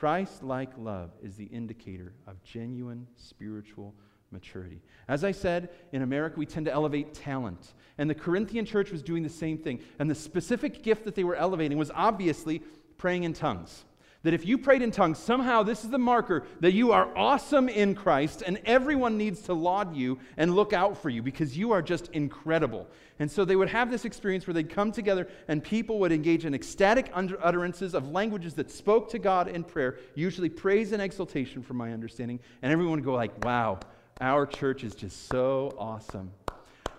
Christ 0.00 0.42
like 0.42 0.70
love 0.78 1.10
is 1.22 1.36
the 1.36 1.44
indicator 1.44 2.14
of 2.26 2.42
genuine 2.42 3.06
spiritual 3.16 3.94
maturity. 4.30 4.80
As 5.08 5.24
I 5.24 5.32
said, 5.32 5.68
in 5.92 6.00
America, 6.00 6.38
we 6.38 6.46
tend 6.46 6.64
to 6.64 6.72
elevate 6.72 7.12
talent. 7.12 7.74
And 7.98 8.08
the 8.08 8.14
Corinthian 8.14 8.64
church 8.64 8.90
was 8.90 9.02
doing 9.02 9.22
the 9.22 9.28
same 9.28 9.58
thing. 9.58 9.80
And 9.98 10.10
the 10.10 10.14
specific 10.14 10.82
gift 10.82 11.04
that 11.04 11.16
they 11.16 11.22
were 11.22 11.36
elevating 11.36 11.76
was 11.76 11.90
obviously 11.94 12.62
praying 12.96 13.24
in 13.24 13.34
tongues. 13.34 13.84
That 14.22 14.34
if 14.34 14.44
you 14.44 14.58
prayed 14.58 14.82
in 14.82 14.90
tongues, 14.90 15.18
somehow 15.18 15.62
this 15.62 15.82
is 15.82 15.90
the 15.90 15.98
marker 15.98 16.44
that 16.60 16.72
you 16.72 16.92
are 16.92 17.16
awesome 17.16 17.70
in 17.70 17.94
Christ 17.94 18.42
and 18.46 18.60
everyone 18.66 19.16
needs 19.16 19.40
to 19.42 19.54
laud 19.54 19.96
you 19.96 20.18
and 20.36 20.54
look 20.54 20.74
out 20.74 20.98
for 20.98 21.08
you 21.08 21.22
because 21.22 21.56
you 21.56 21.72
are 21.72 21.80
just 21.80 22.08
incredible. 22.08 22.86
And 23.18 23.30
so 23.30 23.46
they 23.46 23.56
would 23.56 23.70
have 23.70 23.90
this 23.90 24.04
experience 24.04 24.46
where 24.46 24.52
they'd 24.52 24.68
come 24.68 24.92
together 24.92 25.26
and 25.48 25.64
people 25.64 25.98
would 26.00 26.12
engage 26.12 26.44
in 26.44 26.54
ecstatic 26.54 27.10
utterances 27.14 27.94
of 27.94 28.10
languages 28.10 28.52
that 28.54 28.70
spoke 28.70 29.10
to 29.10 29.18
God 29.18 29.48
in 29.48 29.64
prayer, 29.64 29.98
usually 30.14 30.50
praise 30.50 30.92
and 30.92 31.00
exaltation 31.00 31.62
from 31.62 31.78
my 31.78 31.92
understanding. 31.94 32.40
And 32.60 32.70
everyone 32.70 32.96
would 32.96 33.04
go 33.04 33.14
like, 33.14 33.42
wow, 33.42 33.80
our 34.20 34.44
church 34.44 34.84
is 34.84 34.94
just 34.94 35.28
so 35.28 35.74
awesome. 35.78 36.30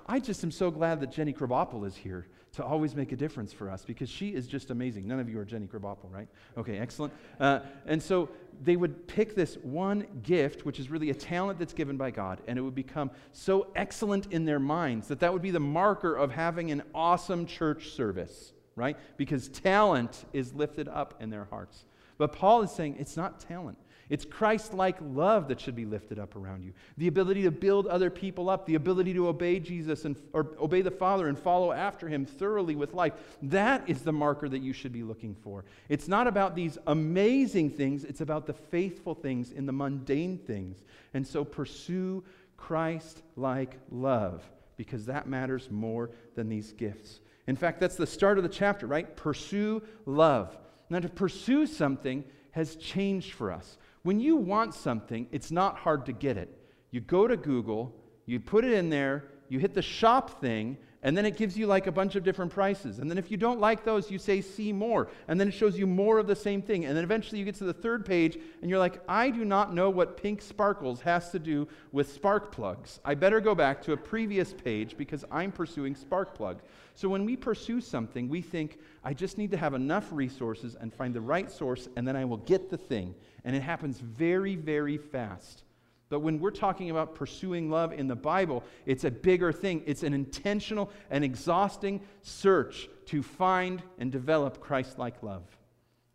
I 0.08 0.20
just 0.20 0.44
am 0.44 0.50
so 0.50 0.72
glad 0.72 1.00
that 1.02 1.12
Jenny 1.12 1.34
Krabappel 1.34 1.86
is 1.86 1.96
here 1.96 2.26
to 2.54 2.64
always 2.64 2.96
make 2.96 3.14
a 3.14 3.16
difference 3.16 3.54
for 3.54 3.70
us 3.70 3.86
because 3.86 4.10
she 4.10 4.30
is 4.30 4.46
just 4.46 4.72
amazing. 4.72 5.08
None 5.08 5.20
of 5.20 5.30
you 5.30 5.40
are 5.40 5.46
Jenny 5.46 5.68
Krabappel, 5.68 6.12
right? 6.12 6.28
Okay, 6.58 6.78
excellent. 6.78 7.14
Uh, 7.40 7.62
and 7.86 8.02
so 8.02 8.30
they 8.62 8.76
would 8.76 9.08
pick 9.08 9.36
this 9.36 9.56
one 9.64 10.06
gift, 10.22 10.66
which 10.66 10.78
is 10.80 10.90
really 10.90 11.12
a 11.12 11.14
talent 11.14 11.60
that's 11.60 11.74
given 11.74 11.96
by 11.96 12.12
God, 12.12 12.42
and 12.48 12.60
it 12.60 12.62
would 12.62 12.76
become 12.76 13.10
so 13.32 13.68
excellent 13.76 14.34
in 14.34 14.44
their 14.44 14.60
minds 14.60 15.08
that 15.08 15.22
that 15.22 15.32
would 15.32 15.42
be 15.42 15.52
the 15.52 15.62
marker 15.62 16.14
of 16.14 16.32
having 16.32 16.72
an 16.72 16.84
awesome 16.94 17.46
church 17.46 17.92
service, 17.92 18.52
right? 18.76 18.98
Because 19.16 19.48
talent 19.48 20.26
is 20.34 20.54
lifted 20.54 20.90
up 20.90 21.16
in 21.22 21.30
their 21.30 21.46
hearts. 21.46 21.86
But 22.18 22.34
Paul 22.34 22.64
is 22.64 22.72
saying 22.72 22.98
it's 23.00 23.16
not 23.16 23.40
talent. 23.40 23.78
It's 24.12 24.26
Christ 24.26 24.74
like 24.74 24.97
love 25.00 25.47
that 25.47 25.62
should 25.62 25.76
be 25.76 25.86
lifted 25.86 26.19
up 26.19 26.36
around 26.36 26.65
you. 26.65 26.74
The 26.97 27.08
ability 27.08 27.43
to 27.43 27.52
build 27.52 27.88
other 27.88 28.10
people 28.10 28.50
up, 28.50 28.65
the 28.65 28.76
ability 28.76 29.13
to 29.13 29.30
obey 29.30 29.58
Jesus 29.62 30.04
and 30.04 30.17
or 30.34 30.47
obey 30.60 30.82
the 30.82 30.91
Father 30.91 31.30
and 31.30 31.39
follow 31.39 31.71
after 31.71 32.10
him 32.10 32.26
thoroughly 32.26 32.76
with 32.76 32.93
life. 32.93 33.13
That 33.41 33.89
is 33.89 34.02
the 34.02 34.12
marker 34.12 34.50
that 34.50 34.60
you 34.60 34.74
should 34.74 34.91
be 34.91 35.02
looking 35.02 35.34
for. 35.34 35.63
It's 35.88 36.10
not 36.10 36.28
about 36.28 36.56
these 36.58 36.78
amazing 36.88 37.69
things, 37.69 38.04
it's 38.04 38.19
about 38.19 38.47
the 38.47 38.54
faithful 38.54 39.15
things 39.15 39.54
in 39.54 39.65
the 39.65 39.71
mundane 39.71 40.39
things. 40.39 40.84
And 41.13 41.26
so 41.26 41.45
pursue 41.45 42.21
Christ 42.58 43.21
like 43.38 43.78
love 43.89 44.43
because 44.76 45.06
that 45.06 45.26
matters 45.26 45.71
more 45.71 46.10
than 46.36 46.50
these 46.50 46.74
gifts. 46.74 47.21
In 47.47 47.56
fact, 47.56 47.80
that's 47.80 47.95
the 47.95 48.06
start 48.06 48.38
of 48.38 48.43
the 48.43 48.50
chapter, 48.50 48.88
right? 48.88 49.15
Pursue 49.15 49.82
love. 50.06 50.58
Now, 50.89 51.00
to 51.00 51.08
pursue 51.08 51.65
something 51.65 52.26
has 52.52 52.76
changed 52.76 53.34
for 53.34 53.52
us. 53.52 53.78
When 54.04 54.20
you 54.20 54.36
want 54.36 54.74
something, 54.74 55.28
it's 55.32 55.52
not 55.52 55.78
hard 55.78 56.06
to 56.08 56.14
get 56.14 56.38
it. 56.38 56.50
You 56.90 57.02
go 57.02 57.28
to 57.28 57.38
Google, 57.38 57.96
you 58.26 58.40
put 58.40 58.66
it 58.66 58.74
in 58.74 58.90
there, 58.90 59.26
you 59.50 59.60
hit 59.60 59.74
the 59.74 59.82
shop 59.82 60.42
thing, 60.42 60.78
and 61.04 61.18
then 61.18 61.26
it 61.26 61.36
gives 61.36 61.58
you 61.58 61.66
like 61.66 61.88
a 61.88 61.92
bunch 61.92 62.16
of 62.16 62.24
different 62.24 62.52
prices. 62.52 63.00
And 63.00 63.10
then 63.10 63.18
if 63.18 63.32
you 63.32 63.38
don't 63.38 63.60
like 63.60 63.84
those, 63.84 64.12
you 64.12 64.20
say 64.20 64.40
see 64.40 64.72
more. 64.72 65.08
And 65.28 65.40
then 65.40 65.48
it 65.48 65.52
shows 65.52 65.78
you 65.78 65.88
more 65.88 66.20
of 66.20 66.28
the 66.28 66.36
same 66.36 66.62
thing. 66.62 66.86
And 66.86 66.96
then 66.96 67.04
eventually 67.04 67.40
you 67.40 67.46
get 67.46 67.56
to 67.56 67.64
the 67.64 67.74
third 67.74 68.06
page 68.06 68.38
and 68.62 68.70
you're 68.70 68.78
like, 68.78 69.02
I 69.08 69.32
do 69.32 69.44
not 69.44 69.74
know 69.74 69.90
what 69.90 70.16
pink 70.16 70.44
sparkles 70.44 71.02
has 71.02 71.32
to 71.32 71.40
do 71.40 71.68
with 71.92 72.14
spark 72.14 72.52
plugs. 72.52 73.00
I 73.04 73.16
better 73.16 73.42
go 73.42 73.56
back 73.56 73.82
to 73.84 73.94
a 73.94 73.98
previous 73.98 74.54
page 74.54 74.96
because 74.96 75.26
I'm 75.32 75.52
pursuing 75.52 75.96
spark 75.96 76.36
plugs. 76.36 76.64
So 76.94 77.10
when 77.10 77.26
we 77.26 77.36
pursue 77.36 77.82
something, 77.82 78.30
we 78.30 78.42
think, 78.42 78.78
I 79.04 79.16
just 79.16 79.40
need 79.40 79.50
to 79.52 79.58
have 79.58 79.74
enough 79.74 80.08
resources 80.12 80.76
and 80.80 80.94
find 80.94 81.16
the 81.16 81.22
right 81.22 81.50
source, 81.50 81.88
and 81.96 82.08
then 82.08 82.16
I 82.16 82.26
will 82.26 82.38
get 82.38 82.70
the 82.70 82.78
thing. 82.78 83.16
And 83.43 83.56
it 83.56 83.62
happens 83.62 83.99
very, 83.99 84.56
very 84.56 84.97
fast. 84.97 85.63
But 86.10 86.19
when 86.19 86.39
we're 86.39 86.51
talking 86.51 86.89
about 86.89 87.15
pursuing 87.15 87.69
love 87.69 87.93
in 87.93 88.08
the 88.08 88.17
Bible, 88.17 88.65
it's 88.86 89.06
a 89.06 89.10
bigger 89.12 89.54
thing. 89.54 89.82
It's 89.86 90.04
an 90.04 90.13
intentional 90.13 90.91
and 91.10 91.23
exhausting 91.23 92.01
search 92.21 92.89
to 93.06 93.23
find 93.23 93.82
and 93.97 94.12
develop 94.12 94.60
Christ-like 94.60 95.23
love. 95.23 95.43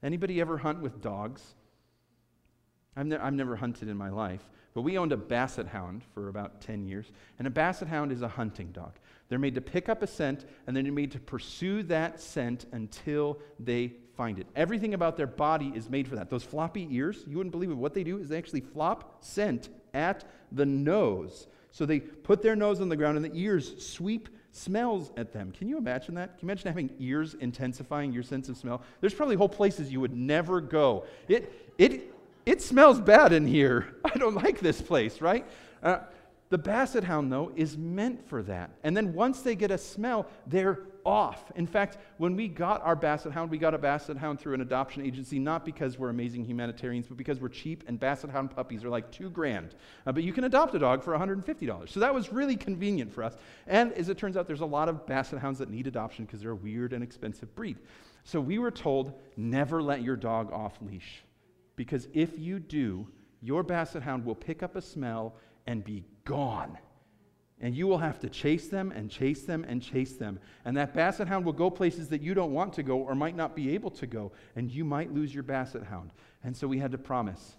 Anybody 0.03 0.39
ever 0.41 0.59
hunt 0.59 0.83
with 0.83 1.01
dogs? 1.01 1.43
I've, 2.95 3.07
ne- 3.07 3.17
I've 3.17 3.33
never 3.33 3.57
hunted 3.57 3.89
in 3.89 3.97
my 3.97 4.11
life, 4.11 4.47
but 4.75 4.83
we 4.83 4.99
owned 4.99 5.13
a 5.13 5.17
basset 5.17 5.67
hound 5.67 6.03
for 6.13 6.29
about 6.29 6.61
10 6.61 6.85
years. 6.85 7.11
And 7.39 7.49
a 7.49 7.51
basset 7.51 7.89
hound 7.89 8.13
is 8.13 8.21
a 8.21 8.29
hunting 8.29 8.73
dog. 8.73 8.93
They're 9.29 9.39
made 9.39 9.55
to 9.55 9.63
pick 9.63 9.89
up 9.89 10.03
a 10.03 10.07
scent, 10.07 10.45
and 10.67 10.77
then 10.77 10.85
they're 10.85 10.93
made 10.93 11.13
to 11.13 11.21
pursue 11.21 11.83
that 11.85 12.21
scent 12.21 12.67
until 12.73 13.39
they 13.59 13.95
find 14.17 14.39
it. 14.39 14.47
Everything 14.57 14.95
about 14.95 15.17
their 15.17 15.27
body 15.27 15.73
is 15.75 15.91
made 15.91 16.09
for 16.09 16.17
that. 16.17 16.31
Those 16.31 16.43
floppy 16.43 16.89
ears, 16.91 17.25
you 17.27 17.37
wouldn't 17.37 17.53
believe 17.53 17.71
it. 17.71 17.77
What 17.77 17.95
they 17.95 18.05
do 18.05 18.19
is 18.19 18.29
they 18.29 18.39
actually 18.39 18.61
flop 18.61 19.23
scent 19.23 19.69
at 19.95 20.25
the 20.53 20.67
nose. 20.67 21.49
So 21.71 21.85
they 21.85 22.01
put 22.01 22.43
their 22.43 22.57
nose 22.57 22.81
on 22.81 22.89
the 22.89 22.97
ground 22.97 23.17
and 23.17 23.25
the 23.25 23.39
ears 23.39 23.85
sweep 23.87 24.29
smells 24.51 25.13
at 25.19 25.33
them. 25.33 25.53
Can 25.53 25.69
you 25.69 25.77
imagine 25.77 26.15
that? 26.15 26.39
Can 26.39 26.49
you 26.49 26.53
imagine 26.53 26.69
having 26.69 26.91
ears 26.99 27.35
intensifying 27.35 28.13
your 28.13 28.23
sense 28.23 28.49
of 28.49 28.57
smell? 28.57 28.81
There's 29.01 29.13
probably 29.13 29.37
whole 29.37 29.49
places 29.49 29.93
you 29.93 30.01
would 30.01 30.17
never 30.17 30.63
go. 30.63 31.05
It, 31.29 31.73
it, 31.77 32.15
it 32.47 32.63
smells 32.63 33.01
bad 33.01 33.35
in 33.35 33.47
here. 33.47 33.97
I 34.05 34.17
don't 34.17 34.37
like 34.37 34.61
this 34.61 34.81
place, 34.81 35.21
right? 35.21 35.47
Uh, 35.83 35.99
the 36.49 36.59
basset 36.59 37.05
hound, 37.05 37.31
though, 37.31 37.53
is 37.57 37.77
meant 37.77 38.27
for 38.29 38.43
that. 38.45 38.71
And 38.85 38.97
then 38.97 39.13
once 39.13 39.43
they 39.43 39.57
get 39.57 39.71
a 39.71 39.79
smell, 39.79 40.27
they're 40.47 40.81
off. 41.07 41.53
In 41.55 41.67
fact, 41.67 41.99
when 42.19 42.35
we 42.37 42.49
got 42.49 42.83
our 42.83 42.97
basset 42.97 43.33
hound, 43.33 43.51
we 43.51 43.59
got 43.59 43.73
a 43.73 43.79
basset 43.79 44.17
hound 44.17 44.41
through 44.41 44.55
an 44.55 44.61
adoption 44.61 45.07
agency, 45.07 45.39
not 45.39 45.65
because 45.65 45.99
we're 45.99 46.11
amazing 46.11 46.45
humanitarians, 46.45 47.07
but 47.07 47.17
because 47.17 47.41
we're 47.41 47.49
cheap 47.49 47.85
and 47.87 47.99
basset 47.99 48.29
hound 48.29 48.51
puppies 48.51 48.85
are 48.85 48.89
like 48.89 49.11
two 49.13 49.31
grand. 49.31 49.77
Uh, 50.07 50.13
but 50.13 50.25
you 50.25 50.33
can 50.33 50.45
adopt 50.45 50.75
a 50.75 50.79
dog 50.79 51.03
for 51.03 51.17
$150. 51.17 51.89
So 51.89 52.01
that 52.01 52.13
was 52.13 52.33
really 52.33 52.57
convenient 52.57 53.13
for 53.13 53.23
us. 53.23 53.37
And 53.67 53.93
as 53.93 54.09
it 54.09 54.19
turns 54.19 54.37
out, 54.37 54.47
there's 54.47 54.61
a 54.61 54.67
lot 54.67 54.89
of 54.89 55.07
basset 55.07 55.39
hounds 55.39 55.61
that 55.61 55.71
need 55.71 55.87
adoption 55.87 56.25
because 56.25 56.41
they're 56.41 56.51
a 56.51 56.57
weird 56.57 56.93
and 56.93 57.03
expensive 57.03 57.55
breed. 57.55 57.79
So 58.25 58.41
we 58.41 58.59
were 58.59 58.73
told 58.73 59.13
never 59.37 59.81
let 59.81 60.03
your 60.03 60.17
dog 60.17 60.53
off 60.53 60.77
leash. 60.83 61.23
Because 61.77 62.09
if 62.13 62.37
you 62.39 62.59
do, 62.59 63.07
your 63.41 63.63
basset 63.63 64.03
hound 64.03 64.25
will 64.25 64.35
pick 64.35 64.63
up 64.63 64.75
a 64.75 64.83
smell 64.83 65.37
and 65.67 65.85
be 65.85 66.05
gone. 66.25 66.77
And 67.61 67.75
you 67.75 67.87
will 67.87 67.99
have 67.99 68.19
to 68.21 68.29
chase 68.29 68.69
them 68.69 68.93
and 68.93 69.11
chase 69.11 69.45
them 69.45 69.65
and 69.67 69.81
chase 69.83 70.13
them. 70.17 70.39
And 70.65 70.77
that 70.77 70.95
basset 70.95 71.27
hound 71.27 71.47
will 71.47 71.55
go 71.55 71.71
places 71.71 72.09
that 72.09 72.21
you 72.21 72.35
don't 72.35 72.53
want 72.53 72.75
to 72.75 72.83
go 72.83 72.99
or 72.99 73.15
might 73.15 73.35
not 73.35 73.57
be 73.57 73.75
able 73.75 73.91
to 73.93 74.07
go. 74.07 74.33
And 74.57 74.71
you 74.71 74.85
might 74.85 75.15
lose 75.15 75.33
your 75.33 75.43
basset 75.43 75.85
hound. 75.85 76.11
And 76.45 76.55
so 76.55 76.69
we 76.69 76.79
had 76.79 76.93
to 76.93 76.99
promise 76.99 77.57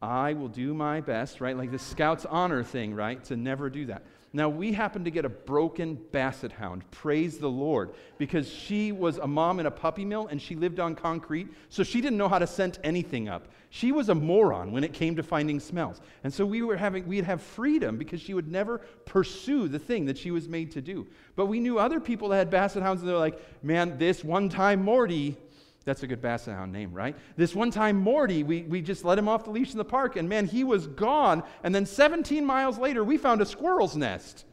I 0.00 0.32
will 0.32 0.48
do 0.48 0.74
my 0.74 1.00
best, 1.00 1.40
right? 1.40 1.56
Like 1.56 1.70
the 1.70 1.78
scout's 1.78 2.26
honor 2.26 2.64
thing, 2.64 2.94
right? 2.94 3.22
To 3.24 3.36
never 3.36 3.70
do 3.70 3.86
that. 3.86 4.02
Now, 4.34 4.48
we 4.48 4.72
happened 4.72 5.04
to 5.04 5.10
get 5.10 5.26
a 5.26 5.28
broken 5.28 5.94
basset 6.10 6.52
hound. 6.52 6.90
Praise 6.90 7.36
the 7.36 7.50
Lord. 7.50 7.92
Because 8.16 8.48
she 8.48 8.90
was 8.90 9.18
a 9.18 9.26
mom 9.26 9.60
in 9.60 9.66
a 9.66 9.70
puppy 9.70 10.06
mill 10.06 10.26
and 10.28 10.40
she 10.40 10.56
lived 10.56 10.80
on 10.80 10.94
concrete, 10.94 11.48
so 11.68 11.82
she 11.82 12.00
didn't 12.00 12.16
know 12.16 12.28
how 12.28 12.38
to 12.38 12.46
scent 12.46 12.78
anything 12.82 13.28
up. 13.28 13.48
She 13.68 13.92
was 13.92 14.08
a 14.08 14.14
moron 14.14 14.72
when 14.72 14.84
it 14.84 14.94
came 14.94 15.16
to 15.16 15.22
finding 15.22 15.60
smells. 15.60 16.00
And 16.24 16.32
so 16.32 16.46
we 16.46 16.62
were 16.62 16.76
having, 16.76 17.06
we'd 17.06 17.24
have 17.24 17.42
freedom 17.42 17.98
because 17.98 18.20
she 18.20 18.32
would 18.32 18.50
never 18.50 18.78
pursue 19.04 19.68
the 19.68 19.78
thing 19.78 20.06
that 20.06 20.16
she 20.16 20.30
was 20.30 20.48
made 20.48 20.70
to 20.72 20.80
do. 20.80 21.06
But 21.36 21.46
we 21.46 21.60
knew 21.60 21.78
other 21.78 22.00
people 22.00 22.28
that 22.30 22.36
had 22.36 22.50
basset 22.50 22.82
hounds 22.82 23.02
and 23.02 23.10
they're 23.10 23.18
like, 23.18 23.38
man, 23.62 23.98
this 23.98 24.24
one 24.24 24.48
time 24.48 24.82
Morty, 24.82 25.36
that's 25.84 26.02
a 26.02 26.06
good 26.06 26.20
basset 26.20 26.54
hound 26.54 26.72
name, 26.72 26.92
right? 26.92 27.16
This 27.36 27.54
one 27.54 27.70
time, 27.70 27.96
Morty, 27.96 28.42
we, 28.42 28.62
we 28.62 28.80
just 28.80 29.04
let 29.04 29.18
him 29.18 29.28
off 29.28 29.44
the 29.44 29.50
leash 29.50 29.72
in 29.72 29.78
the 29.78 29.84
park, 29.84 30.16
and 30.16 30.28
man, 30.28 30.46
he 30.46 30.64
was 30.64 30.86
gone. 30.86 31.42
And 31.62 31.74
then 31.74 31.86
17 31.86 32.44
miles 32.44 32.78
later, 32.78 33.02
we 33.02 33.18
found 33.18 33.40
a 33.40 33.46
squirrel's 33.46 33.96
nest. 33.96 34.44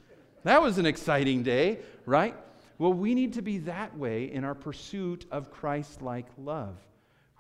That 0.44 0.62
was 0.62 0.78
an 0.78 0.86
exciting 0.86 1.44
day, 1.44 1.80
right? 2.06 2.36
Well, 2.78 2.94
we 2.94 3.14
need 3.14 3.34
to 3.34 3.42
be 3.42 3.60
that 3.60 3.98
way 3.98 4.32
in 4.32 4.44
our 4.44 4.56
pursuit 4.56 5.26
of 5.32 5.52
Christ 5.52 6.02
like 6.02 6.28
love. 6.38 6.78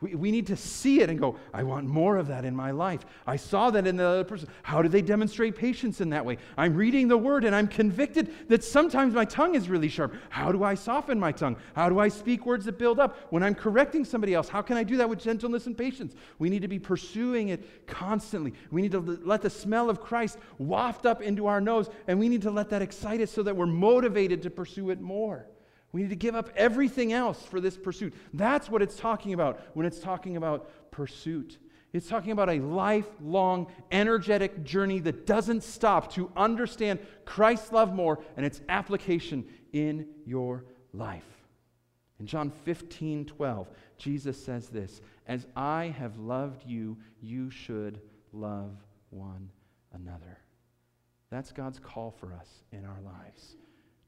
We, 0.02 0.16
we 0.16 0.32
need 0.32 0.48
to 0.48 0.56
see 0.56 1.02
it 1.02 1.10
and 1.10 1.20
go, 1.20 1.36
I 1.54 1.64
want 1.64 1.86
more 1.86 2.18
of 2.18 2.28
that 2.28 2.46
in 2.46 2.56
my 2.56 2.72
life. 2.72 3.06
I 3.28 3.36
saw 3.36 3.70
that 3.72 3.86
in 3.86 3.98
the 3.98 4.06
other 4.06 4.24
person. 4.24 4.48
How 4.64 4.82
do 4.82 4.88
they 4.88 5.02
demonstrate 5.02 5.56
patience 5.56 6.00
in 6.00 6.10
that 6.12 6.26
way? 6.26 6.38
I'm 6.58 6.74
reading 6.74 7.10
the 7.10 7.18
word 7.18 7.44
and 7.44 7.54
I'm 7.54 7.68
convicted 7.68 8.34
that 8.48 8.64
sometimes 8.64 9.14
my 9.14 9.26
tongue 9.26 9.56
is 9.56 9.68
really 9.68 9.90
sharp. 9.90 10.14
How 10.30 10.54
do 10.54 10.64
I 10.64 10.76
soften 10.76 11.20
my 11.20 11.34
tongue? 11.34 11.58
How 11.76 11.90
do 11.90 12.00
I 12.00 12.08
speak 12.08 12.46
words 12.46 12.64
that 12.66 12.78
build 12.78 13.00
up? 13.00 13.18
When 13.30 13.44
I'm 13.44 13.56
correcting 13.56 14.06
somebody 14.06 14.34
else, 14.34 14.48
how 14.48 14.62
can 14.62 14.78
I 14.78 14.84
do 14.84 14.96
that 14.98 15.10
with 15.10 15.20
gentleness 15.20 15.68
and 15.68 15.78
patience? 15.78 16.16
We 16.38 16.50
need 16.50 16.62
to 16.62 16.70
be 16.70 16.80
pursuing 16.80 17.50
it 17.50 17.86
constantly. 17.86 18.54
We 18.72 18.82
need 18.82 18.94
to 18.94 19.00
let 19.00 19.42
the 19.42 19.50
smell 19.50 19.90
of 19.90 20.00
Christ 20.00 20.38
waft 20.58 21.06
up 21.06 21.22
into 21.22 21.48
our 21.48 21.60
nose 21.60 21.90
and 22.08 22.18
we 22.18 22.30
need 22.30 22.44
to 22.44 22.52
let 22.52 22.70
that 22.70 22.82
excite 22.82 23.20
us 23.20 23.32
so 23.32 23.44
that 23.44 23.56
we're 23.56 23.66
motivated 23.66 24.44
to 24.44 24.50
pursue 24.50 24.92
it 24.92 25.02
more. 25.02 25.46
We 25.91 26.02
need 26.02 26.10
to 26.10 26.15
give 26.15 26.36
up 26.36 26.49
everything 26.56 27.13
else 27.13 27.43
for 27.43 27.59
this 27.59 27.78
pursuit. 27.78 28.14
That's 28.34 28.70
what 28.70 28.82
it's 28.82 28.95
talking 28.95 29.34
about 29.34 29.59
when 29.74 29.86
it's 29.86 29.99
talking 29.99 30.38
about 30.38 30.70
pursuit. 30.91 31.57
It's 31.91 32.07
talking 32.07 32.32
about 32.32 32.49
a 32.49 32.59
lifelong, 32.59 33.68
energetic 33.91 34.64
journey 34.64 34.99
that 34.99 35.26
doesn't 35.26 35.64
stop 35.64 36.14
to 36.14 36.32
understand 36.38 36.99
Christ's 37.26 37.72
love 37.72 37.93
more 37.93 38.20
and 38.38 38.45
its 38.45 38.61
application 38.70 39.45
in 39.74 40.07
your 40.26 40.66
life. 40.93 41.24
In 42.20 42.28
John 42.28 42.51
15, 42.51 43.26
12, 43.26 43.70
Jesus 43.97 44.43
says 44.43 44.70
this 44.70 45.01
As 45.26 45.47
I 45.55 45.93
have 45.97 46.20
loved 46.20 46.64
you, 46.66 46.97
you 47.22 47.49
should 47.49 47.99
love 48.34 48.76
one 49.09 49.49
another. 49.93 50.38
That's 51.32 51.51
God's 51.51 51.80
call 51.80 52.11
for 52.11 52.34
us 52.34 52.64
in 52.72 52.86
our 52.86 52.99
lives. 53.03 53.55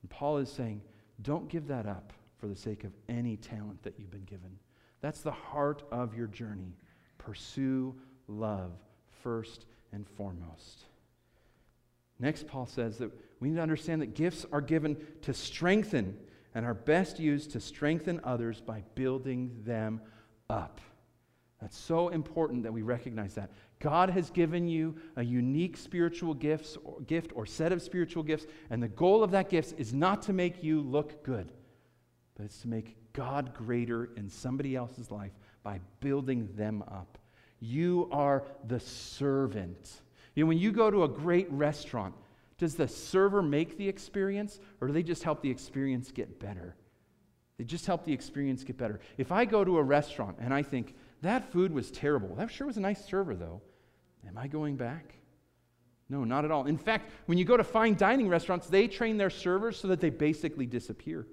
And 0.01 0.09
Paul 0.09 0.37
is 0.37 0.51
saying, 0.51 0.81
don't 1.21 1.49
give 1.49 1.67
that 1.67 1.85
up 1.85 2.13
for 2.37 2.47
the 2.47 2.55
sake 2.55 2.83
of 2.83 2.91
any 3.09 3.37
talent 3.37 3.81
that 3.83 3.95
you've 3.97 4.11
been 4.11 4.25
given. 4.25 4.57
That's 5.01 5.21
the 5.21 5.31
heart 5.31 5.83
of 5.91 6.15
your 6.15 6.27
journey. 6.27 6.75
Pursue 7.17 7.95
love 8.27 8.71
first 9.23 9.65
and 9.91 10.07
foremost. 10.07 10.85
Next, 12.19 12.47
Paul 12.47 12.67
says 12.67 12.97
that 12.99 13.11
we 13.39 13.49
need 13.49 13.55
to 13.55 13.61
understand 13.61 14.01
that 14.01 14.13
gifts 14.13 14.45
are 14.51 14.61
given 14.61 14.97
to 15.23 15.33
strengthen 15.33 16.17
and 16.53 16.65
are 16.65 16.73
best 16.73 17.19
used 17.19 17.51
to 17.51 17.59
strengthen 17.59 18.19
others 18.23 18.61
by 18.61 18.83
building 18.95 19.61
them 19.63 20.01
up. 20.49 20.81
That's 21.61 21.77
so 21.77 22.09
important 22.09 22.63
that 22.63 22.73
we 22.73 22.81
recognize 22.81 23.35
that. 23.35 23.51
God 23.79 24.09
has 24.09 24.31
given 24.31 24.67
you 24.67 24.95
a 25.15 25.23
unique 25.23 25.77
spiritual 25.77 26.33
gifts 26.33 26.75
or, 26.83 27.01
gift 27.01 27.31
or 27.35 27.45
set 27.45 27.71
of 27.71 27.83
spiritual 27.83 28.23
gifts, 28.23 28.47
and 28.71 28.81
the 28.81 28.87
goal 28.87 29.23
of 29.23 29.31
that 29.31 29.49
gift 29.49 29.79
is 29.79 29.93
not 29.93 30.23
to 30.23 30.33
make 30.33 30.63
you 30.63 30.81
look 30.81 31.23
good, 31.23 31.51
but 32.35 32.45
it's 32.45 32.61
to 32.61 32.67
make 32.67 32.95
God 33.13 33.53
greater 33.53 34.09
in 34.17 34.27
somebody 34.27 34.75
else's 34.75 35.11
life 35.11 35.33
by 35.61 35.79
building 35.99 36.49
them 36.55 36.83
up. 36.87 37.19
You 37.59 38.09
are 38.11 38.43
the 38.67 38.79
servant. 38.79 40.01
You 40.33 40.43
know, 40.43 40.47
when 40.47 40.57
you 40.57 40.71
go 40.71 40.89
to 40.89 41.03
a 41.03 41.07
great 41.07 41.51
restaurant, 41.51 42.15
does 42.57 42.75
the 42.75 42.87
server 42.87 43.43
make 43.43 43.77
the 43.77 43.87
experience, 43.87 44.59
or 44.79 44.87
do 44.87 44.93
they 44.93 45.03
just 45.03 45.23
help 45.23 45.41
the 45.41 45.49
experience 45.51 46.11
get 46.11 46.39
better? 46.39 46.75
They 47.59 47.65
just 47.65 47.85
help 47.85 48.03
the 48.03 48.13
experience 48.13 48.63
get 48.63 48.77
better. 48.77 48.99
If 49.17 49.31
I 49.31 49.45
go 49.45 49.63
to 49.63 49.77
a 49.77 49.83
restaurant 49.83 50.37
and 50.39 50.51
I 50.51 50.63
think, 50.63 50.95
that 51.21 51.51
food 51.51 51.73
was 51.73 51.91
terrible, 51.91 52.35
that 52.35 52.51
sure 52.51 52.67
was 52.67 52.77
a 52.77 52.81
nice 52.81 53.05
server, 53.05 53.35
though, 53.35 53.61
am 54.27 54.37
I 54.37 54.47
going 54.47 54.75
back? 54.75 55.15
No, 56.09 56.25
not 56.25 56.43
at 56.43 56.51
all. 56.51 56.65
In 56.65 56.77
fact, 56.77 57.09
when 57.27 57.37
you 57.37 57.45
go 57.45 57.55
to 57.55 57.63
fine 57.63 57.95
dining 57.95 58.27
restaurants, 58.27 58.67
they 58.67 58.87
train 58.87 59.17
their 59.17 59.29
servers 59.29 59.79
so 59.79 59.87
that 59.87 60.01
they 60.01 60.09
basically 60.09 60.65
disappear 60.65 61.25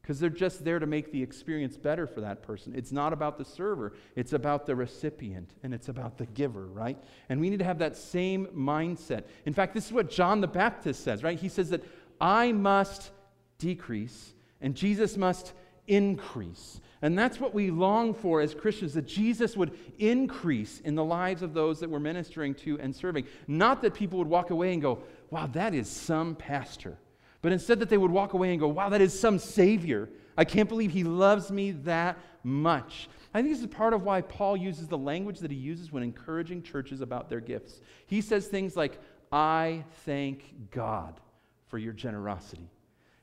because 0.00 0.20
they're 0.20 0.30
just 0.30 0.64
there 0.64 0.78
to 0.78 0.86
make 0.86 1.12
the 1.12 1.22
experience 1.22 1.76
better 1.76 2.06
for 2.06 2.20
that 2.20 2.42
person. 2.42 2.72
It's 2.74 2.92
not 2.92 3.12
about 3.12 3.38
the 3.38 3.44
server, 3.44 3.92
it's 4.16 4.32
about 4.32 4.66
the 4.66 4.74
recipient 4.74 5.54
and 5.62 5.74
it's 5.74 5.88
about 5.88 6.16
the 6.16 6.26
giver, 6.26 6.66
right? 6.66 6.96
And 7.28 7.40
we 7.40 7.50
need 7.50 7.58
to 7.58 7.64
have 7.64 7.78
that 7.78 7.96
same 7.96 8.46
mindset. 8.46 9.24
In 9.46 9.52
fact, 9.52 9.74
this 9.74 9.86
is 9.86 9.92
what 9.92 10.10
John 10.10 10.40
the 10.40 10.48
Baptist 10.48 11.02
says, 11.04 11.22
right? 11.22 11.38
He 11.38 11.48
says 11.48 11.70
that 11.70 11.84
I 12.20 12.52
must 12.52 13.10
decrease 13.58 14.34
and 14.60 14.74
Jesus 14.74 15.16
must 15.16 15.52
increase. 15.86 16.80
And 17.02 17.18
that's 17.18 17.40
what 17.40 17.54
we 17.54 17.70
long 17.70 18.12
for 18.12 18.40
as 18.40 18.54
Christians 18.54 18.94
that 18.94 19.06
Jesus 19.06 19.56
would 19.56 19.76
increase 19.98 20.80
in 20.80 20.94
the 20.94 21.04
lives 21.04 21.42
of 21.42 21.54
those 21.54 21.80
that 21.80 21.88
we're 21.88 21.98
ministering 21.98 22.54
to 22.56 22.78
and 22.78 22.94
serving. 22.94 23.26
Not 23.46 23.80
that 23.82 23.94
people 23.94 24.18
would 24.18 24.28
walk 24.28 24.50
away 24.50 24.72
and 24.74 24.82
go, 24.82 25.02
wow, 25.30 25.46
that 25.48 25.74
is 25.74 25.88
some 25.88 26.34
pastor 26.34 26.98
but 27.42 27.52
instead 27.52 27.80
that 27.80 27.88
they 27.88 27.98
would 27.98 28.10
walk 28.10 28.34
away 28.34 28.50
and 28.50 28.60
go, 28.60 28.68
wow, 28.68 28.88
that 28.90 29.00
is 29.00 29.18
some 29.18 29.38
Savior. 29.38 30.08
I 30.36 30.44
can't 30.44 30.68
believe 30.68 30.90
he 30.90 31.04
loves 31.04 31.50
me 31.50 31.72
that 31.72 32.18
much. 32.42 33.08
I 33.32 33.40
think 33.40 33.54
this 33.54 33.62
is 33.62 33.66
part 33.68 33.94
of 33.94 34.02
why 34.02 34.20
Paul 34.22 34.56
uses 34.56 34.88
the 34.88 34.98
language 34.98 35.38
that 35.38 35.50
he 35.50 35.56
uses 35.56 35.92
when 35.92 36.02
encouraging 36.02 36.62
churches 36.62 37.00
about 37.00 37.28
their 37.28 37.40
gifts. 37.40 37.80
He 38.06 38.20
says 38.20 38.46
things 38.46 38.76
like, 38.76 38.98
I 39.32 39.84
thank 40.04 40.70
God 40.70 41.20
for 41.68 41.78
your 41.78 41.92
generosity. 41.92 42.68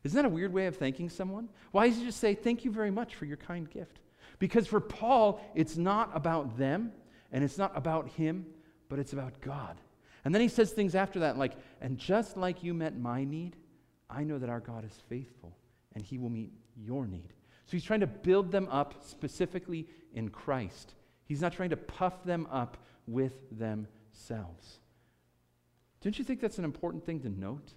Isn't 0.08 0.24
that 0.24 0.26
a 0.26 0.34
weird 0.34 0.54
way 0.54 0.68
of 0.68 0.78
thanking 0.78 1.10
someone? 1.10 1.50
Why 1.72 1.90
does 1.90 1.98
he 1.98 2.06
just 2.06 2.22
say, 2.22 2.34
Thank 2.34 2.64
you 2.64 2.72
very 2.72 2.92
much 2.92 3.16
for 3.16 3.26
your 3.26 3.36
kind 3.36 3.70
gift? 3.70 4.00
Because 4.40 4.66
for 4.66 4.80
Paul, 4.80 5.42
it's 5.54 5.76
not 5.76 6.12
about 6.14 6.58
them 6.58 6.94
and 7.32 7.44
it's 7.44 7.58
not 7.58 7.76
about 7.76 8.08
him, 8.10 8.46
but 8.88 9.00
it's 9.00 9.12
about 9.12 9.42
God. 9.42 9.82
And 10.24 10.34
then 10.34 10.42
he 10.42 10.48
says 10.48 10.72
things 10.72 10.96
after 10.96 11.20
that 11.20 11.38
like, 11.38 11.54
And 11.82 11.98
just 11.98 12.38
like 12.38 12.64
you 12.64 12.74
met 12.74 12.98
my 12.98 13.26
need, 13.26 13.58
I 14.10 14.24
know 14.24 14.38
that 14.38 14.50
our 14.50 14.62
God 14.62 14.86
is 14.86 14.98
faithful 15.10 15.58
and 15.94 16.02
he 16.02 16.18
will 16.18 16.30
meet 16.30 16.54
your 16.78 17.06
need. 17.06 17.34
So 17.66 17.72
he's 17.72 17.84
trying 17.84 18.00
to 18.00 18.08
build 18.08 18.50
them 18.50 18.70
up 18.72 19.04
specifically 19.06 19.90
in 20.14 20.30
Christ. 20.30 20.94
He's 21.26 21.42
not 21.42 21.52
trying 21.52 21.72
to 21.72 21.78
puff 21.78 22.24
them 22.24 22.48
up 22.50 22.78
with 23.08 23.34
themselves. 23.52 24.80
Don't 26.00 26.18
you 26.18 26.24
think 26.24 26.40
that's 26.40 26.60
an 26.60 26.64
important 26.64 27.06
thing 27.06 27.20
to 27.22 27.30
note 27.30 27.74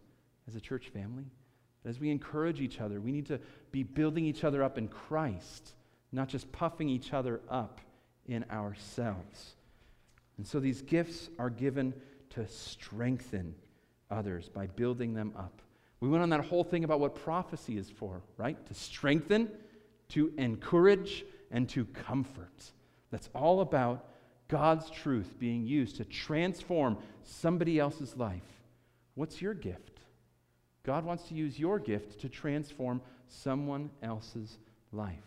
as 0.46 0.54
a 0.54 0.60
church 0.60 0.90
family? 0.90 1.24
As 1.84 1.98
we 1.98 2.10
encourage 2.10 2.60
each 2.60 2.80
other, 2.80 3.00
we 3.00 3.12
need 3.12 3.26
to 3.26 3.40
be 3.72 3.82
building 3.82 4.24
each 4.24 4.44
other 4.44 4.62
up 4.62 4.76
in 4.76 4.88
Christ, 4.88 5.74
not 6.12 6.28
just 6.28 6.50
puffing 6.52 6.88
each 6.88 7.12
other 7.12 7.40
up 7.48 7.80
in 8.26 8.44
ourselves. 8.50 9.54
And 10.36 10.46
so 10.46 10.60
these 10.60 10.82
gifts 10.82 11.30
are 11.38 11.50
given 11.50 11.94
to 12.30 12.46
strengthen 12.46 13.54
others 14.10 14.48
by 14.48 14.66
building 14.66 15.14
them 15.14 15.32
up. 15.36 15.62
We 16.00 16.08
went 16.08 16.22
on 16.22 16.30
that 16.30 16.44
whole 16.44 16.64
thing 16.64 16.84
about 16.84 17.00
what 17.00 17.14
prophecy 17.14 17.76
is 17.76 17.90
for, 17.90 18.22
right? 18.36 18.64
To 18.66 18.74
strengthen, 18.74 19.50
to 20.10 20.32
encourage, 20.38 21.24
and 21.50 21.68
to 21.70 21.84
comfort. 21.84 22.72
That's 23.10 23.28
all 23.34 23.60
about 23.60 24.06
God's 24.48 24.90
truth 24.90 25.38
being 25.38 25.66
used 25.66 25.96
to 25.96 26.04
transform 26.04 26.98
somebody 27.22 27.78
else's 27.78 28.16
life. 28.16 28.42
What's 29.14 29.42
your 29.42 29.54
gift? 29.54 29.89
God 30.82 31.04
wants 31.04 31.24
to 31.28 31.34
use 31.34 31.58
your 31.58 31.78
gift 31.78 32.20
to 32.20 32.28
transform 32.28 33.00
someone 33.28 33.90
else's 34.02 34.58
life. 34.92 35.24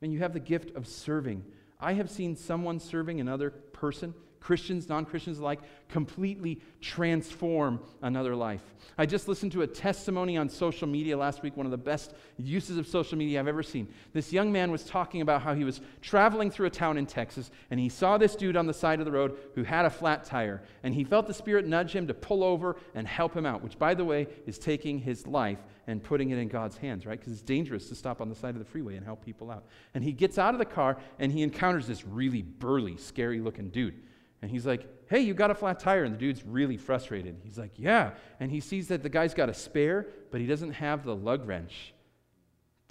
And 0.00 0.12
you 0.12 0.20
have 0.20 0.32
the 0.32 0.40
gift 0.40 0.74
of 0.76 0.86
serving. 0.86 1.44
I 1.80 1.92
have 1.94 2.10
seen 2.10 2.36
someone 2.36 2.80
serving 2.80 3.20
another 3.20 3.50
person 3.50 4.14
Christians, 4.40 4.88
non 4.88 5.04
Christians 5.04 5.38
alike, 5.38 5.60
completely 5.88 6.60
transform 6.80 7.80
another 8.02 8.34
life. 8.34 8.62
I 8.96 9.06
just 9.06 9.28
listened 9.28 9.52
to 9.52 9.62
a 9.62 9.66
testimony 9.66 10.36
on 10.36 10.48
social 10.48 10.88
media 10.88 11.16
last 11.16 11.42
week, 11.42 11.56
one 11.56 11.66
of 11.66 11.70
the 11.70 11.76
best 11.76 12.14
uses 12.36 12.78
of 12.78 12.86
social 12.86 13.16
media 13.16 13.38
I've 13.38 13.48
ever 13.48 13.62
seen. 13.62 13.88
This 14.12 14.32
young 14.32 14.50
man 14.50 14.70
was 14.70 14.84
talking 14.84 15.20
about 15.20 15.42
how 15.42 15.54
he 15.54 15.64
was 15.64 15.80
traveling 16.02 16.50
through 16.50 16.66
a 16.66 16.70
town 16.70 16.98
in 16.98 17.06
Texas 17.06 17.50
and 17.70 17.78
he 17.78 17.88
saw 17.88 18.18
this 18.18 18.34
dude 18.34 18.56
on 18.56 18.66
the 18.66 18.74
side 18.74 18.98
of 18.98 19.06
the 19.06 19.12
road 19.12 19.36
who 19.54 19.62
had 19.62 19.84
a 19.84 19.90
flat 19.90 20.24
tire. 20.24 20.62
And 20.82 20.94
he 20.94 21.04
felt 21.04 21.26
the 21.26 21.34
Spirit 21.34 21.66
nudge 21.66 21.94
him 21.94 22.06
to 22.06 22.14
pull 22.14 22.42
over 22.42 22.76
and 22.94 23.06
help 23.06 23.34
him 23.36 23.46
out, 23.46 23.62
which, 23.62 23.78
by 23.78 23.94
the 23.94 24.04
way, 24.04 24.26
is 24.46 24.58
taking 24.58 24.98
his 24.98 25.26
life 25.26 25.58
and 25.86 26.02
putting 26.02 26.30
it 26.30 26.38
in 26.38 26.48
God's 26.48 26.76
hands, 26.76 27.06
right? 27.06 27.18
Because 27.18 27.32
it's 27.32 27.42
dangerous 27.42 27.88
to 27.88 27.94
stop 27.94 28.20
on 28.20 28.28
the 28.28 28.34
side 28.34 28.54
of 28.54 28.58
the 28.58 28.64
freeway 28.64 28.96
and 28.96 29.04
help 29.04 29.24
people 29.24 29.50
out. 29.50 29.64
And 29.94 30.04
he 30.04 30.12
gets 30.12 30.38
out 30.38 30.54
of 30.54 30.58
the 30.58 30.64
car 30.64 30.98
and 31.18 31.32
he 31.32 31.42
encounters 31.42 31.86
this 31.86 32.04
really 32.04 32.42
burly, 32.42 32.96
scary 32.96 33.40
looking 33.40 33.70
dude. 33.70 33.94
And 34.42 34.50
he's 34.50 34.66
like, 34.66 34.86
Hey, 35.08 35.20
you 35.20 35.34
got 35.34 35.50
a 35.50 35.54
flat 35.54 35.80
tire. 35.80 36.04
And 36.04 36.14
the 36.14 36.18
dude's 36.18 36.44
really 36.44 36.76
frustrated. 36.76 37.40
He's 37.42 37.58
like, 37.58 37.72
Yeah. 37.76 38.12
And 38.40 38.50
he 38.50 38.60
sees 38.60 38.88
that 38.88 39.02
the 39.02 39.08
guy's 39.08 39.34
got 39.34 39.48
a 39.48 39.54
spare, 39.54 40.06
but 40.30 40.40
he 40.40 40.46
doesn't 40.46 40.72
have 40.72 41.04
the 41.04 41.14
lug 41.14 41.46
wrench 41.46 41.94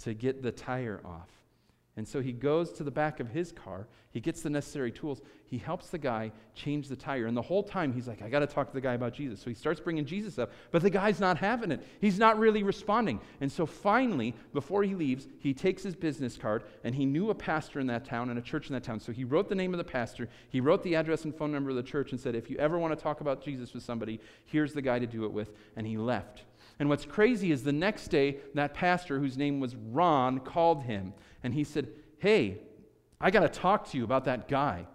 to 0.00 0.14
get 0.14 0.42
the 0.42 0.52
tire 0.52 1.00
off. 1.04 1.28
And 1.98 2.06
so 2.06 2.22
he 2.22 2.30
goes 2.30 2.70
to 2.74 2.84
the 2.84 2.92
back 2.92 3.18
of 3.18 3.28
his 3.28 3.50
car, 3.50 3.88
he 4.12 4.20
gets 4.20 4.40
the 4.40 4.50
necessary 4.50 4.92
tools, 4.92 5.20
he 5.46 5.58
helps 5.58 5.88
the 5.88 5.98
guy 5.98 6.30
change 6.54 6.86
the 6.86 6.94
tire. 6.94 7.26
And 7.26 7.36
the 7.36 7.42
whole 7.42 7.64
time 7.64 7.92
he's 7.92 8.06
like, 8.06 8.22
I 8.22 8.28
got 8.28 8.38
to 8.38 8.46
talk 8.46 8.68
to 8.68 8.72
the 8.72 8.80
guy 8.80 8.94
about 8.94 9.14
Jesus. 9.14 9.40
So 9.40 9.50
he 9.50 9.54
starts 9.54 9.80
bringing 9.80 10.04
Jesus 10.04 10.38
up, 10.38 10.52
but 10.70 10.82
the 10.82 10.90
guy's 10.90 11.18
not 11.18 11.38
having 11.38 11.72
it. 11.72 11.84
He's 12.00 12.16
not 12.16 12.38
really 12.38 12.62
responding. 12.62 13.18
And 13.40 13.50
so 13.50 13.66
finally, 13.66 14.36
before 14.52 14.84
he 14.84 14.94
leaves, 14.94 15.26
he 15.40 15.52
takes 15.52 15.82
his 15.82 15.96
business 15.96 16.36
card 16.36 16.62
and 16.84 16.94
he 16.94 17.04
knew 17.04 17.30
a 17.30 17.34
pastor 17.34 17.80
in 17.80 17.88
that 17.88 18.04
town 18.04 18.30
and 18.30 18.38
a 18.38 18.42
church 18.42 18.68
in 18.68 18.74
that 18.74 18.84
town. 18.84 19.00
So 19.00 19.10
he 19.10 19.24
wrote 19.24 19.48
the 19.48 19.56
name 19.56 19.74
of 19.74 19.78
the 19.78 19.84
pastor, 19.84 20.28
he 20.50 20.60
wrote 20.60 20.84
the 20.84 20.94
address 20.94 21.24
and 21.24 21.34
phone 21.34 21.50
number 21.50 21.70
of 21.70 21.76
the 21.76 21.82
church 21.82 22.12
and 22.12 22.20
said, 22.20 22.36
If 22.36 22.48
you 22.48 22.58
ever 22.58 22.78
want 22.78 22.96
to 22.96 23.02
talk 23.02 23.22
about 23.22 23.42
Jesus 23.42 23.74
with 23.74 23.82
somebody, 23.82 24.20
here's 24.44 24.72
the 24.72 24.82
guy 24.82 25.00
to 25.00 25.06
do 25.08 25.24
it 25.24 25.32
with. 25.32 25.50
And 25.74 25.84
he 25.84 25.96
left. 25.96 26.44
And 26.78 26.88
what's 26.88 27.04
crazy 27.04 27.50
is 27.50 27.64
the 27.64 27.72
next 27.72 28.08
day, 28.08 28.38
that 28.54 28.74
pastor, 28.74 29.18
whose 29.18 29.36
name 29.36 29.60
was 29.60 29.74
Ron, 29.74 30.40
called 30.40 30.84
him 30.84 31.12
and 31.42 31.52
he 31.52 31.64
said, 31.64 31.88
Hey, 32.18 32.58
I 33.20 33.30
got 33.30 33.40
to 33.40 33.48
talk 33.48 33.90
to 33.90 33.98
you 33.98 34.04
about 34.04 34.24
that 34.26 34.48
guy. 34.48 34.86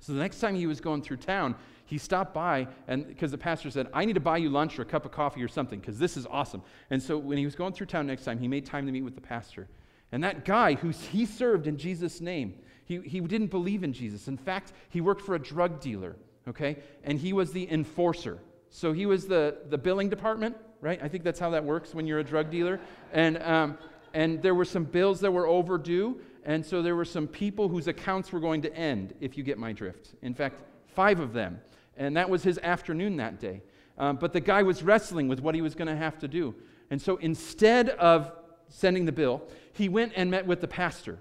So 0.00 0.12
the 0.12 0.20
next 0.20 0.40
time 0.40 0.54
he 0.54 0.66
was 0.66 0.80
going 0.80 1.02
through 1.02 1.18
town, 1.18 1.56
he 1.84 1.98
stopped 1.98 2.32
by 2.32 2.68
and 2.86 3.06
because 3.06 3.32
the 3.32 3.38
pastor 3.38 3.70
said, 3.70 3.88
I 3.92 4.04
need 4.04 4.14
to 4.14 4.20
buy 4.20 4.36
you 4.36 4.48
lunch 4.48 4.78
or 4.78 4.82
a 4.82 4.86
cup 4.86 5.04
of 5.04 5.10
coffee 5.10 5.42
or 5.42 5.48
something 5.48 5.80
because 5.80 5.98
this 5.98 6.16
is 6.16 6.26
awesome. 6.26 6.62
And 6.90 7.02
so 7.02 7.18
when 7.18 7.38
he 7.38 7.44
was 7.44 7.54
going 7.54 7.72
through 7.72 7.86
town 7.86 8.06
next 8.06 8.24
time, 8.24 8.38
he 8.38 8.48
made 8.48 8.64
time 8.64 8.86
to 8.86 8.92
meet 8.92 9.02
with 9.02 9.16
the 9.16 9.20
pastor. 9.20 9.68
And 10.12 10.22
that 10.24 10.44
guy 10.44 10.74
who 10.74 10.88
he 10.88 11.26
served 11.26 11.66
in 11.66 11.76
Jesus' 11.76 12.20
name, 12.20 12.54
he, 12.84 13.00
he 13.00 13.20
didn't 13.20 13.48
believe 13.48 13.84
in 13.84 13.92
Jesus. 13.92 14.28
In 14.28 14.36
fact, 14.36 14.72
he 14.88 15.00
worked 15.00 15.20
for 15.20 15.34
a 15.34 15.38
drug 15.38 15.80
dealer, 15.80 16.16
okay? 16.48 16.78
And 17.04 17.18
he 17.18 17.32
was 17.32 17.52
the 17.52 17.70
enforcer. 17.70 18.38
So 18.70 18.92
he 18.92 19.06
was 19.06 19.26
the, 19.26 19.58
the 19.68 19.78
billing 19.78 20.08
department, 20.08 20.56
right? 20.80 21.00
I 21.02 21.08
think 21.08 21.24
that's 21.24 21.38
how 21.38 21.50
that 21.50 21.64
works 21.64 21.94
when 21.94 22.06
you're 22.06 22.20
a 22.20 22.24
drug 22.24 22.50
dealer. 22.50 22.80
And, 23.12 23.42
um, 23.42 23.78
and 24.14 24.42
there 24.42 24.54
were 24.54 24.64
some 24.64 24.84
bills 24.84 25.20
that 25.20 25.32
were 25.32 25.46
overdue, 25.46 26.20
and 26.44 26.64
so 26.64 26.82
there 26.82 26.96
were 26.96 27.04
some 27.04 27.26
people 27.26 27.68
whose 27.68 27.86
accounts 27.86 28.32
were 28.32 28.40
going 28.40 28.62
to 28.62 28.74
end, 28.74 29.14
if 29.20 29.36
you 29.36 29.44
get 29.44 29.58
my 29.58 29.72
drift. 29.72 30.14
In 30.22 30.34
fact, 30.34 30.60
five 30.88 31.20
of 31.20 31.32
them. 31.32 31.60
And 31.96 32.16
that 32.16 32.30
was 32.30 32.42
his 32.42 32.58
afternoon 32.58 33.16
that 33.16 33.38
day. 33.38 33.62
Um, 33.98 34.16
but 34.16 34.32
the 34.32 34.40
guy 34.40 34.62
was 34.62 34.82
wrestling 34.82 35.28
with 35.28 35.40
what 35.40 35.54
he 35.54 35.60
was 35.60 35.74
going 35.74 35.88
to 35.88 35.96
have 35.96 36.18
to 36.20 36.28
do. 36.28 36.54
And 36.90 37.00
so 37.00 37.16
instead 37.18 37.90
of 37.90 38.32
sending 38.68 39.04
the 39.04 39.12
bill, 39.12 39.42
he 39.74 39.88
went 39.88 40.12
and 40.16 40.30
met 40.30 40.46
with 40.46 40.60
the 40.60 40.68
pastor 40.68 41.18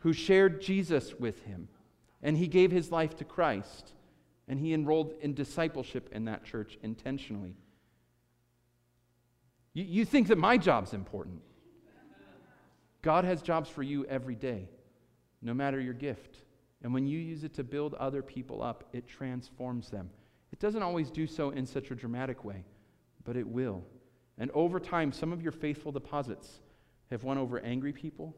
who 0.00 0.12
shared 0.12 0.60
Jesus 0.60 1.14
with 1.18 1.42
him. 1.44 1.68
And 2.22 2.36
he 2.36 2.46
gave 2.46 2.70
his 2.70 2.92
life 2.92 3.16
to 3.16 3.24
Christ. 3.24 3.92
And 4.48 4.60
he 4.60 4.74
enrolled 4.74 5.14
in 5.22 5.32
discipleship 5.32 6.10
in 6.12 6.26
that 6.26 6.44
church 6.44 6.78
intentionally. 6.82 7.54
You, 9.74 9.84
you 9.84 10.04
think 10.04 10.28
that 10.28 10.38
my 10.38 10.58
job's 10.58 10.92
important. 10.92 11.40
God 13.02 13.24
has 13.24 13.42
jobs 13.42 13.68
for 13.68 13.82
you 13.82 14.04
every 14.06 14.34
day. 14.34 14.68
no 15.42 15.52
matter 15.52 15.80
your 15.80 15.94
gift. 15.94 16.38
And 16.82 16.94
when 16.94 17.06
you 17.06 17.18
use 17.18 17.44
it 17.44 17.54
to 17.54 17.64
build 17.64 17.94
other 17.94 18.22
people 18.22 18.62
up, 18.62 18.84
it 18.92 19.06
transforms 19.06 19.90
them. 19.90 20.08
It 20.52 20.60
doesn't 20.60 20.82
always 20.82 21.10
do 21.10 21.26
so 21.26 21.50
in 21.50 21.66
such 21.66 21.90
a 21.90 21.94
dramatic 21.94 22.44
way, 22.44 22.64
but 23.24 23.36
it 23.36 23.46
will. 23.46 23.82
And 24.38 24.50
over 24.52 24.80
time, 24.80 25.12
some 25.12 25.32
of 25.32 25.42
your 25.42 25.52
faithful 25.52 25.92
deposits 25.92 26.60
have 27.10 27.24
won 27.24 27.38
over 27.38 27.60
angry 27.60 27.92
people, 27.92 28.34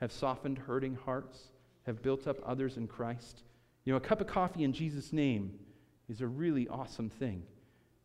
have 0.00 0.12
softened 0.12 0.58
hurting 0.58 0.96
hearts, 1.04 1.52
have 1.86 2.02
built 2.02 2.26
up 2.26 2.36
others 2.44 2.76
in 2.76 2.86
Christ. 2.86 3.42
You 3.84 3.92
know, 3.92 3.96
a 3.96 4.00
cup 4.00 4.20
of 4.20 4.26
coffee 4.26 4.64
in 4.64 4.72
Jesus' 4.72 5.12
name 5.12 5.58
is 6.08 6.20
a 6.20 6.26
really 6.26 6.68
awesome 6.68 7.08
thing. 7.08 7.42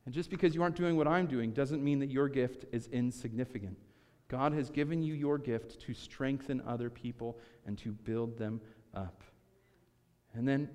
And 0.06 0.14
just 0.14 0.30
because 0.30 0.54
you 0.54 0.62
aren't 0.62 0.76
doing 0.76 0.98
what 0.98 1.08
I'm 1.08 1.26
doing 1.26 1.52
doesn't 1.52 1.84
mean 1.84 2.00
that 2.00 2.12
your 2.12 2.30
gift 2.30 2.66
is 2.72 2.88
insignificant. 2.92 3.78
God 4.28 4.54
has 4.54 4.70
given 4.70 5.02
you 5.02 5.14
your 5.14 5.38
gift 5.38 5.80
to 5.82 5.94
strengthen 5.94 6.62
other 6.68 6.90
people 6.90 7.38
and 7.66 7.78
to 7.80 7.92
build 7.92 8.38
them 8.38 8.62
up. 8.94 9.24
And 10.34 10.48
then 10.48 10.70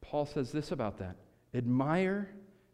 Paul 0.00 0.26
says 0.26 0.52
this 0.52 0.72
about 0.72 0.98
that 0.98 1.16
admire, 1.54 2.30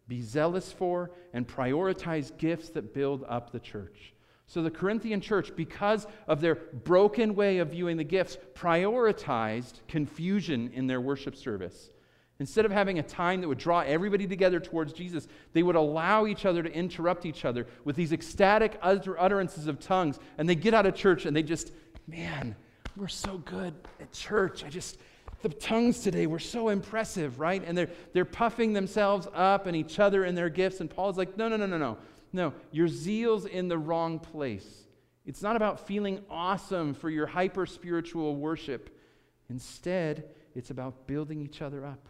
be 0.06 0.20
zealous 0.20 0.70
for, 0.70 1.10
and 1.32 1.48
prioritize 1.48 2.36
gifts 2.36 2.68
that 2.70 2.92
build 2.92 3.24
up 3.28 3.50
the 3.50 3.58
church. 3.58 4.12
So 4.46 4.62
the 4.62 4.70
Corinthian 4.70 5.20
church, 5.20 5.56
because 5.56 6.06
of 6.28 6.40
their 6.40 6.54
broken 6.54 7.34
way 7.34 7.58
of 7.58 7.70
viewing 7.70 7.96
the 7.96 8.04
gifts, 8.04 8.36
prioritized 8.54 9.80
confusion 9.88 10.70
in 10.72 10.86
their 10.86 11.00
worship 11.00 11.34
service. 11.34 11.90
Instead 12.38 12.66
of 12.66 12.70
having 12.70 12.98
a 12.98 13.02
time 13.02 13.40
that 13.40 13.48
would 13.48 13.58
draw 13.58 13.80
everybody 13.80 14.26
together 14.26 14.60
towards 14.60 14.92
Jesus, 14.92 15.26
they 15.54 15.62
would 15.62 15.76
allow 15.76 16.26
each 16.26 16.44
other 16.44 16.62
to 16.62 16.70
interrupt 16.70 17.24
each 17.24 17.46
other 17.46 17.66
with 17.84 17.96
these 17.96 18.12
ecstatic 18.12 18.78
utterances 18.82 19.66
of 19.66 19.80
tongues. 19.80 20.18
And 20.36 20.46
they 20.48 20.54
get 20.54 20.74
out 20.74 20.84
of 20.84 20.94
church 20.94 21.24
and 21.24 21.34
they 21.34 21.42
just, 21.42 21.72
man, 22.06 22.54
we're 22.94 23.08
so 23.08 23.38
good 23.38 23.74
at 24.00 24.12
church. 24.12 24.64
I 24.64 24.68
just, 24.68 24.98
the 25.40 25.48
tongues 25.48 26.00
today 26.00 26.26
were 26.26 26.38
so 26.38 26.68
impressive, 26.68 27.40
right? 27.40 27.62
And 27.66 27.76
they're, 27.76 27.90
they're 28.12 28.26
puffing 28.26 28.74
themselves 28.74 29.26
up 29.34 29.66
and 29.66 29.74
each 29.74 29.98
other 29.98 30.26
in 30.26 30.34
their 30.34 30.50
gifts. 30.50 30.80
And 30.80 30.90
Paul's 30.90 31.16
like, 31.16 31.38
no, 31.38 31.48
no, 31.48 31.56
no, 31.56 31.66
no, 31.66 31.78
no. 31.78 31.96
No, 32.32 32.52
your 32.70 32.88
zeal's 32.88 33.46
in 33.46 33.68
the 33.68 33.78
wrong 33.78 34.18
place. 34.18 34.66
It's 35.24 35.40
not 35.40 35.56
about 35.56 35.86
feeling 35.86 36.20
awesome 36.28 36.92
for 36.92 37.08
your 37.08 37.26
hyper 37.26 37.64
spiritual 37.64 38.36
worship. 38.36 38.90
Instead, 39.48 40.24
it's 40.54 40.70
about 40.70 41.06
building 41.06 41.40
each 41.40 41.62
other 41.62 41.86
up. 41.86 42.08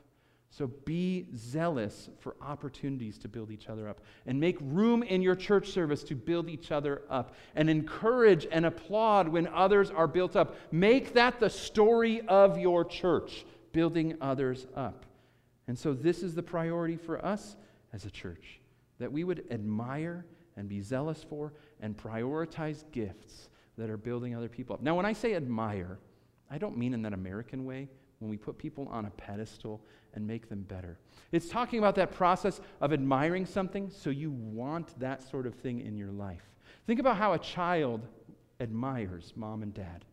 So 0.50 0.68
be 0.84 1.26
zealous 1.36 2.08
for 2.18 2.36
opportunities 2.40 3.18
to 3.18 3.28
build 3.28 3.50
each 3.50 3.68
other 3.68 3.88
up 3.88 4.00
and 4.26 4.40
make 4.40 4.56
room 4.60 5.02
in 5.02 5.20
your 5.20 5.34
church 5.34 5.70
service 5.70 6.02
to 6.04 6.14
build 6.14 6.48
each 6.48 6.72
other 6.72 7.02
up 7.10 7.34
and 7.54 7.68
encourage 7.68 8.46
and 8.50 8.64
applaud 8.64 9.28
when 9.28 9.48
others 9.48 9.90
are 9.90 10.06
built 10.06 10.34
up. 10.34 10.56
Make 10.72 11.12
that 11.14 11.40
the 11.40 11.50
story 11.50 12.22
of 12.22 12.58
your 12.58 12.84
church, 12.84 13.44
building 13.72 14.16
others 14.20 14.66
up. 14.74 15.04
And 15.68 15.78
so 15.78 15.92
this 15.92 16.22
is 16.22 16.34
the 16.34 16.42
priority 16.42 16.96
for 16.96 17.24
us 17.24 17.56
as 17.92 18.04
a 18.04 18.10
church 18.10 18.60
that 18.98 19.12
we 19.12 19.24
would 19.24 19.44
admire 19.50 20.24
and 20.56 20.68
be 20.68 20.80
zealous 20.80 21.24
for 21.28 21.52
and 21.80 21.96
prioritize 21.96 22.84
gifts 22.92 23.50
that 23.76 23.90
are 23.90 23.98
building 23.98 24.34
other 24.34 24.48
people 24.48 24.74
up. 24.74 24.82
Now, 24.82 24.94
when 24.94 25.04
I 25.04 25.12
say 25.12 25.34
admire, 25.34 25.98
I 26.50 26.58
don't 26.58 26.78
mean 26.78 26.94
in 26.94 27.02
that 27.02 27.12
American 27.12 27.64
way 27.64 27.88
when 28.20 28.30
we 28.30 28.38
put 28.38 28.56
people 28.56 28.88
on 28.88 29.04
a 29.04 29.10
pedestal 29.10 29.82
and 30.16 30.26
make 30.26 30.48
them 30.48 30.62
better. 30.62 30.98
It's 31.30 31.48
talking 31.48 31.78
about 31.78 31.94
that 31.94 32.10
process 32.10 32.60
of 32.80 32.92
admiring 32.92 33.46
something 33.46 33.90
so 33.90 34.10
you 34.10 34.30
want 34.30 34.98
that 34.98 35.22
sort 35.22 35.46
of 35.46 35.54
thing 35.54 35.80
in 35.80 35.96
your 35.96 36.10
life. 36.10 36.42
Think 36.86 36.98
about 36.98 37.16
how 37.16 37.34
a 37.34 37.38
child 37.38 38.08
admires 38.58 39.32
mom 39.36 39.62
and 39.62 39.72
dad. 39.72 40.04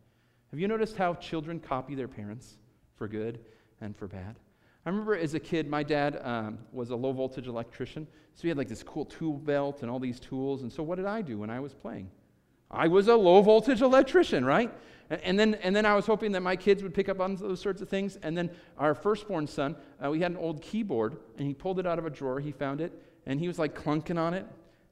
Have 0.50 0.60
you 0.60 0.68
noticed 0.68 0.96
how 0.96 1.14
children 1.14 1.58
copy 1.58 1.94
their 1.94 2.06
parents 2.06 2.58
for 2.94 3.08
good 3.08 3.40
and 3.80 3.96
for 3.96 4.06
bad? 4.06 4.36
I 4.86 4.90
remember 4.90 5.16
as 5.16 5.34
a 5.34 5.40
kid, 5.40 5.68
my 5.68 5.82
dad 5.82 6.20
um, 6.22 6.58
was 6.70 6.90
a 6.90 6.96
low 6.96 7.12
voltage 7.12 7.48
electrician, 7.48 8.06
so 8.34 8.42
he 8.42 8.48
had 8.48 8.58
like 8.58 8.68
this 8.68 8.82
cool 8.82 9.06
tool 9.06 9.38
belt 9.38 9.80
and 9.80 9.90
all 9.90 9.98
these 9.98 10.20
tools. 10.20 10.62
And 10.62 10.70
so, 10.70 10.82
what 10.82 10.96
did 10.96 11.06
I 11.06 11.22
do 11.22 11.38
when 11.38 11.48
I 11.48 11.58
was 11.58 11.72
playing? 11.72 12.10
I 12.70 12.88
was 12.88 13.08
a 13.08 13.16
low 13.16 13.40
voltage 13.40 13.80
electrician, 13.80 14.44
right? 14.44 14.70
And 15.10 15.38
then, 15.38 15.54
and 15.56 15.76
then 15.76 15.84
I 15.84 15.94
was 15.94 16.06
hoping 16.06 16.32
that 16.32 16.40
my 16.40 16.56
kids 16.56 16.82
would 16.82 16.94
pick 16.94 17.08
up 17.08 17.20
on 17.20 17.36
those 17.36 17.60
sorts 17.60 17.82
of 17.82 17.88
things. 17.88 18.16
And 18.22 18.36
then 18.36 18.50
our 18.78 18.94
firstborn 18.94 19.46
son, 19.46 19.76
uh, 20.04 20.10
we 20.10 20.20
had 20.20 20.30
an 20.30 20.38
old 20.38 20.62
keyboard, 20.62 21.16
and 21.38 21.46
he 21.46 21.54
pulled 21.54 21.78
it 21.78 21.86
out 21.86 21.98
of 21.98 22.06
a 22.06 22.10
drawer. 22.10 22.40
He 22.40 22.52
found 22.52 22.80
it, 22.80 22.92
and 23.26 23.38
he 23.38 23.46
was 23.46 23.58
like 23.58 23.74
clunking 23.74 24.18
on 24.18 24.34
it. 24.34 24.46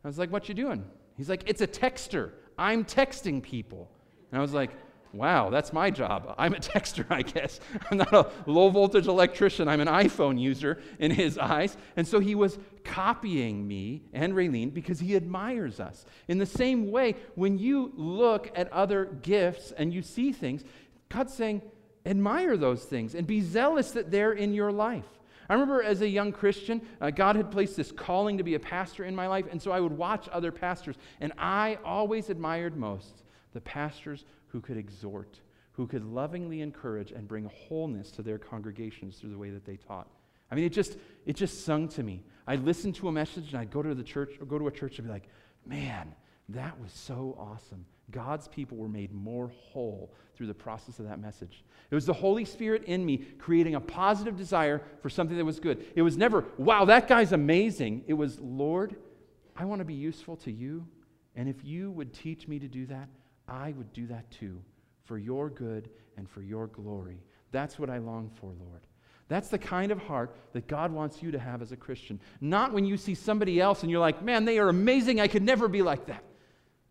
I 0.04 0.08
was 0.08 0.18
like, 0.18 0.30
"What 0.30 0.48
you 0.48 0.54
doing?" 0.54 0.84
He's 1.16 1.28
like, 1.28 1.44
"It's 1.46 1.60
a 1.60 1.66
texter. 1.66 2.32
I'm 2.58 2.84
texting 2.84 3.42
people." 3.42 3.90
And 4.30 4.38
I 4.38 4.42
was 4.42 4.52
like, 4.52 4.70
Wow, 5.12 5.50
that's 5.50 5.72
my 5.72 5.90
job. 5.90 6.34
I'm 6.38 6.54
a 6.54 6.58
texter, 6.58 7.06
I 7.10 7.22
guess. 7.22 7.60
I'm 7.90 7.98
not 7.98 8.12
a 8.12 8.30
low 8.46 8.70
voltage 8.70 9.06
electrician. 9.06 9.68
I'm 9.68 9.80
an 9.80 9.88
iPhone 9.88 10.40
user 10.40 10.80
in 10.98 11.10
his 11.10 11.38
eyes. 11.38 11.76
And 11.96 12.06
so 12.06 12.18
he 12.18 12.34
was 12.34 12.58
copying 12.84 13.66
me 13.66 14.02
and 14.12 14.32
Raylene 14.32 14.72
because 14.72 15.00
he 15.00 15.14
admires 15.14 15.80
us. 15.80 16.04
In 16.28 16.38
the 16.38 16.46
same 16.46 16.90
way, 16.90 17.16
when 17.34 17.58
you 17.58 17.92
look 17.94 18.50
at 18.54 18.72
other 18.72 19.04
gifts 19.04 19.72
and 19.72 19.92
you 19.92 20.02
see 20.02 20.32
things, 20.32 20.64
God's 21.08 21.34
saying, 21.34 21.62
admire 22.06 22.56
those 22.56 22.84
things 22.84 23.14
and 23.14 23.26
be 23.26 23.40
zealous 23.40 23.92
that 23.92 24.10
they're 24.10 24.32
in 24.32 24.54
your 24.54 24.72
life. 24.72 25.04
I 25.48 25.54
remember 25.54 25.82
as 25.82 26.00
a 26.00 26.08
young 26.08 26.32
Christian, 26.32 26.80
uh, 27.00 27.10
God 27.10 27.36
had 27.36 27.50
placed 27.50 27.76
this 27.76 27.92
calling 27.92 28.38
to 28.38 28.44
be 28.44 28.54
a 28.54 28.60
pastor 28.60 29.04
in 29.04 29.14
my 29.14 29.26
life, 29.26 29.44
and 29.50 29.60
so 29.60 29.70
I 29.70 29.80
would 29.80 29.92
watch 29.92 30.28
other 30.32 30.50
pastors, 30.50 30.96
and 31.20 31.32
I 31.36 31.78
always 31.84 32.30
admired 32.30 32.76
most 32.76 33.22
the 33.52 33.60
pastors 33.60 34.24
who 34.48 34.60
could 34.60 34.76
exhort, 34.76 35.40
who 35.72 35.86
could 35.86 36.04
lovingly 36.04 36.60
encourage 36.60 37.12
and 37.12 37.26
bring 37.26 37.44
wholeness 37.44 38.10
to 38.12 38.22
their 38.22 38.38
congregations 38.38 39.16
through 39.16 39.30
the 39.30 39.38
way 39.38 39.50
that 39.50 39.64
they 39.64 39.76
taught. 39.76 40.08
I 40.50 40.54
mean, 40.54 40.64
it 40.64 40.72
just, 40.72 40.98
it 41.24 41.34
just 41.34 41.64
sung 41.64 41.88
to 41.88 42.02
me. 42.02 42.22
I'd 42.46 42.64
listen 42.64 42.92
to 42.94 43.08
a 43.08 43.12
message 43.12 43.48
and 43.52 43.60
I'd 43.60 43.70
go 43.70 43.82
to 43.82 43.94
the 43.94 44.02
church 44.02 44.34
or 44.40 44.44
go 44.44 44.58
to 44.58 44.66
a 44.66 44.70
church 44.70 44.98
and 44.98 45.06
be 45.06 45.12
like, 45.12 45.28
man, 45.66 46.14
that 46.50 46.78
was 46.78 46.92
so 46.92 47.36
awesome. 47.38 47.86
God's 48.10 48.48
people 48.48 48.76
were 48.76 48.88
made 48.88 49.12
more 49.12 49.50
whole 49.54 50.12
through 50.36 50.48
the 50.48 50.54
process 50.54 50.98
of 50.98 51.06
that 51.06 51.20
message. 51.20 51.64
It 51.90 51.94
was 51.94 52.04
the 52.04 52.12
Holy 52.12 52.44
Spirit 52.44 52.84
in 52.84 53.04
me 53.04 53.18
creating 53.38 53.74
a 53.74 53.80
positive 53.80 54.36
desire 54.36 54.82
for 55.00 55.08
something 55.08 55.36
that 55.36 55.44
was 55.44 55.60
good. 55.60 55.86
It 55.94 56.02
was 56.02 56.16
never, 56.16 56.44
wow, 56.58 56.84
that 56.86 57.08
guy's 57.08 57.32
amazing. 57.32 58.04
It 58.06 58.14
was, 58.14 58.38
Lord, 58.40 58.96
I 59.56 59.64
want 59.64 59.80
to 59.80 59.84
be 59.84 59.94
useful 59.94 60.36
to 60.38 60.52
you. 60.52 60.86
And 61.34 61.48
if 61.48 61.64
you 61.64 61.90
would 61.92 62.12
teach 62.12 62.46
me 62.46 62.58
to 62.58 62.68
do 62.68 62.86
that, 62.86 63.08
I 63.48 63.72
would 63.72 63.92
do 63.92 64.06
that 64.06 64.30
too 64.30 64.62
for 65.04 65.18
your 65.18 65.50
good 65.50 65.90
and 66.16 66.28
for 66.28 66.42
your 66.42 66.68
glory. 66.68 67.22
That's 67.50 67.78
what 67.78 67.90
I 67.90 67.98
long 67.98 68.30
for, 68.34 68.46
Lord. 68.46 68.86
That's 69.28 69.48
the 69.48 69.58
kind 69.58 69.92
of 69.92 69.98
heart 69.98 70.36
that 70.52 70.66
God 70.66 70.92
wants 70.92 71.22
you 71.22 71.30
to 71.30 71.38
have 71.38 71.62
as 71.62 71.72
a 71.72 71.76
Christian. 71.76 72.20
Not 72.40 72.72
when 72.72 72.84
you 72.84 72.96
see 72.96 73.14
somebody 73.14 73.60
else 73.60 73.82
and 73.82 73.90
you're 73.90 74.00
like, 74.00 74.22
man, 74.22 74.44
they 74.44 74.58
are 74.58 74.68
amazing. 74.68 75.20
I 75.20 75.28
could 75.28 75.42
never 75.42 75.68
be 75.68 75.82
like 75.82 76.06
that. 76.06 76.22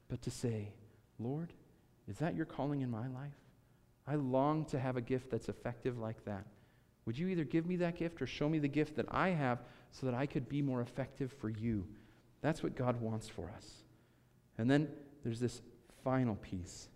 But 0.07 0.21
to 0.23 0.31
say, 0.31 0.69
Lord, 1.19 1.53
is 2.07 2.17
that 2.17 2.35
your 2.35 2.45
calling 2.45 2.81
in 2.81 2.89
my 2.89 3.07
life? 3.07 3.37
I 4.07 4.15
long 4.15 4.65
to 4.65 4.79
have 4.79 4.97
a 4.97 5.01
gift 5.01 5.29
that's 5.29 5.49
effective 5.49 5.99
like 5.99 6.25
that. 6.25 6.45
Would 7.05 7.17
you 7.17 7.27
either 7.27 7.43
give 7.43 7.65
me 7.65 7.77
that 7.77 7.95
gift 7.95 8.21
or 8.21 8.27
show 8.27 8.49
me 8.49 8.59
the 8.59 8.67
gift 8.67 8.95
that 8.95 9.05
I 9.09 9.29
have 9.29 9.59
so 9.91 10.05
that 10.05 10.15
I 10.15 10.25
could 10.25 10.49
be 10.49 10.61
more 10.61 10.81
effective 10.81 11.31
for 11.39 11.49
you? 11.49 11.87
That's 12.41 12.63
what 12.63 12.75
God 12.75 12.99
wants 13.01 13.27
for 13.27 13.51
us. 13.55 13.83
And 14.57 14.69
then 14.69 14.89
there's 15.23 15.39
this 15.39 15.61
final 16.03 16.35
piece. 16.35 16.87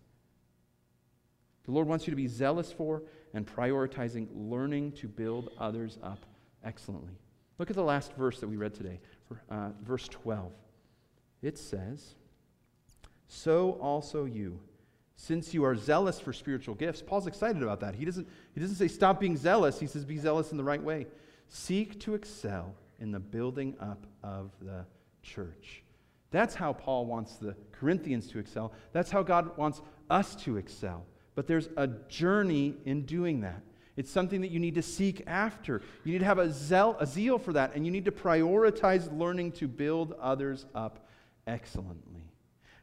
The 1.64 1.72
Lord 1.72 1.88
wants 1.88 2.06
you 2.06 2.12
to 2.12 2.16
be 2.16 2.28
zealous 2.28 2.72
for 2.72 3.02
and 3.34 3.46
prioritizing 3.46 4.28
learning 4.34 4.92
to 4.92 5.08
build 5.08 5.50
others 5.58 5.98
up 6.02 6.24
excellently. 6.64 7.14
Look 7.58 7.70
at 7.70 7.76
the 7.76 7.82
last 7.82 8.12
verse 8.14 8.40
that 8.40 8.48
we 8.48 8.56
read 8.56 8.74
today, 8.74 9.00
uh, 9.50 9.70
verse 9.82 10.08
12. 10.08 10.52
It 11.42 11.58
says, 11.58 12.14
So 13.28 13.72
also 13.80 14.24
you, 14.24 14.60
since 15.16 15.54
you 15.54 15.64
are 15.64 15.74
zealous 15.74 16.20
for 16.20 16.32
spiritual 16.32 16.74
gifts. 16.74 17.02
Paul's 17.02 17.26
excited 17.26 17.62
about 17.62 17.80
that. 17.80 17.94
He 17.94 18.04
doesn't, 18.04 18.28
he 18.54 18.60
doesn't 18.60 18.76
say 18.76 18.88
stop 18.88 19.18
being 19.18 19.36
zealous, 19.36 19.80
he 19.80 19.86
says 19.86 20.04
be 20.04 20.18
zealous 20.18 20.50
in 20.50 20.58
the 20.58 20.64
right 20.64 20.82
way. 20.82 21.06
Seek 21.48 21.98
to 22.00 22.14
excel 22.14 22.74
in 23.00 23.12
the 23.12 23.20
building 23.20 23.74
up 23.80 24.06
of 24.22 24.50
the 24.60 24.84
church. 25.22 25.82
That's 26.36 26.54
how 26.54 26.74
Paul 26.74 27.06
wants 27.06 27.36
the 27.36 27.56
Corinthians 27.72 28.26
to 28.28 28.38
excel. 28.38 28.74
That's 28.92 29.10
how 29.10 29.22
God 29.22 29.56
wants 29.56 29.80
us 30.10 30.36
to 30.44 30.58
excel. 30.58 31.06
But 31.34 31.46
there's 31.46 31.70
a 31.78 31.86
journey 31.86 32.74
in 32.84 33.06
doing 33.06 33.40
that. 33.40 33.62
It's 33.96 34.10
something 34.10 34.42
that 34.42 34.50
you 34.50 34.60
need 34.60 34.74
to 34.74 34.82
seek 34.82 35.22
after. 35.26 35.80
You 36.04 36.12
need 36.12 36.18
to 36.18 36.26
have 36.26 36.38
a 36.38 36.52
zeal, 36.52 36.94
a 37.00 37.06
zeal 37.06 37.38
for 37.38 37.54
that, 37.54 37.74
and 37.74 37.86
you 37.86 37.90
need 37.90 38.04
to 38.04 38.12
prioritize 38.12 39.10
learning 39.18 39.52
to 39.52 39.66
build 39.66 40.12
others 40.20 40.66
up 40.74 41.08
excellently. 41.46 42.30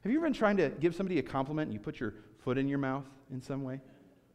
Have 0.01 0.11
you 0.11 0.17
ever 0.17 0.25
been 0.25 0.33
trying 0.33 0.57
to 0.57 0.69
give 0.69 0.95
somebody 0.95 1.19
a 1.19 1.23
compliment 1.23 1.67
and 1.67 1.73
you 1.75 1.79
put 1.79 1.99
your 1.99 2.15
foot 2.39 2.57
in 2.57 2.67
your 2.67 2.79
mouth 2.79 3.05
in 3.31 3.39
some 3.39 3.63
way? 3.63 3.79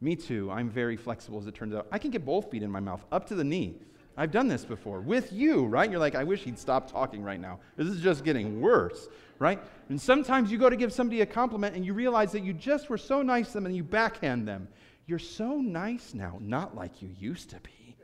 Me 0.01 0.15
too. 0.15 0.49
I'm 0.49 0.71
very 0.71 0.97
flexible, 0.97 1.41
as 1.41 1.49
it 1.49 1.57
turns 1.57 1.75
out. 1.75 1.89
I 1.91 1.99
can 1.99 2.13
get 2.13 2.25
both 2.25 2.53
feet 2.53 2.63
in 2.63 2.71
my 2.71 2.79
mouth, 2.79 3.05
up 3.11 3.27
to 3.31 3.35
the 3.35 3.43
knee. 3.43 3.81
I've 4.19 4.33
done 4.33 4.49
this 4.49 4.65
before 4.65 5.01
with 5.01 5.33
you, 5.33 5.65
right? 5.67 5.89
You're 5.89 6.01
like, 6.01 6.17
I 6.17 6.25
wish 6.25 6.43
he'd 6.43 6.59
stop 6.59 6.91
talking 6.91 7.23
right 7.23 7.41
now. 7.41 7.61
This 7.77 7.87
is 7.87 8.01
just 8.01 8.25
getting 8.25 8.61
worse, 8.61 9.09
right? 9.39 9.61
And 9.89 10.01
sometimes 10.01 10.51
you 10.51 10.59
go 10.59 10.69
to 10.69 10.75
give 10.75 10.93
somebody 10.93 11.21
a 11.21 11.27
compliment 11.27 11.77
and 11.77 11.87
you 11.87 11.95
realize 11.95 12.33
that 12.33 12.43
you 12.43 12.53
just 12.53 12.91
were 12.91 12.99
so 12.99 13.23
nice 13.23 13.47
to 13.49 13.53
them 13.55 13.67
and 13.67 13.77
you 13.77 13.85
backhand 13.85 14.49
them. 14.49 14.67
You're 15.07 15.21
so 15.21 15.59
nice 15.59 16.15
now, 16.15 16.39
not 16.41 16.75
like 16.75 17.01
you 17.01 17.11
used 17.17 17.51
to 17.51 17.61
be. 17.61 17.97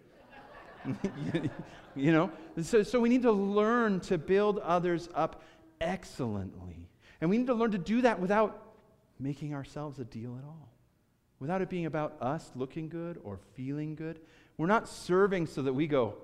you 1.96 2.12
know? 2.12 2.30
So, 2.62 2.84
so 2.84 3.00
we 3.00 3.08
need 3.08 3.22
to 3.22 3.32
learn 3.32 3.98
to 4.00 4.16
build 4.16 4.60
others 4.60 5.08
up 5.16 5.42
excellently. 5.80 6.88
And 7.20 7.28
we 7.28 7.38
need 7.38 7.48
to 7.48 7.54
learn 7.54 7.72
to 7.72 7.78
do 7.78 8.02
that 8.02 8.20
without 8.20 8.76
making 9.18 9.52
ourselves 9.52 9.98
a 9.98 10.04
deal 10.04 10.36
at 10.38 10.44
all, 10.44 10.72
without 11.40 11.60
it 11.60 11.68
being 11.68 11.86
about 11.86 12.16
us 12.20 12.52
looking 12.54 12.88
good 12.88 13.18
or 13.24 13.40
feeling 13.54 13.96
good. 13.96 14.20
We're 14.56 14.66
not 14.66 14.88
serving 14.88 15.46
so 15.46 15.62
that 15.62 15.72
we 15.72 15.86
go, 15.86 16.14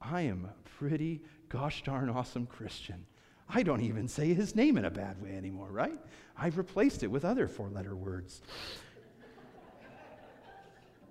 I 0.00 0.22
am 0.22 0.46
a 0.46 0.68
pretty 0.78 1.22
gosh 1.48 1.82
darn 1.82 2.10
awesome 2.10 2.46
Christian. 2.46 3.06
I 3.48 3.62
don't 3.62 3.80
even 3.80 4.08
say 4.08 4.34
his 4.34 4.54
name 4.54 4.76
in 4.76 4.84
a 4.84 4.90
bad 4.90 5.22
way 5.22 5.36
anymore, 5.36 5.68
right? 5.70 5.98
I've 6.36 6.58
replaced 6.58 7.02
it 7.02 7.06
with 7.06 7.24
other 7.24 7.48
four 7.48 7.68
letter 7.68 7.96
words. 7.96 8.42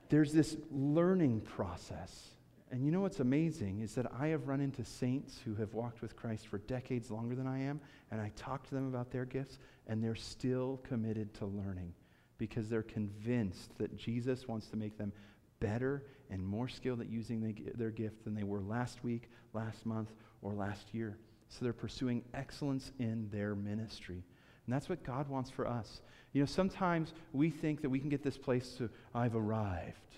There's 0.09 0.31
this 0.31 0.55
learning 0.71 1.41
process. 1.41 2.29
And 2.71 2.83
you 2.83 2.91
know 2.91 3.01
what's 3.01 3.21
amazing 3.21 3.79
is 3.79 3.95
that 3.95 4.07
I 4.19 4.27
have 4.27 4.47
run 4.47 4.61
into 4.61 4.83
saints 4.83 5.39
who 5.43 5.55
have 5.55 5.73
walked 5.73 6.01
with 6.01 6.15
Christ 6.15 6.47
for 6.47 6.57
decades 6.59 7.09
longer 7.09 7.33
than 7.33 7.47
I 7.47 7.59
am, 7.59 7.79
and 8.11 8.19
I 8.19 8.31
talk 8.35 8.67
to 8.67 8.75
them 8.75 8.87
about 8.87 9.09
their 9.09 9.25
gifts, 9.25 9.57
and 9.87 10.03
they're 10.03 10.15
still 10.15 10.81
committed 10.83 11.33
to 11.35 11.45
learning 11.45 11.93
because 12.37 12.69
they're 12.69 12.83
convinced 12.83 13.77
that 13.77 13.95
Jesus 13.97 14.47
wants 14.47 14.67
to 14.67 14.77
make 14.77 14.97
them 14.97 15.11
better 15.59 16.03
and 16.29 16.45
more 16.45 16.67
skilled 16.67 17.01
at 17.01 17.09
using 17.09 17.41
the, 17.41 17.55
their 17.75 17.91
gift 17.91 18.23
than 18.23 18.35
they 18.35 18.43
were 18.43 18.61
last 18.61 19.03
week, 19.03 19.29
last 19.53 19.85
month, 19.85 20.11
or 20.41 20.53
last 20.53 20.93
year. 20.93 21.17
So 21.49 21.59
they're 21.61 21.73
pursuing 21.73 22.23
excellence 22.33 22.91
in 22.99 23.29
their 23.31 23.55
ministry. 23.55 24.23
And 24.65 24.75
that's 24.75 24.89
what 24.89 25.03
God 25.03 25.29
wants 25.29 25.49
for 25.49 25.65
us. 25.65 26.01
You 26.33 26.41
know, 26.41 26.45
sometimes 26.45 27.13
we 27.31 27.49
think 27.49 27.81
that 27.81 27.89
we 27.89 27.99
can 27.99 28.09
get 28.09 28.21
this 28.23 28.37
place 28.37 28.73
to, 28.77 28.89
I've 29.15 29.35
arrived. 29.35 30.17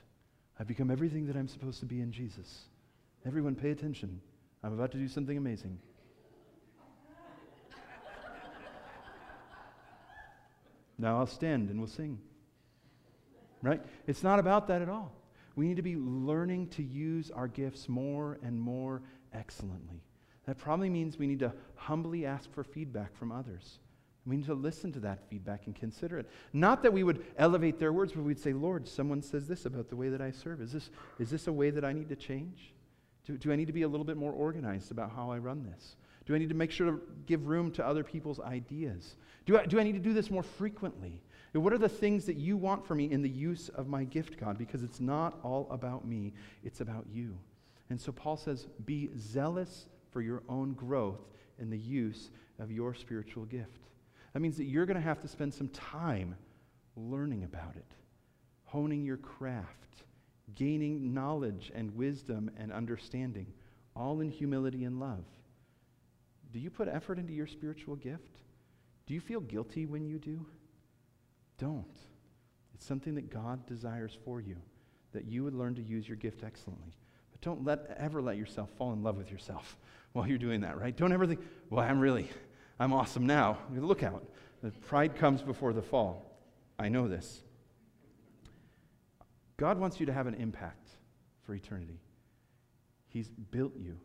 I've 0.59 0.67
become 0.67 0.89
everything 0.89 1.27
that 1.27 1.35
I'm 1.35 1.47
supposed 1.47 1.79
to 1.81 1.85
be 1.85 2.01
in 2.01 2.11
Jesus. 2.11 2.65
Everyone, 3.25 3.55
pay 3.55 3.71
attention. 3.71 4.19
I'm 4.63 4.73
about 4.73 4.91
to 4.91 4.97
do 4.97 5.07
something 5.07 5.37
amazing. 5.37 5.79
now 10.97 11.17
I'll 11.17 11.27
stand 11.27 11.69
and 11.69 11.79
we'll 11.79 11.87
sing. 11.87 12.17
Right? 13.61 13.81
It's 14.07 14.23
not 14.23 14.39
about 14.39 14.67
that 14.67 14.81
at 14.81 14.89
all. 14.89 15.13
We 15.59 15.67
need 15.67 15.75
to 15.75 15.81
be 15.81 15.97
learning 15.97 16.67
to 16.69 16.83
use 16.83 17.31
our 17.31 17.49
gifts 17.49 17.89
more 17.89 18.39
and 18.41 18.57
more 18.57 19.01
excellently. 19.33 20.01
That 20.45 20.57
probably 20.57 20.89
means 20.89 21.19
we 21.19 21.27
need 21.27 21.39
to 21.39 21.51
humbly 21.75 22.25
ask 22.25 22.49
for 22.53 22.63
feedback 22.63 23.13
from 23.13 23.33
others. 23.33 23.79
We 24.25 24.37
need 24.37 24.45
to 24.45 24.53
listen 24.53 24.93
to 24.93 25.01
that 25.01 25.29
feedback 25.29 25.65
and 25.65 25.75
consider 25.75 26.17
it. 26.17 26.29
Not 26.53 26.81
that 26.83 26.93
we 26.93 27.03
would 27.03 27.25
elevate 27.37 27.77
their 27.77 27.91
words, 27.91 28.13
but 28.13 28.23
we'd 28.23 28.39
say, 28.39 28.53
Lord, 28.53 28.87
someone 28.87 29.21
says 29.21 29.49
this 29.49 29.65
about 29.65 29.89
the 29.89 29.97
way 29.97 30.07
that 30.07 30.21
I 30.21 30.31
serve. 30.31 30.61
Is 30.61 30.71
this, 30.71 30.91
is 31.19 31.29
this 31.29 31.47
a 31.47 31.51
way 31.51 31.71
that 31.71 31.83
I 31.83 31.91
need 31.91 32.07
to 32.07 32.15
change? 32.15 32.73
Do, 33.25 33.37
do 33.37 33.51
I 33.51 33.57
need 33.57 33.67
to 33.67 33.73
be 33.73 33.81
a 33.81 33.87
little 33.89 34.05
bit 34.05 34.15
more 34.15 34.31
organized 34.31 34.91
about 34.91 35.11
how 35.13 35.29
I 35.29 35.39
run 35.39 35.69
this? 35.69 35.97
Do 36.25 36.35
I 36.35 36.37
need 36.37 36.49
to 36.49 36.55
make 36.55 36.71
sure 36.71 36.89
to 36.89 37.01
give 37.25 37.47
room 37.47 37.69
to 37.71 37.85
other 37.85 38.05
people's 38.05 38.39
ideas? 38.39 39.17
Do 39.45 39.57
I, 39.57 39.65
do 39.65 39.77
I 39.77 39.83
need 39.83 39.95
to 39.95 39.99
do 39.99 40.13
this 40.13 40.31
more 40.31 40.43
frequently? 40.43 41.21
What 41.53 41.73
are 41.73 41.79
the 41.79 41.89
things 41.89 42.25
that 42.25 42.37
you 42.37 42.57
want 42.57 42.85
for 42.85 42.93
me 42.93 43.11
in 43.11 43.21
the 43.21 43.29
use 43.29 43.69
of 43.69 43.87
my 43.87 44.03
gift, 44.03 44.39
God? 44.39 44.57
Because 44.57 44.83
it's 44.83 44.99
not 44.99 45.39
all 45.43 45.67
about 45.71 46.05
me, 46.05 46.33
it's 46.63 46.81
about 46.81 47.05
you. 47.11 47.37
And 47.89 47.99
so 47.99 48.11
Paul 48.11 48.37
says, 48.37 48.67
be 48.85 49.09
zealous 49.17 49.87
for 50.11 50.21
your 50.21 50.43
own 50.47 50.73
growth 50.73 51.21
in 51.57 51.69
the 51.69 51.77
use 51.77 52.29
of 52.59 52.71
your 52.71 52.93
spiritual 52.93 53.45
gift. 53.45 53.87
That 54.33 54.41
means 54.41 54.57
that 54.57 54.65
you're 54.65 54.85
going 54.85 54.95
to 54.95 55.01
have 55.01 55.21
to 55.21 55.27
spend 55.27 55.53
some 55.53 55.69
time 55.69 56.35
learning 56.95 57.43
about 57.43 57.75
it, 57.75 57.95
honing 58.65 59.03
your 59.03 59.17
craft, 59.17 60.03
gaining 60.53 61.13
knowledge 61.13 61.71
and 61.73 61.95
wisdom 61.95 62.51
and 62.57 62.71
understanding, 62.71 63.47
all 63.95 64.21
in 64.21 64.29
humility 64.29 64.83
and 64.83 64.99
love. 64.99 65.25
Do 66.51 66.59
you 66.59 66.69
put 66.69 66.87
effort 66.87 67.17
into 67.17 67.33
your 67.33 67.47
spiritual 67.47 67.95
gift? 67.95 68.41
Do 69.07 69.13
you 69.13 69.21
feel 69.21 69.39
guilty 69.39 69.85
when 69.85 70.05
you 70.05 70.19
do? 70.19 70.45
Don't. 71.59 71.85
It's 72.73 72.85
something 72.85 73.15
that 73.15 73.29
God 73.29 73.65
desires 73.67 74.17
for 74.25 74.39
you, 74.41 74.55
that 75.11 75.25
you 75.25 75.43
would 75.43 75.53
learn 75.53 75.75
to 75.75 75.81
use 75.81 76.07
your 76.07 76.17
gift 76.17 76.43
excellently. 76.43 76.93
But 77.31 77.41
don't 77.41 77.63
let, 77.63 77.95
ever 77.99 78.21
let 78.21 78.37
yourself 78.37 78.69
fall 78.77 78.93
in 78.93 79.03
love 79.03 79.17
with 79.17 79.29
yourself 79.29 79.77
while 80.13 80.27
you're 80.27 80.37
doing 80.37 80.61
that, 80.61 80.79
right? 80.79 80.95
Don't 80.95 81.11
ever 81.11 81.27
think, 81.27 81.41
well, 81.69 81.85
I'm 81.85 81.99
really, 81.99 82.29
I'm 82.79 82.93
awesome 82.93 83.27
now. 83.27 83.59
Look 83.75 84.01
out. 84.01 84.25
The 84.63 84.71
pride 84.71 85.15
comes 85.15 85.41
before 85.41 85.73
the 85.73 85.81
fall. 85.81 86.39
I 86.79 86.89
know 86.89 87.07
this. 87.07 87.43
God 89.57 89.77
wants 89.77 89.99
you 89.99 90.05
to 90.05 90.13
have 90.13 90.27
an 90.27 90.35
impact 90.35 90.89
for 91.43 91.53
eternity. 91.53 91.99
He's 93.09 93.29
built 93.51 93.73
you. 93.75 93.97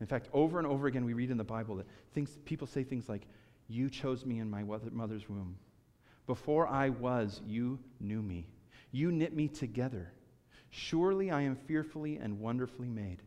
In 0.00 0.06
fact, 0.06 0.28
over 0.32 0.58
and 0.58 0.66
over 0.66 0.86
again, 0.86 1.04
we 1.04 1.12
read 1.12 1.30
in 1.30 1.36
the 1.36 1.44
Bible 1.44 1.76
that 1.76 1.86
things, 2.14 2.38
people 2.46 2.66
say 2.66 2.82
things 2.82 3.08
like, 3.08 3.26
You 3.68 3.90
chose 3.90 4.24
me 4.24 4.38
in 4.38 4.50
my 4.50 4.62
mother's 4.62 5.28
womb. 5.28 5.56
Before 6.26 6.66
I 6.66 6.88
was, 6.88 7.40
you 7.46 7.78
knew 8.00 8.22
me. 8.22 8.48
You 8.90 9.12
knit 9.12 9.34
me 9.34 9.48
together. 9.48 10.12
Surely 10.70 11.30
I 11.30 11.42
am 11.42 11.56
fearfully 11.56 12.16
and 12.16 12.40
wonderfully 12.40 12.88
made. 12.88 13.22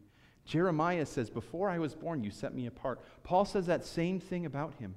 Jeremiah 0.45 1.05
says, 1.05 1.29
Before 1.29 1.69
I 1.69 1.79
was 1.79 1.93
born, 1.93 2.23
you 2.23 2.31
set 2.31 2.53
me 2.53 2.67
apart. 2.67 3.01
Paul 3.23 3.45
says 3.45 3.65
that 3.67 3.85
same 3.85 4.19
thing 4.19 4.45
about 4.45 4.73
him. 4.75 4.95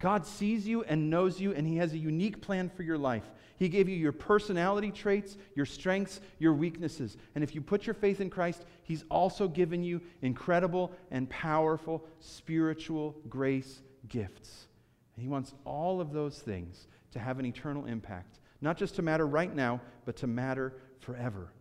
God 0.00 0.26
sees 0.26 0.66
you 0.66 0.82
and 0.84 1.10
knows 1.10 1.40
you, 1.40 1.52
and 1.52 1.66
He 1.66 1.76
has 1.76 1.92
a 1.92 1.98
unique 1.98 2.40
plan 2.40 2.70
for 2.70 2.82
your 2.82 2.96
life. 2.96 3.30
He 3.58 3.68
gave 3.68 3.86
you 3.86 3.94
your 3.94 4.12
personality 4.12 4.90
traits, 4.90 5.36
your 5.54 5.66
strengths, 5.66 6.22
your 6.38 6.54
weaknesses. 6.54 7.18
And 7.34 7.44
if 7.44 7.54
you 7.54 7.60
put 7.60 7.86
your 7.86 7.94
faith 7.94 8.22
in 8.22 8.30
Christ, 8.30 8.64
He's 8.82 9.04
also 9.10 9.46
given 9.46 9.84
you 9.84 10.00
incredible 10.22 10.92
and 11.10 11.28
powerful 11.28 12.06
spiritual 12.18 13.14
grace 13.28 13.82
gifts. 14.08 14.68
And 15.14 15.22
He 15.22 15.28
wants 15.28 15.52
all 15.66 16.00
of 16.00 16.12
those 16.12 16.38
things 16.38 16.88
to 17.12 17.18
have 17.18 17.38
an 17.38 17.46
eternal 17.46 17.86
impact, 17.86 18.38
not 18.60 18.76
just 18.76 18.96
to 18.96 19.02
matter 19.02 19.26
right 19.26 19.54
now, 19.54 19.80
but 20.04 20.16
to 20.16 20.26
matter 20.26 20.74
forever. 21.00 21.52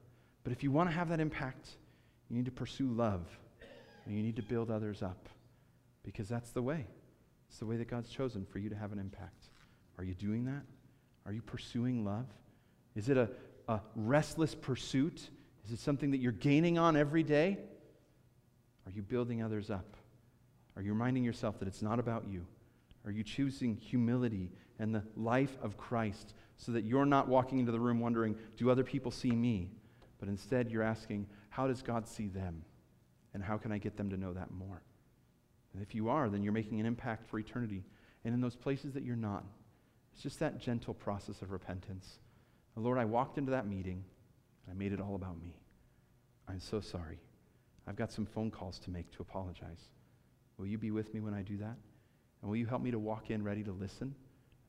But 0.43 0.53
if 0.53 0.63
you 0.63 0.71
want 0.71 0.89
to 0.89 0.95
have 0.95 1.09
that 1.09 1.19
impact, 1.19 1.69
you 2.29 2.35
need 2.35 2.45
to 2.45 2.51
pursue 2.51 2.87
love 2.87 3.25
and 4.05 4.15
you 4.15 4.23
need 4.23 4.35
to 4.37 4.43
build 4.43 4.71
others 4.71 5.01
up 5.01 5.29
because 6.03 6.27
that's 6.27 6.51
the 6.51 6.61
way. 6.61 6.85
It's 7.49 7.59
the 7.59 7.65
way 7.65 7.77
that 7.77 7.87
God's 7.87 8.09
chosen 8.09 8.45
for 8.45 8.59
you 8.59 8.69
to 8.69 8.75
have 8.75 8.91
an 8.91 8.99
impact. 8.99 9.49
Are 9.97 10.03
you 10.03 10.13
doing 10.13 10.45
that? 10.45 10.63
Are 11.25 11.33
you 11.33 11.41
pursuing 11.41 12.05
love? 12.05 12.25
Is 12.95 13.09
it 13.09 13.17
a, 13.17 13.29
a 13.67 13.81
restless 13.95 14.55
pursuit? 14.55 15.29
Is 15.65 15.71
it 15.71 15.79
something 15.79 16.11
that 16.11 16.17
you're 16.17 16.31
gaining 16.31 16.77
on 16.77 16.95
every 16.95 17.23
day? 17.23 17.57
Are 18.85 18.91
you 18.91 19.01
building 19.01 19.43
others 19.43 19.69
up? 19.69 19.97
Are 20.75 20.81
you 20.81 20.93
reminding 20.93 21.23
yourself 21.23 21.59
that 21.59 21.67
it's 21.67 21.81
not 21.81 21.99
about 21.99 22.25
you? 22.27 22.45
Are 23.05 23.11
you 23.11 23.23
choosing 23.23 23.75
humility 23.75 24.51
and 24.79 24.95
the 24.95 25.03
life 25.15 25.57
of 25.61 25.77
Christ 25.77 26.33
so 26.57 26.71
that 26.71 26.83
you're 26.83 27.05
not 27.05 27.27
walking 27.27 27.59
into 27.59 27.71
the 27.71 27.79
room 27.79 27.99
wondering, 27.99 28.35
do 28.57 28.69
other 28.69 28.83
people 28.83 29.11
see 29.11 29.31
me? 29.31 29.69
But 30.19 30.29
instead, 30.29 30.71
you're 30.71 30.83
asking, 30.83 31.27
how 31.49 31.67
does 31.67 31.81
God 31.81 32.07
see 32.07 32.27
them? 32.27 32.63
And 33.33 33.43
how 33.43 33.57
can 33.57 33.71
I 33.71 33.77
get 33.77 33.95
them 33.95 34.09
to 34.09 34.17
know 34.17 34.33
that 34.33 34.51
more? 34.51 34.81
And 35.73 35.83
if 35.83 35.93
you 35.93 36.09
are, 36.09 36.29
then 36.29 36.43
you're 36.43 36.53
making 36.53 36.79
an 36.79 36.85
impact 36.85 37.29
for 37.29 37.39
eternity. 37.39 37.83
And 38.25 38.33
in 38.33 38.41
those 38.41 38.55
places 38.55 38.93
that 38.93 39.03
you're 39.03 39.15
not, 39.15 39.45
it's 40.13 40.23
just 40.23 40.39
that 40.39 40.59
gentle 40.59 40.93
process 40.93 41.41
of 41.41 41.51
repentance. 41.51 42.19
Lord, 42.75 42.97
I 42.97 43.05
walked 43.05 43.37
into 43.37 43.51
that 43.51 43.67
meeting 43.67 44.03
and 44.65 44.73
I 44.73 44.77
made 44.77 44.93
it 44.93 45.01
all 45.01 45.15
about 45.15 45.39
me. 45.41 45.53
I'm 46.47 46.59
so 46.59 46.79
sorry. 46.79 47.19
I've 47.87 47.97
got 47.97 48.11
some 48.11 48.25
phone 48.25 48.49
calls 48.49 48.79
to 48.79 48.89
make 48.89 49.11
to 49.11 49.21
apologize. 49.21 49.89
Will 50.57 50.65
you 50.65 50.77
be 50.77 50.91
with 50.91 51.13
me 51.13 51.19
when 51.19 51.33
I 51.33 51.41
do 51.41 51.57
that? 51.57 51.75
And 52.41 52.49
will 52.49 52.55
you 52.55 52.65
help 52.65 52.81
me 52.81 52.91
to 52.91 52.99
walk 52.99 53.31
in 53.31 53.43
ready 53.43 53.63
to 53.63 53.71
listen 53.71 54.15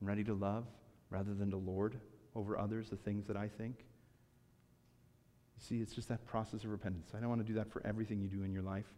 ready 0.01 0.23
to 0.23 0.33
love 0.33 0.65
rather 1.09 1.33
than 1.33 1.51
to 1.51 1.57
lord 1.57 1.99
over 2.35 2.57
others 2.57 2.89
the 2.89 2.95
things 2.95 3.27
that 3.27 3.37
I 3.37 3.47
think? 3.47 3.85
You 5.57 5.65
see, 5.67 5.81
it's 5.81 5.93
just 5.93 6.09
that 6.09 6.25
process 6.25 6.63
of 6.63 6.71
repentance. 6.71 7.11
I 7.15 7.19
don't 7.19 7.29
want 7.29 7.41
to 7.41 7.47
do 7.47 7.53
that 7.55 7.71
for 7.71 7.85
everything 7.85 8.19
you 8.19 8.27
do 8.27 8.43
in 8.43 8.51
your 8.51 8.63
life. 8.63 8.91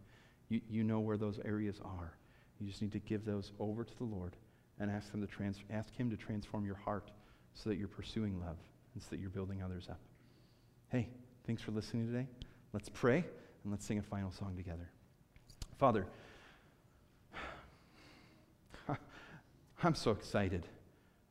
You, 0.48 0.60
you 0.68 0.84
know 0.84 1.00
where 1.00 1.16
those 1.16 1.38
areas 1.44 1.80
are. 1.84 2.12
You 2.60 2.66
just 2.66 2.80
need 2.80 2.92
to 2.92 3.00
give 3.00 3.24
those 3.24 3.52
over 3.58 3.84
to 3.84 3.98
the 3.98 4.04
Lord 4.04 4.36
and 4.80 4.90
ask, 4.90 5.12
him 5.12 5.20
to 5.20 5.26
trans- 5.26 5.62
ask 5.70 5.94
Him 5.94 6.10
to 6.10 6.16
transform 6.16 6.64
your 6.64 6.74
heart 6.76 7.10
so 7.54 7.70
that 7.70 7.76
you're 7.76 7.88
pursuing 7.88 8.40
love 8.40 8.56
and 8.94 9.02
so 9.02 9.08
that 9.10 9.20
you're 9.20 9.30
building 9.30 9.62
others 9.62 9.88
up. 9.88 10.00
Hey, 10.88 11.08
thanks 11.46 11.62
for 11.62 11.70
listening 11.70 12.06
today. 12.06 12.26
Let's 12.72 12.88
pray 12.88 13.18
and 13.62 13.70
let's 13.72 13.84
sing 13.84 13.98
a 13.98 14.02
final 14.02 14.32
song 14.32 14.56
together. 14.56 14.90
Father, 15.78 16.06
I'm 19.82 19.94
so 19.94 20.10
excited. 20.10 20.66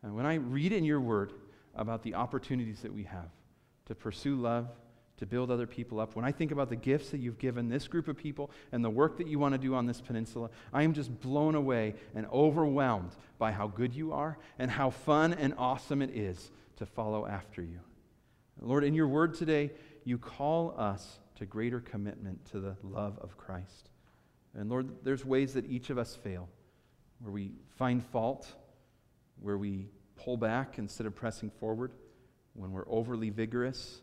And 0.04 0.16
when 0.16 0.26
I 0.26 0.36
read 0.36 0.74
in 0.74 0.84
your 0.84 1.00
word 1.00 1.34
about 1.76 2.04
the 2.04 2.16
opportunities 2.16 2.82
that 2.82 2.94
we 2.94 3.04
have 3.04 3.30
to 3.86 3.96
pursue 3.96 4.36
love, 4.36 4.68
to 5.18 5.26
build 5.26 5.50
other 5.50 5.68
people 5.68 6.00
up, 6.00 6.16
when 6.16 6.26
I 6.26 6.32
think 6.32 6.52
about 6.52 6.70
the 6.70 6.76
gifts 6.76 7.10
that 7.12 7.20
you've 7.20 7.38
given 7.38 7.70
this 7.70 7.88
group 7.88 8.08
of 8.08 8.18
people 8.18 8.52
and 8.72 8.84
the 8.84 8.90
work 8.90 9.18
that 9.18 9.28
you 9.28 9.40
want 9.40 9.54
to 9.54 9.58
do 9.58 9.74
on 9.76 9.86
this 9.86 10.02
peninsula, 10.02 10.50
I 10.74 10.84
am 10.84 10.94
just 10.94 11.22
blown 11.22 11.56
away 11.56 11.96
and 12.14 12.26
overwhelmed 12.34 13.12
by 13.38 13.52
how 13.52 13.68
good 13.68 13.96
you 13.96 14.12
are 14.12 14.38
and 14.60 14.70
how 14.70 14.90
fun 14.90 15.34
and 15.34 15.54
awesome 15.58 16.02
it 16.02 16.10
is 16.10 16.52
to 16.78 16.86
follow 16.86 17.26
after 17.26 17.62
you. 17.62 17.80
Lord, 18.60 18.84
in 18.84 18.94
your 18.94 19.08
word 19.08 19.34
today, 19.34 19.72
you 20.04 20.18
call 20.18 20.76
us 20.78 21.20
to 21.36 21.46
greater 21.46 21.80
commitment 21.80 22.44
to 22.52 22.60
the 22.60 22.76
love 22.84 23.18
of 23.22 23.38
Christ. 23.38 23.90
And 24.56 24.70
Lord, 24.70 24.90
there's 25.04 25.26
ways 25.26 25.54
that 25.54 25.66
each 25.66 25.90
of 25.90 25.98
us 25.98 26.16
fail, 26.16 26.50
where 27.20 27.32
we 27.32 27.54
find 27.78 28.04
fault, 28.04 28.54
where 29.44 29.58
we 29.58 29.90
pull 30.16 30.38
back 30.38 30.80
instead 30.80 31.06
of 31.06 31.14
pressing 31.14 31.52
forward, 31.60 31.92
when 32.54 32.72
we're 32.72 32.88
overly 32.88 33.30
vigorous, 33.30 34.02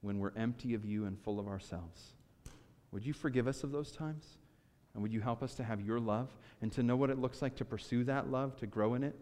when 0.00 0.18
we're 0.18 0.32
empty 0.36 0.74
of 0.74 0.84
you 0.84 1.06
and 1.06 1.18
full 1.20 1.38
of 1.38 1.46
ourselves. 1.46 2.12
Would 2.92 3.06
you 3.06 3.12
forgive 3.12 3.46
us 3.46 3.62
of 3.62 3.70
those 3.70 3.92
times? 3.92 4.24
And 4.94 5.02
would 5.02 5.12
you 5.12 5.20
help 5.20 5.42
us 5.42 5.54
to 5.54 5.62
have 5.62 5.80
your 5.80 6.00
love 6.00 6.28
and 6.60 6.72
to 6.72 6.82
know 6.82 6.96
what 6.96 7.10
it 7.10 7.18
looks 7.18 7.40
like 7.40 7.56
to 7.56 7.64
pursue 7.64 8.04
that 8.04 8.30
love, 8.30 8.56
to 8.56 8.66
grow 8.66 8.94
in 8.94 9.04
it? 9.04 9.14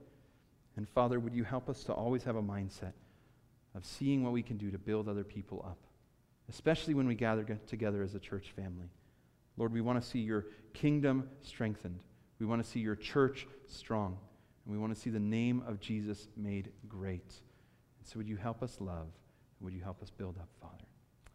And 0.76 0.88
Father, 0.88 1.20
would 1.20 1.34
you 1.34 1.44
help 1.44 1.68
us 1.68 1.84
to 1.84 1.92
always 1.92 2.22
have 2.24 2.36
a 2.36 2.42
mindset 2.42 2.92
of 3.74 3.84
seeing 3.84 4.24
what 4.24 4.32
we 4.32 4.42
can 4.42 4.56
do 4.56 4.70
to 4.70 4.78
build 4.78 5.08
other 5.08 5.24
people 5.24 5.64
up, 5.68 5.78
especially 6.48 6.94
when 6.94 7.06
we 7.06 7.14
gather 7.14 7.44
together 7.66 8.02
as 8.02 8.14
a 8.14 8.18
church 8.18 8.52
family? 8.56 8.88
Lord, 9.58 9.72
we 9.72 9.80
want 9.80 10.00
to 10.02 10.08
see 10.08 10.20
your 10.20 10.46
kingdom 10.72 11.28
strengthened. 11.42 12.00
We 12.38 12.46
want 12.46 12.64
to 12.64 12.70
see 12.70 12.80
your 12.80 12.96
church 12.96 13.46
strong. 13.66 14.18
And 14.66 14.74
we 14.74 14.80
want 14.80 14.94
to 14.94 15.00
see 15.00 15.10
the 15.10 15.20
name 15.20 15.62
of 15.66 15.80
Jesus 15.80 16.26
made 16.36 16.72
great. 16.88 17.32
And 17.98 18.06
so 18.06 18.18
would 18.18 18.28
you 18.28 18.36
help 18.36 18.62
us 18.62 18.78
love? 18.80 19.06
Would 19.60 19.72
you 19.72 19.82
help 19.82 20.02
us 20.02 20.10
build 20.10 20.36
up, 20.38 20.48
Father? 20.60 20.84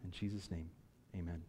In 0.03 0.11
Jesus' 0.11 0.51
name, 0.51 0.69
amen. 1.15 1.39